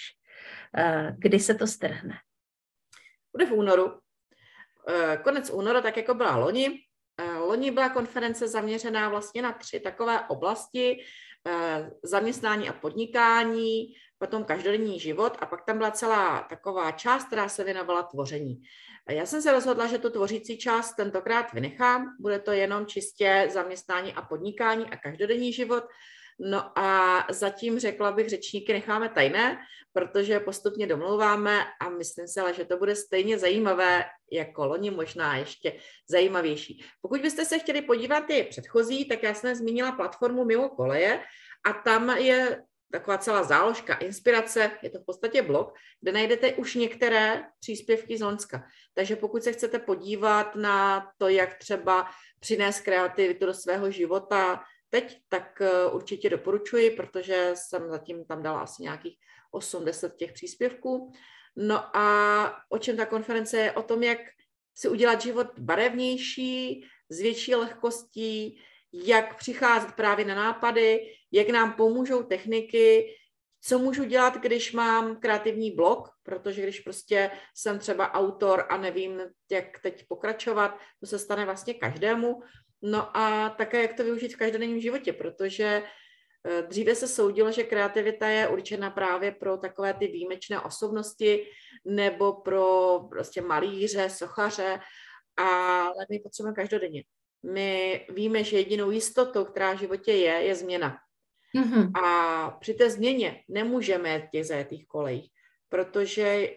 Uh, 0.79 1.11
kdy 1.19 1.41
se 1.41 1.55
to 1.55 1.67
strhne? 1.67 2.15
Bude 3.33 3.47
v 3.47 3.53
únoru. 3.53 3.99
Konec 5.25 5.51
února, 5.51 5.81
tak 5.81 5.97
jako 5.97 6.15
byla 6.15 6.37
loni. 6.37 6.79
Loni 7.39 7.71
byla 7.71 7.89
konference 7.89 8.49
zaměřená 8.49 9.09
vlastně 9.09 9.43
na 9.43 9.53
tři 9.53 9.81
takové 9.81 10.21
oblasti 10.29 10.97
Eh, 10.97 11.30
zaměstnání 12.03 12.69
a 12.69 12.73
podnikání, 12.73 13.95
potom 14.19 14.45
každodenní 14.45 15.01
život 15.01 15.37
a 15.41 15.47
pak 15.47 15.65
tam 15.65 15.79
byla 15.79 15.91
celá 15.91 16.43
taková 16.43 16.93
část, 16.93 17.25
která 17.25 17.49
se 17.49 17.65
věnovala 17.65 18.03
tvoření. 18.03 18.63
Já 19.11 19.27
jsem 19.27 19.43
se 19.43 19.53
rozhodla, 19.53 19.87
že 19.87 19.99
tu 19.99 20.11
tvořící 20.11 20.59
část 20.59 20.95
tentokrát 20.95 21.53
vynechám, 21.53 22.17
bude 22.21 22.39
to 22.39 22.53
jenom 22.53 22.87
čistě 22.87 23.49
zaměstnání 23.53 24.13
a 24.15 24.23
podnikání 24.23 24.85
a 24.87 24.97
každodenní 24.97 25.53
život. 25.53 25.85
No 26.43 26.79
a 26.79 27.27
zatím 27.31 27.79
řekla 27.79 28.13
bych, 28.13 28.29
řečníky 28.29 28.73
necháme 28.73 29.09
tajné, 29.09 29.59
protože 29.93 30.41
postupně 30.41 30.87
domlouváme 30.87 31.65
a 31.81 31.89
myslím 31.89 32.29
si 32.29 32.41
ale, 32.41 32.55
že 32.55 32.65
to 32.65 32.77
bude 32.77 32.97
stejně 32.97 33.39
zajímavé 33.39 34.05
jako 34.33 34.67
loni, 34.67 34.91
možná 34.91 35.37
ještě 35.37 35.73
zajímavější. 36.09 36.85
Pokud 37.01 37.21
byste 37.21 37.45
se 37.45 37.59
chtěli 37.59 37.83
podívat 37.83 38.21
ty 38.21 38.47
předchozí, 38.51 39.05
tak 39.05 39.23
já 39.23 39.35
jsem 39.35 39.55
zmínila 39.55 39.93
platformu 39.93 40.45
Mimo 40.45 40.69
koleje 40.69 41.21
a 41.67 41.73
tam 41.73 42.11
je 42.11 42.63
taková 42.93 43.19
celá 43.19 43.43
záložka, 43.43 43.95
inspirace, 43.95 44.71
je 44.83 44.91
to 44.91 44.99
v 44.99 45.07
podstatě 45.07 45.43
blog, 45.43 45.75
kde 46.01 46.13
najdete 46.13 46.53
už 46.53 46.75
některé 46.75 47.43
příspěvky 47.61 48.19
z 48.19 48.21
Lonska. 48.21 48.65
Takže 48.95 49.17
pokud 49.17 49.43
se 49.43 49.53
chcete 49.53 49.79
podívat 49.79 50.55
na 50.55 51.07
to, 51.19 51.29
jak 51.29 51.59
třeba 51.59 52.07
přinést 52.41 52.81
kreativitu 52.81 53.47
do 53.47 53.55
svého 53.55 53.91
života 53.91 54.63
teď, 54.91 55.19
tak 55.29 55.61
eh, 55.61 55.87
určitě 55.87 56.31
doporučuji, 56.31 56.91
protože 56.91 57.53
jsem 57.55 57.91
zatím 57.91 58.25
tam 58.25 58.43
dala 58.43 58.61
asi 58.61 58.83
nějakých 58.83 59.17
80 59.51 60.17
těch 60.17 60.33
příspěvků. 60.33 61.13
No 61.57 61.97
a 61.97 62.57
o 62.69 62.79
čem 62.79 62.97
ta 62.97 63.07
konference 63.07 63.59
je? 63.59 63.73
O 63.73 63.83
tom, 63.83 64.03
jak 64.03 64.19
si 64.75 64.89
udělat 64.89 65.21
život 65.21 65.59
barevnější, 65.59 66.85
s 67.09 67.21
větší 67.21 67.55
lehkostí, 67.55 68.61
jak 68.93 69.37
přicházet 69.37 69.93
právě 69.93 70.25
na 70.25 70.35
nápady, 70.35 71.15
jak 71.33 71.49
nám 71.49 71.73
pomůžou 71.73 72.23
techniky, 72.23 73.17
co 73.61 73.79
můžu 73.79 74.05
dělat, 74.05 74.37
když 74.37 74.73
mám 74.73 75.21
kreativní 75.21 75.71
blog, 75.71 76.09
protože 76.23 76.63
když 76.63 76.81
prostě 76.81 77.31
jsem 77.55 77.79
třeba 77.79 78.13
autor 78.13 78.67
a 78.71 78.77
nevím, 78.77 79.21
jak 79.51 79.79
teď 79.83 80.05
pokračovat, 80.09 80.79
to 81.01 81.07
se 81.07 81.19
stane 81.19 81.45
vlastně 81.45 81.75
každému. 81.75 82.43
No 82.83 83.17
a 83.17 83.49
také, 83.49 83.83
jak 83.83 83.95
to 83.95 84.05
využít 84.05 84.35
v 84.35 84.37
každodenním 84.37 84.81
životě, 84.81 85.13
protože 85.13 85.83
eh, 86.45 86.63
dříve 86.63 86.95
se 86.95 87.09
soudilo, 87.09 87.53
že 87.53 87.65
kreativita 87.65 88.29
je 88.29 88.49
určena 88.49 88.91
právě 88.91 89.33
pro 89.33 89.57
takové 89.57 89.95
ty 89.95 90.07
výjimečné 90.07 90.61
osobnosti 90.61 91.47
nebo 91.85 92.33
pro 92.33 92.99
prostě 93.11 93.41
malíře, 93.41 94.11
sochaře, 94.11 94.81
ale 95.37 96.07
my 96.11 96.19
potřebujeme 96.19 96.57
každodenně. 96.57 97.05
My 97.43 98.07
víme, 98.09 98.45
že 98.45 98.57
jedinou 98.57 98.91
jistotou, 98.91 99.45
která 99.45 99.73
v 99.73 99.79
životě 99.79 100.13
je, 100.13 100.33
je 100.33 100.55
změna. 100.55 100.99
Mm-hmm. 101.57 102.01
A 102.05 102.51
při 102.51 102.75
té 102.75 102.91
změně 102.91 103.43
nemůžeme 103.49 104.09
jet 104.09 104.29
těch 104.33 104.47
zajetých 104.47 104.87
kolejích, 104.87 105.31
protože 105.69 106.51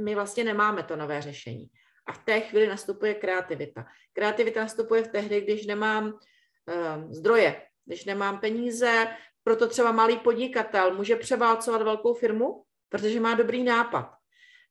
my 0.00 0.14
vlastně 0.14 0.44
nemáme 0.44 0.82
to 0.82 0.96
nové 0.96 1.22
řešení. 1.22 1.66
A 2.06 2.12
v 2.12 2.24
té 2.24 2.40
chvíli 2.40 2.66
nastupuje 2.66 3.14
kreativita. 3.14 3.86
Kreativita 4.12 4.60
nastupuje 4.60 5.02
v 5.02 5.08
té 5.08 5.20
hry, 5.20 5.40
když 5.40 5.66
nemám 5.66 6.06
uh, 6.06 7.12
zdroje, 7.12 7.62
když 7.84 8.04
nemám 8.04 8.40
peníze, 8.40 9.06
proto 9.44 9.68
třeba 9.68 9.92
malý 9.92 10.18
podnikatel 10.18 10.96
může 10.96 11.16
převálcovat 11.16 11.82
velkou 11.82 12.14
firmu, 12.14 12.64
protože 12.88 13.20
má 13.20 13.34
dobrý 13.34 13.64
nápad. 13.64 14.10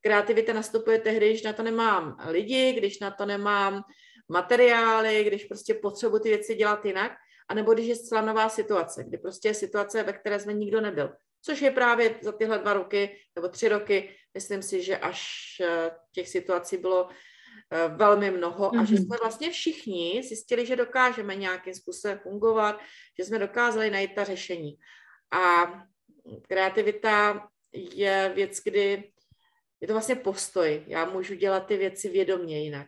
Kreativita 0.02 0.54
nastupuje 0.54 1.00
tehdy, 1.00 1.30
když 1.30 1.44
na 1.44 1.54
to 1.54 1.64
nemám 1.64 2.18
lidi, 2.28 2.74
když 2.74 3.00
na 3.00 3.12
to 3.12 3.26
nemám 3.26 3.84
materiály, 4.30 5.24
když 5.24 5.46
prostě 5.46 5.74
potřebuji 5.74 6.20
ty 6.20 6.30
věci 6.30 6.56
dělat 6.56 6.86
jinak, 6.86 7.12
anebo 7.50 7.74
když 7.74 7.88
je 7.88 7.96
zcela 7.96 8.22
nová 8.22 8.50
situace, 8.50 9.04
kdy 9.04 9.18
prostě 9.18 9.48
je 9.48 9.54
situace, 9.54 10.04
ve 10.04 10.14
které 10.14 10.40
jsme 10.40 10.54
nikdo 10.54 10.82
nebyl. 10.82 11.10
Což 11.46 11.62
je 11.62 11.72
právě 11.72 12.16
za 12.22 12.32
tyhle 12.32 12.60
dva 12.60 12.74
roky 12.74 13.18
nebo 13.36 13.48
tři 13.48 13.68
roky, 13.68 14.16
myslím 14.34 14.62
si, 14.62 14.84
že 14.84 14.98
až 14.98 15.22
eh, 15.62 15.92
těch 16.12 16.30
situací 16.30 16.78
bylo 16.78 17.10
eh, 17.10 17.88
velmi 17.88 18.32
mnoho 18.32 18.72
mm-hmm. 18.72 18.82
a 18.82 18.86
že 18.86 18.96
mhm. 18.96 19.04
jsme 19.04 19.18
vlastně 19.22 19.52
všichni 19.52 20.24
zjistili, 20.24 20.66
že 20.66 20.76
dokážeme 20.76 21.36
nějakým 21.36 21.74
způsobem 21.74 22.20
fungovat, 22.24 22.80
že 23.20 23.26
jsme 23.26 23.40
dokázali 23.40 23.90
najít 23.90 24.16
ta 24.16 24.24
řešení. 24.24 24.78
A 25.32 25.74
kreativita 26.48 27.48
je 27.74 28.32
věc, 28.36 28.60
kdy 28.64 29.12
je 29.82 29.88
to 29.88 29.94
vlastně 29.94 30.16
postoj. 30.16 30.84
Já 30.88 31.06
můžu 31.06 31.36
dělat 31.36 31.60
ty 31.60 31.78
věci 31.78 32.10
vědomě 32.10 32.64
jinak. 32.64 32.88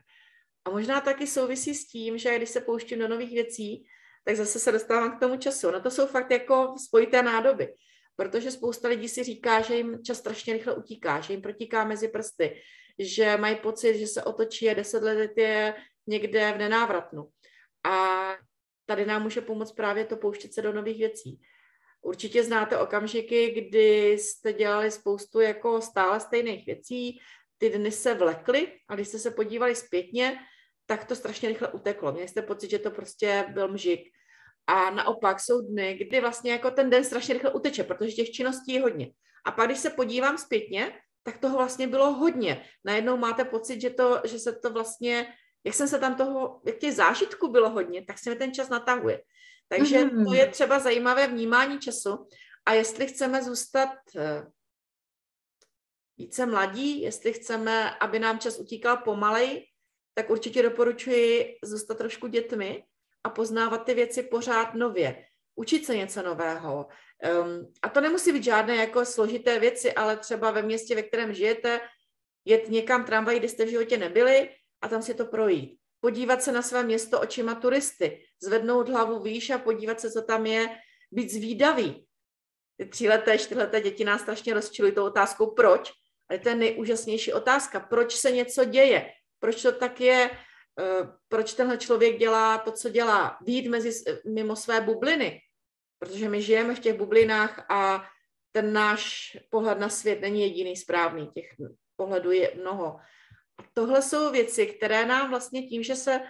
A 0.65 0.69
možná 0.69 1.01
taky 1.01 1.27
souvisí 1.27 1.75
s 1.75 1.87
tím, 1.87 2.17
že 2.17 2.37
když 2.37 2.49
se 2.49 2.61
pouštím 2.61 2.99
do 2.99 3.07
nových 3.07 3.33
věcí, 3.33 3.87
tak 4.25 4.35
zase 4.35 4.59
se 4.59 4.71
dostávám 4.71 5.17
k 5.17 5.19
tomu 5.19 5.37
času. 5.37 5.71
No 5.71 5.81
to 5.81 5.91
jsou 5.91 6.07
fakt 6.07 6.31
jako 6.31 6.75
spojité 6.85 7.23
nádoby, 7.23 7.73
protože 8.15 8.51
spousta 8.51 8.87
lidí 8.87 9.09
si 9.09 9.23
říká, 9.23 9.61
že 9.61 9.75
jim 9.75 10.03
čas 10.03 10.17
strašně 10.17 10.53
rychle 10.53 10.75
utíká, 10.75 11.19
že 11.21 11.33
jim 11.33 11.41
protíká 11.41 11.83
mezi 11.83 12.07
prsty, 12.07 12.61
že 12.99 13.37
mají 13.37 13.55
pocit, 13.55 13.97
že 13.97 14.07
se 14.07 14.23
otočí 14.23 14.69
a 14.69 14.73
deset 14.73 15.03
let 15.03 15.31
je 15.37 15.75
někde 16.07 16.51
v 16.51 16.57
nenávratnu. 16.57 17.29
A 17.83 18.27
tady 18.85 19.05
nám 19.05 19.23
může 19.23 19.41
pomoct 19.41 19.71
právě 19.71 20.05
to 20.05 20.17
pouštět 20.17 20.53
se 20.53 20.61
do 20.61 20.73
nových 20.73 20.97
věcí. 20.97 21.39
Určitě 22.01 22.43
znáte 22.43 22.77
okamžiky, 22.77 23.51
kdy 23.51 24.11
jste 24.11 24.53
dělali 24.53 24.91
spoustu 24.91 25.39
jako 25.39 25.81
stále 25.81 26.19
stejných 26.19 26.65
věcí, 26.65 27.19
ty 27.57 27.69
dny 27.69 27.91
se 27.91 28.13
vlekly 28.13 28.71
a 28.87 28.95
když 28.95 29.07
jste 29.07 29.19
se 29.19 29.31
podívali 29.31 29.75
zpětně, 29.75 30.39
tak 30.85 31.05
to 31.05 31.15
strašně 31.15 31.49
rychle 31.49 31.67
uteklo. 31.67 32.11
Měli 32.11 32.27
jste 32.27 32.41
pocit, 32.41 32.69
že 32.69 32.79
to 32.79 32.91
prostě 32.91 33.45
byl 33.53 33.67
mžik. 33.67 34.01
A 34.67 34.89
naopak 34.89 35.39
jsou 35.39 35.61
dny, 35.61 35.93
kdy 35.93 36.21
vlastně 36.21 36.51
jako 36.51 36.71
ten 36.71 36.89
den 36.89 37.03
strašně 37.03 37.33
rychle 37.33 37.53
uteče, 37.53 37.83
protože 37.83 38.11
těch 38.11 38.31
činností 38.31 38.73
je 38.73 38.81
hodně. 38.81 39.11
A 39.45 39.51
pak, 39.51 39.65
když 39.65 39.79
se 39.79 39.89
podívám 39.89 40.37
zpětně, 40.37 40.99
tak 41.23 41.37
toho 41.37 41.57
vlastně 41.57 41.87
bylo 41.87 42.13
hodně. 42.13 42.65
Najednou 42.85 43.17
máte 43.17 43.45
pocit, 43.45 43.81
že, 43.81 43.89
to, 43.89 44.21
že 44.23 44.39
se 44.39 44.55
to 44.55 44.69
vlastně, 44.69 45.33
jak 45.63 45.75
jsem 45.75 45.87
se 45.87 45.99
tam 45.99 46.15
toho, 46.15 46.61
jak 46.65 46.77
těch 46.77 46.93
zážitků 46.93 47.47
bylo 47.47 47.69
hodně, 47.69 48.05
tak 48.05 48.19
se 48.19 48.29
mi 48.29 48.35
ten 48.35 48.53
čas 48.53 48.69
natahuje. 48.69 49.21
Takže 49.67 50.05
mm-hmm. 50.05 50.25
to 50.25 50.33
je 50.33 50.47
třeba 50.47 50.79
zajímavé 50.79 51.27
vnímání 51.27 51.79
času. 51.79 52.27
A 52.65 52.73
jestli 52.73 53.07
chceme 53.07 53.43
zůstat 53.43 53.89
eh, 54.17 54.45
více 56.17 56.45
mladí, 56.45 57.01
jestli 57.01 57.33
chceme, 57.33 57.95
aby 57.95 58.19
nám 58.19 58.39
čas 58.39 58.59
utíkal 58.59 58.97
pomalej, 58.97 59.65
tak 60.13 60.29
určitě 60.29 60.63
doporučuji 60.63 61.57
zůstat 61.63 61.97
trošku 61.97 62.27
dětmi 62.27 62.83
a 63.25 63.29
poznávat 63.29 63.85
ty 63.85 63.93
věci 63.93 64.23
pořád 64.23 64.73
nově. 64.73 65.25
Učit 65.55 65.85
se 65.85 65.95
něco 65.95 66.21
nového. 66.21 66.87
Um, 67.43 67.73
a 67.81 67.89
to 67.89 68.01
nemusí 68.01 68.31
být 68.31 68.43
žádné 68.43 68.75
jako 68.75 69.05
složité 69.05 69.59
věci, 69.59 69.93
ale 69.93 70.17
třeba 70.17 70.51
ve 70.51 70.61
městě, 70.61 70.95
ve 70.95 71.03
kterém 71.03 71.33
žijete, 71.33 71.81
jet 72.45 72.69
někam 72.69 73.05
tramvají, 73.05 73.39
kde 73.39 73.49
jste 73.49 73.65
v 73.65 73.69
životě 73.69 73.97
nebyli 73.97 74.49
a 74.81 74.87
tam 74.87 75.01
si 75.01 75.13
to 75.13 75.25
projít. 75.25 75.79
Podívat 75.99 76.43
se 76.43 76.51
na 76.51 76.61
své 76.61 76.83
město 76.83 77.21
očima 77.21 77.55
turisty, 77.55 78.21
zvednout 78.43 78.89
hlavu 78.89 79.19
výš 79.19 79.49
a 79.49 79.57
podívat 79.57 79.99
se, 79.99 80.11
co 80.11 80.21
tam 80.21 80.45
je, 80.45 80.69
být 81.11 81.31
zvídavý. 81.31 82.05
Ty 82.77 82.85
tříleté, 82.85 83.37
čtyřleté 83.37 83.81
děti 83.81 84.03
nás 84.03 84.21
strašně 84.21 84.53
rozčilují 84.53 84.93
tou 84.93 85.05
otázkou 85.05 85.51
proč, 85.51 85.91
ale 86.29 86.39
to 86.39 86.49
je 86.49 86.55
nejúžasnější 86.55 87.33
otázka. 87.33 87.79
Proč 87.79 88.15
se 88.15 88.31
něco 88.31 88.65
děje? 88.65 89.11
Proč 89.39 89.61
to 89.61 89.71
tak 89.71 90.01
je? 90.01 90.29
Eh, 90.79 91.07
proč 91.27 91.53
tenhle 91.53 91.77
člověk 91.77 92.17
dělá 92.17 92.57
to, 92.57 92.71
co 92.71 92.89
dělá? 92.89 93.37
Vít 93.41 93.67
mezi, 93.67 94.03
mimo 94.25 94.55
své 94.55 94.81
bubliny. 94.81 95.41
Protože 95.99 96.29
my 96.29 96.41
žijeme 96.41 96.75
v 96.75 96.79
těch 96.79 96.97
bublinách 96.97 97.65
a 97.71 98.05
ten 98.51 98.73
náš 98.73 99.37
pohled 99.49 99.79
na 99.79 99.89
svět 99.89 100.21
není 100.21 100.41
jediný 100.41 100.75
správný. 100.75 101.27
Těch 101.27 101.55
pohledů 101.95 102.31
je 102.31 102.55
mnoho. 102.55 102.99
A 103.57 103.63
tohle 103.73 104.01
jsou 104.01 104.31
věci, 104.31 104.67
které 104.67 105.05
nám 105.05 105.29
vlastně 105.29 105.67
tím, 105.67 105.83
že 105.83 105.95
se 105.95 106.21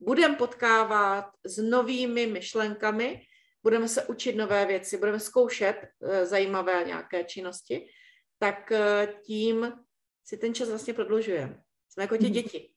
budeme 0.00 0.36
potkávat 0.36 1.30
s 1.44 1.62
novými 1.62 2.26
myšlenkami, 2.26 3.22
budeme 3.62 3.88
se 3.88 4.06
učit 4.06 4.36
nové 4.36 4.66
věci, 4.66 4.98
budeme 4.98 5.20
zkoušet 5.20 5.76
uh, 5.76 6.10
zajímavé 6.24 6.84
nějaké 6.86 7.24
činnosti, 7.24 7.86
tak 8.38 8.72
eh, 8.72 9.14
tím 9.26 9.72
si 10.24 10.36
ten 10.36 10.54
čas 10.54 10.68
vlastně 10.68 10.94
prodlužujeme. 10.94 11.62
Jsme 11.88 12.02
jako 12.02 12.16
ti 12.16 12.24
mhm. 12.24 12.32
děti. 12.32 12.71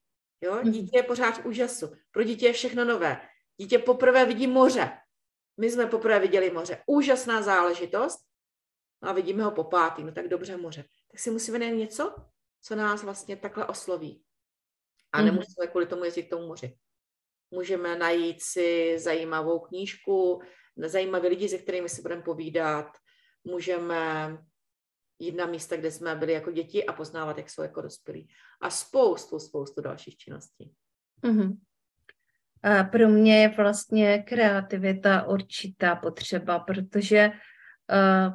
Jo? 0.45 0.55
Mhm. 0.55 0.71
Dítě 0.71 0.97
je 0.97 1.03
pořád 1.03 1.31
v 1.31 1.45
úžasu. 1.45 1.95
Pro 2.11 2.23
dítě 2.23 2.45
je 2.45 2.53
všechno 2.53 2.85
nové. 2.85 3.21
Dítě 3.57 3.79
poprvé 3.79 4.25
vidí 4.25 4.47
moře. 4.47 4.91
My 5.57 5.71
jsme 5.71 5.85
poprvé 5.85 6.19
viděli 6.19 6.51
moře. 6.51 6.83
Úžasná 6.85 7.41
záležitost. 7.41 8.19
No 9.01 9.09
a 9.09 9.13
vidíme 9.13 9.43
ho 9.43 9.51
po 9.51 9.63
pátý. 9.63 10.03
No 10.03 10.11
tak 10.11 10.27
dobře 10.27 10.57
moře. 10.57 10.85
Tak 11.11 11.19
si 11.19 11.31
musíme 11.31 11.59
najít 11.59 11.77
něco, 11.77 12.15
co 12.61 12.75
nás 12.75 13.03
vlastně 13.03 13.35
takhle 13.35 13.65
osloví. 13.65 14.23
A 15.11 15.17
mhm. 15.17 15.25
nemusíme 15.25 15.67
kvůli 15.67 15.85
tomu 15.85 16.03
jezdit 16.03 16.23
k 16.23 16.29
tomu 16.29 16.47
moři. 16.47 16.77
Můžeme 17.51 17.95
najít 17.95 18.41
si 18.41 18.99
zajímavou 18.99 19.59
knížku, 19.59 20.41
zajímavé 20.77 21.27
lidi, 21.27 21.49
se 21.49 21.57
kterými 21.57 21.89
si 21.89 22.01
budeme 22.01 22.21
povídat. 22.21 22.87
Můžeme 23.43 24.37
jít 25.19 25.35
na 25.35 25.45
místa, 25.45 25.75
kde 25.75 25.91
jsme 25.91 26.15
byli 26.15 26.33
jako 26.33 26.51
děti 26.51 26.85
a 26.85 26.93
poznávat, 26.93 27.37
jak 27.37 27.49
jsou 27.49 27.61
jako 27.61 27.81
dospělí. 27.81 28.29
A 28.61 28.69
spoustu, 28.69 29.39
spoustu 29.39 29.81
dalších 29.81 30.17
činností. 30.17 30.73
Mm-hmm. 31.23 31.57
A 32.63 32.83
pro 32.83 33.09
mě 33.09 33.41
je 33.41 33.49
vlastně 33.49 34.23
kreativita 34.23 35.27
určitá 35.27 35.95
potřeba, 35.95 36.59
protože 36.59 37.29
uh, 37.29 38.33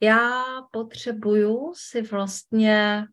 já 0.00 0.44
potřebuju 0.70 1.72
si 1.76 2.02
vlastně 2.02 3.04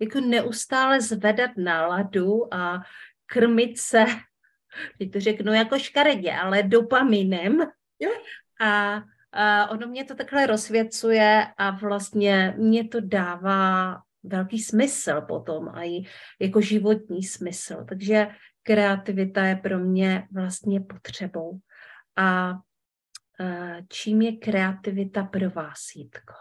jako 0.00 0.20
neustále 0.20 1.00
zvedat 1.00 1.50
náladu 1.56 2.54
a 2.54 2.82
krmit 3.26 3.78
se, 3.78 4.04
teď 4.98 5.12
to 5.12 5.20
řeknu 5.20 5.52
jako 5.52 5.78
škaredě, 5.78 6.32
ale 6.32 6.62
dopaminem. 6.62 7.60
Jo. 8.00 8.10
A 8.60 9.02
Uh, 9.36 9.72
ono 9.72 9.86
mě 9.86 10.04
to 10.04 10.14
takhle 10.14 10.46
rozsvěcuje 10.46 11.46
a 11.56 11.70
vlastně 11.70 12.54
mě 12.58 12.88
to 12.88 13.00
dává 13.00 13.96
velký 14.22 14.58
smysl 14.58 15.20
potom 15.20 15.68
a 15.68 15.84
i 15.84 16.02
jako 16.40 16.60
životní 16.60 17.22
smysl. 17.22 17.84
Takže 17.88 18.26
kreativita 18.62 19.44
je 19.44 19.56
pro 19.56 19.78
mě 19.78 20.28
vlastně 20.32 20.80
potřebou. 20.80 21.58
A 22.16 22.52
uh, 22.52 23.80
čím 23.88 24.22
je 24.22 24.36
kreativita 24.36 25.24
pro 25.24 25.50
vás, 25.50 25.78
Jitko? 25.96 26.34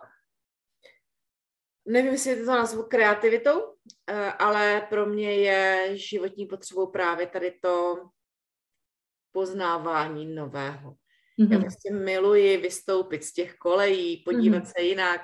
Nevím, 1.85 2.11
jestli 2.11 2.45
to 2.45 2.51
nazvu 2.51 2.83
kreativitou, 2.83 3.75
eh, 4.07 4.31
ale 4.31 4.87
pro 4.89 5.05
mě 5.05 5.35
je 5.35 5.97
životní 5.97 6.45
potřebou 6.45 6.91
právě 6.91 7.27
tady 7.27 7.51
to 7.61 7.95
poznávání 9.31 10.35
nového. 10.35 10.95
Mm-hmm. 11.39 11.53
Já 11.53 11.59
prostě 11.59 11.93
miluji 11.93 12.57
vystoupit 12.57 13.23
z 13.23 13.33
těch 13.33 13.55
kolejí, 13.55 14.17
podívat 14.17 14.63
mm-hmm. 14.63 14.71
se 14.77 14.83
jinak. 14.83 15.21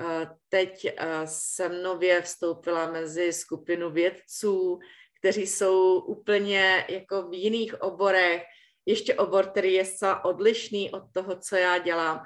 Eh, 0.00 0.26
teď 0.48 0.84
eh, 0.84 0.94
jsem 1.24 1.82
nově 1.82 2.22
vstoupila 2.22 2.90
mezi 2.90 3.32
skupinu 3.32 3.90
vědců, 3.90 4.78
kteří 5.18 5.46
jsou 5.46 6.00
úplně 6.00 6.86
jako 6.88 7.28
v 7.28 7.34
jiných 7.34 7.82
oborech, 7.82 8.42
ještě 8.86 9.14
obor, 9.14 9.46
který 9.46 9.72
je 9.72 9.84
zcela 9.84 10.24
odlišný 10.24 10.90
od 10.90 11.02
toho, 11.12 11.38
co 11.38 11.56
já 11.56 11.78
dělám. 11.78 12.24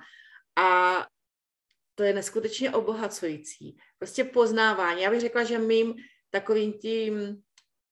A 0.56 1.06
to 1.94 2.02
je 2.02 2.12
neskutečně 2.12 2.70
obohacující. 2.70 3.76
Prostě 3.98 4.24
poznávání. 4.24 5.02
Já 5.02 5.10
bych 5.10 5.20
řekla, 5.20 5.44
že 5.44 5.58
mým 5.58 5.94
takovým 6.30 6.72
tím 6.72 7.42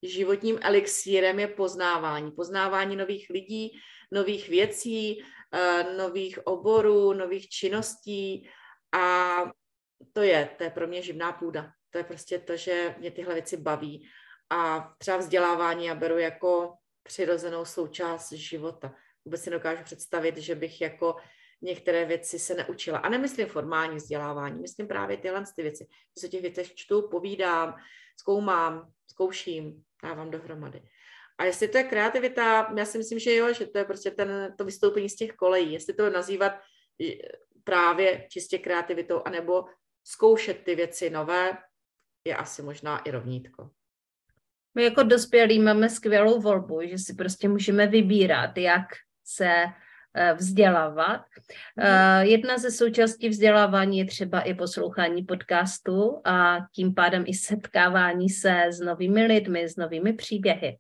životním 0.03 0.59
elixírem 0.62 1.39
je 1.39 1.49
poznávání. 1.49 2.31
Poznávání 2.31 2.97
nových 2.97 3.31
lidí, 3.31 3.70
nových 4.11 4.48
věcí, 4.48 5.24
eh, 5.52 5.94
nových 5.96 6.46
oborů, 6.46 7.12
nových 7.12 7.48
činností 7.48 8.48
a 8.92 9.36
to 10.12 10.22
je, 10.22 10.50
to 10.58 10.64
je 10.64 10.70
pro 10.70 10.86
mě 10.86 11.02
živná 11.02 11.32
půda. 11.32 11.72
To 11.90 11.98
je 11.98 12.04
prostě 12.04 12.38
to, 12.38 12.56
že 12.56 12.94
mě 12.98 13.11
tyhle 13.11 13.34
věci 13.34 13.56
baví. 13.56 14.08
A 14.50 14.92
třeba 14.98 15.16
vzdělávání 15.16 15.86
já 15.86 15.94
beru 15.94 16.18
jako 16.18 16.74
přirozenou 17.02 17.64
součást 17.64 18.32
života. 18.32 18.94
Vůbec 19.24 19.42
si 19.42 19.50
dokážu 19.50 19.84
představit, 19.84 20.36
že 20.36 20.54
bych 20.54 20.80
jako 20.80 21.16
některé 21.62 22.04
věci 22.04 22.38
se 22.38 22.54
neučila. 22.54 22.98
A 22.98 23.08
nemyslím 23.08 23.46
formální 23.46 23.96
vzdělávání, 23.96 24.61
myslím 24.61 24.88
právě 24.88 25.16
tyhle 25.16 25.44
ty 25.56 25.62
věci. 25.62 25.86
Že 26.16 26.20
se 26.20 26.28
těch 26.28 26.42
věcech 26.42 26.74
čtu, 26.74 27.08
povídám, 27.08 27.74
zkoumám, 28.20 28.92
zkouším, 29.11 29.84
dávám 30.02 30.30
dohromady. 30.30 30.82
A 31.41 31.45
jestli 31.45 31.68
to 31.68 31.78
je 31.78 31.84
kreativita, 31.84 32.72
já 32.76 32.84
si 32.84 32.99
myslím, 32.99 33.18
že 33.18 33.34
jo, 33.34 33.53
že 33.55 33.66
to 33.66 33.78
je 33.78 33.84
prostě 33.84 34.11
ten, 34.11 34.55
to 34.59 34.64
vystoupení 34.64 35.09
z 35.09 35.16
těch 35.16 35.32
kolejí. 35.32 35.72
Jestli 35.72 35.95
to 35.95 36.11
nazývat 36.11 36.53
právě 37.64 38.26
čistě 38.30 38.59
kreativitou, 38.59 39.22
anebo 39.24 39.64
zkoušet 40.05 40.64
ty 40.64 40.74
věci 40.74 41.11
nové, 41.11 41.59
je 42.24 42.36
asi 42.36 42.62
možná 42.62 42.99
i 42.99 43.11
rovnítko. 43.11 43.70
My 44.74 44.84
jako 44.84 45.03
dospělí 45.03 45.59
máme 45.59 45.88
skvělou 45.88 46.41
volbu, 46.41 46.80
že 46.82 46.99
si 46.99 47.14
prostě 47.14 47.49
můžeme 47.49 47.86
vybírat, 47.86 48.59
jak 48.59 48.86
se 49.24 49.64
Eh, 50.14 50.34
vzdělávat. 50.34 51.20
Mm. 51.76 52.26
Jedna 52.26 52.59
ze 52.59 52.70
součástí 52.70 53.28
vzdělávání 53.28 53.99
je 53.99 54.05
třeba 54.05 54.41
i 54.41 54.55
poslouchání 54.55 55.22
podcastu 55.22 56.20
a 56.24 56.59
tím 56.74 56.95
pádem 56.95 57.24
i 57.26 57.34
setkávání 57.34 58.28
se 58.28 58.62
s 58.70 58.80
novými 58.80 59.26
lidmi, 59.26 59.68
s 59.68 59.76
novými 59.76 60.12
příběhy. 60.12 60.78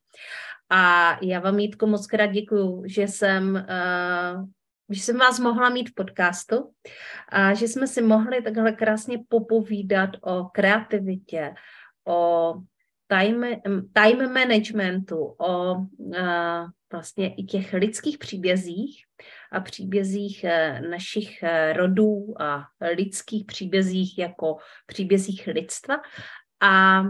A 0.70 1.16
já 1.22 1.40
vám, 1.40 1.58
Jítko, 1.58 1.86
moc 1.86 2.06
krát 2.06 2.26
děkuju, 2.26 2.82
že 2.86 3.02
jsem, 3.02 3.54
uh, 3.54 4.48
že 4.88 5.00
jsem 5.00 5.16
vás 5.16 5.38
mohla 5.38 5.68
mít 5.68 5.90
v 5.90 5.94
podcastu 5.94 6.72
a 7.28 7.54
že 7.54 7.68
jsme 7.68 7.86
si 7.86 8.02
mohli 8.02 8.42
takhle 8.42 8.72
krásně 8.72 9.18
popovídat 9.28 10.10
o 10.20 10.44
kreativitě, 10.44 11.54
o 12.08 12.54
time, 13.06 13.44
time 13.92 14.32
managementu, 14.32 15.16
o 15.38 15.74
uh, 15.74 16.16
vlastně 16.92 17.34
i 17.34 17.42
těch 17.42 17.72
lidských 17.72 18.18
příbězích 18.18 19.04
a 19.52 19.60
příbězích 19.60 20.44
eh, 20.44 20.80
našich 20.80 21.44
rodů 21.72 22.34
a 22.42 22.64
lidských 22.96 23.44
příbězích 23.46 24.18
jako 24.18 24.56
příbězích 24.86 25.46
lidstva. 25.46 26.00
A 26.60 27.02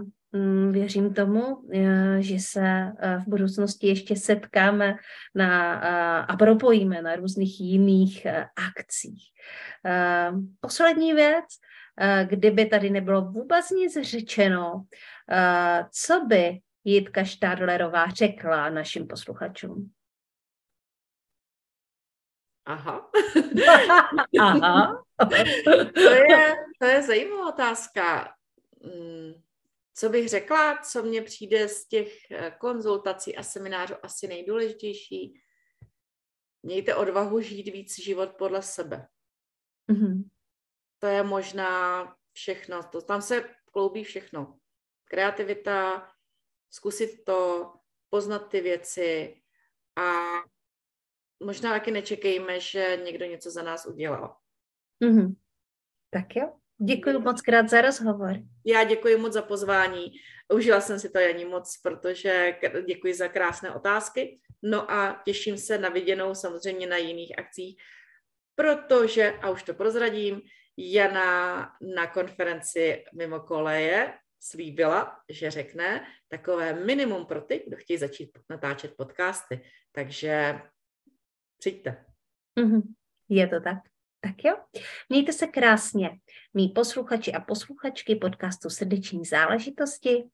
věřím 0.71 1.15
tomu, 1.15 1.63
eh, 1.75 2.23
že 2.23 2.39
se 2.39 2.93
v 3.19 3.29
budoucnosti 3.29 3.87
ještě 3.87 4.17
setkáme 4.17 4.97
na, 5.35 5.75
a 6.21 6.37
propojíme 6.37 7.03
na 7.03 7.17
různých 7.17 7.61
jiných 7.61 8.27
akcích. 8.79 9.25
Poslední 10.61 11.15
věc, 11.15 11.45
kdyby 12.25 12.67
tady 12.67 12.91
nebylo 12.91 13.23
vůbec 13.23 13.71
nic 13.71 13.99
řečeno, 14.03 14.85
co 15.93 16.25
by 16.27 16.61
Jitka 16.85 17.25
Štádlerová 17.25 18.11
řekla 18.11 18.71
našim 18.71 19.07
posluchačům? 19.07 19.91
Aha. 22.65 23.11
Aha. 24.41 25.05
to, 25.95 26.01
je, 26.11 26.55
to 26.81 26.87
je 26.87 27.03
zajímavá 27.03 27.49
otázka. 27.49 28.35
Co 30.01 30.09
bych 30.09 30.29
řekla, 30.29 30.79
co 30.79 31.03
mně 31.03 31.23
přijde 31.23 31.69
z 31.69 31.89
těch 31.89 32.31
eh, 32.31 32.51
konzultací 32.51 33.37
a 33.37 33.43
seminářů 33.43 33.95
asi 34.03 34.29
nejdůležitější? 34.29 35.43
Mějte 36.63 36.95
odvahu 36.95 37.41
žít 37.41 37.73
víc 37.73 37.99
život 37.99 38.31
podle 38.39 38.63
sebe. 38.63 39.09
Mm-hmm. 39.93 40.31
To 40.99 41.07
je 41.07 41.23
možná 41.23 42.05
všechno. 42.33 42.83
To, 42.83 43.03
tam 43.03 43.23
se 43.23 43.55
kloubí 43.73 44.05
všechno. 44.05 44.59
Kreativita, 45.05 46.09
zkusit 46.71 47.25
to, 47.25 47.73
poznat 48.11 48.39
ty 48.39 48.61
věci 48.61 49.43
a 49.97 50.13
možná 51.43 51.73
taky 51.73 51.91
nečekejme, 51.91 52.61
že 52.61 53.01
někdo 53.05 53.25
něco 53.25 53.51
za 53.51 53.63
nás 53.63 53.87
udělal. 53.87 54.37
Mm-hmm. 55.05 55.37
Tak 56.11 56.37
jo. 56.37 56.60
Děkuji 56.83 57.19
moc 57.19 57.43
krát 57.43 57.69
za 57.69 57.81
rozhovor. 57.81 58.37
Já 58.67 58.85
děkuji 58.85 59.17
moc 59.17 59.33
za 59.33 59.43
pozvání. 59.43 60.13
Užila 60.55 60.81
jsem 60.81 60.99
si 61.01 61.11
to 61.11 61.19
Janí 61.19 61.45
moc, 61.45 61.81
protože 61.83 62.59
děkuji 62.87 63.15
za 63.15 63.29
krásné 63.29 63.75
otázky. 63.75 64.41
No 64.63 64.91
a 64.91 65.23
těším 65.25 65.59
se 65.59 65.79
na 65.79 65.89
viděnou 65.89 66.35
samozřejmě 66.35 66.87
na 66.87 66.97
jiných 66.97 67.39
akcích, 67.39 67.77
protože, 68.55 69.33
a 69.43 69.51
už 69.51 69.63
to 69.63 69.75
prozradím, 69.75 70.41
Jana 70.77 71.71
na 71.95 72.07
konferenci 72.07 73.05
mimo 73.15 73.41
koleje 73.41 74.15
slíbila, 74.41 75.17
že 75.29 75.51
řekne 75.51 76.07
takové 76.29 76.73
minimum 76.73 77.27
pro 77.27 77.41
ty, 77.41 77.65
kdo 77.67 77.77
chtějí 77.77 77.99
začít 77.99 78.39
natáčet 78.51 78.97
podcasty. 78.97 79.61
Takže 79.93 80.61
přijďte. 81.59 82.05
Mm-hmm. 82.61 82.83
Je 83.29 83.49
to 83.49 83.61
tak. 83.61 83.79
Tak 84.21 84.45
jo, 84.45 84.57
mějte 85.09 85.33
se 85.33 85.47
krásně, 85.47 86.11
mý 86.55 86.69
posluchači 86.69 87.33
a 87.33 87.41
posluchačky 87.41 88.17
podcastu 88.17 88.71
Srdeční 88.71 89.25
záležitosti. 89.25 90.25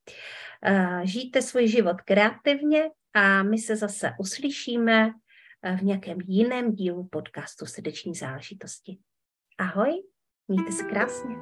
Uh, 0.69 1.01
žijte 1.05 1.43
svůj 1.43 1.69
život 1.69 2.01
kreativně 2.01 2.91
a 3.15 3.43
my 3.43 3.59
se 3.59 3.77
zase 3.77 4.13
uslyšíme 4.19 5.11
eh, 5.63 5.77
v 5.77 5.83
nějakém 5.83 6.19
jiném 6.27 6.73
dílu 6.73 7.09
podcastu 7.13 7.67
Srdeční 7.67 8.15
záležitosti. 8.15 8.99
Ahoj, 9.59 10.03
mějte 10.49 10.73
se 10.73 10.85
krásně. 10.85 11.37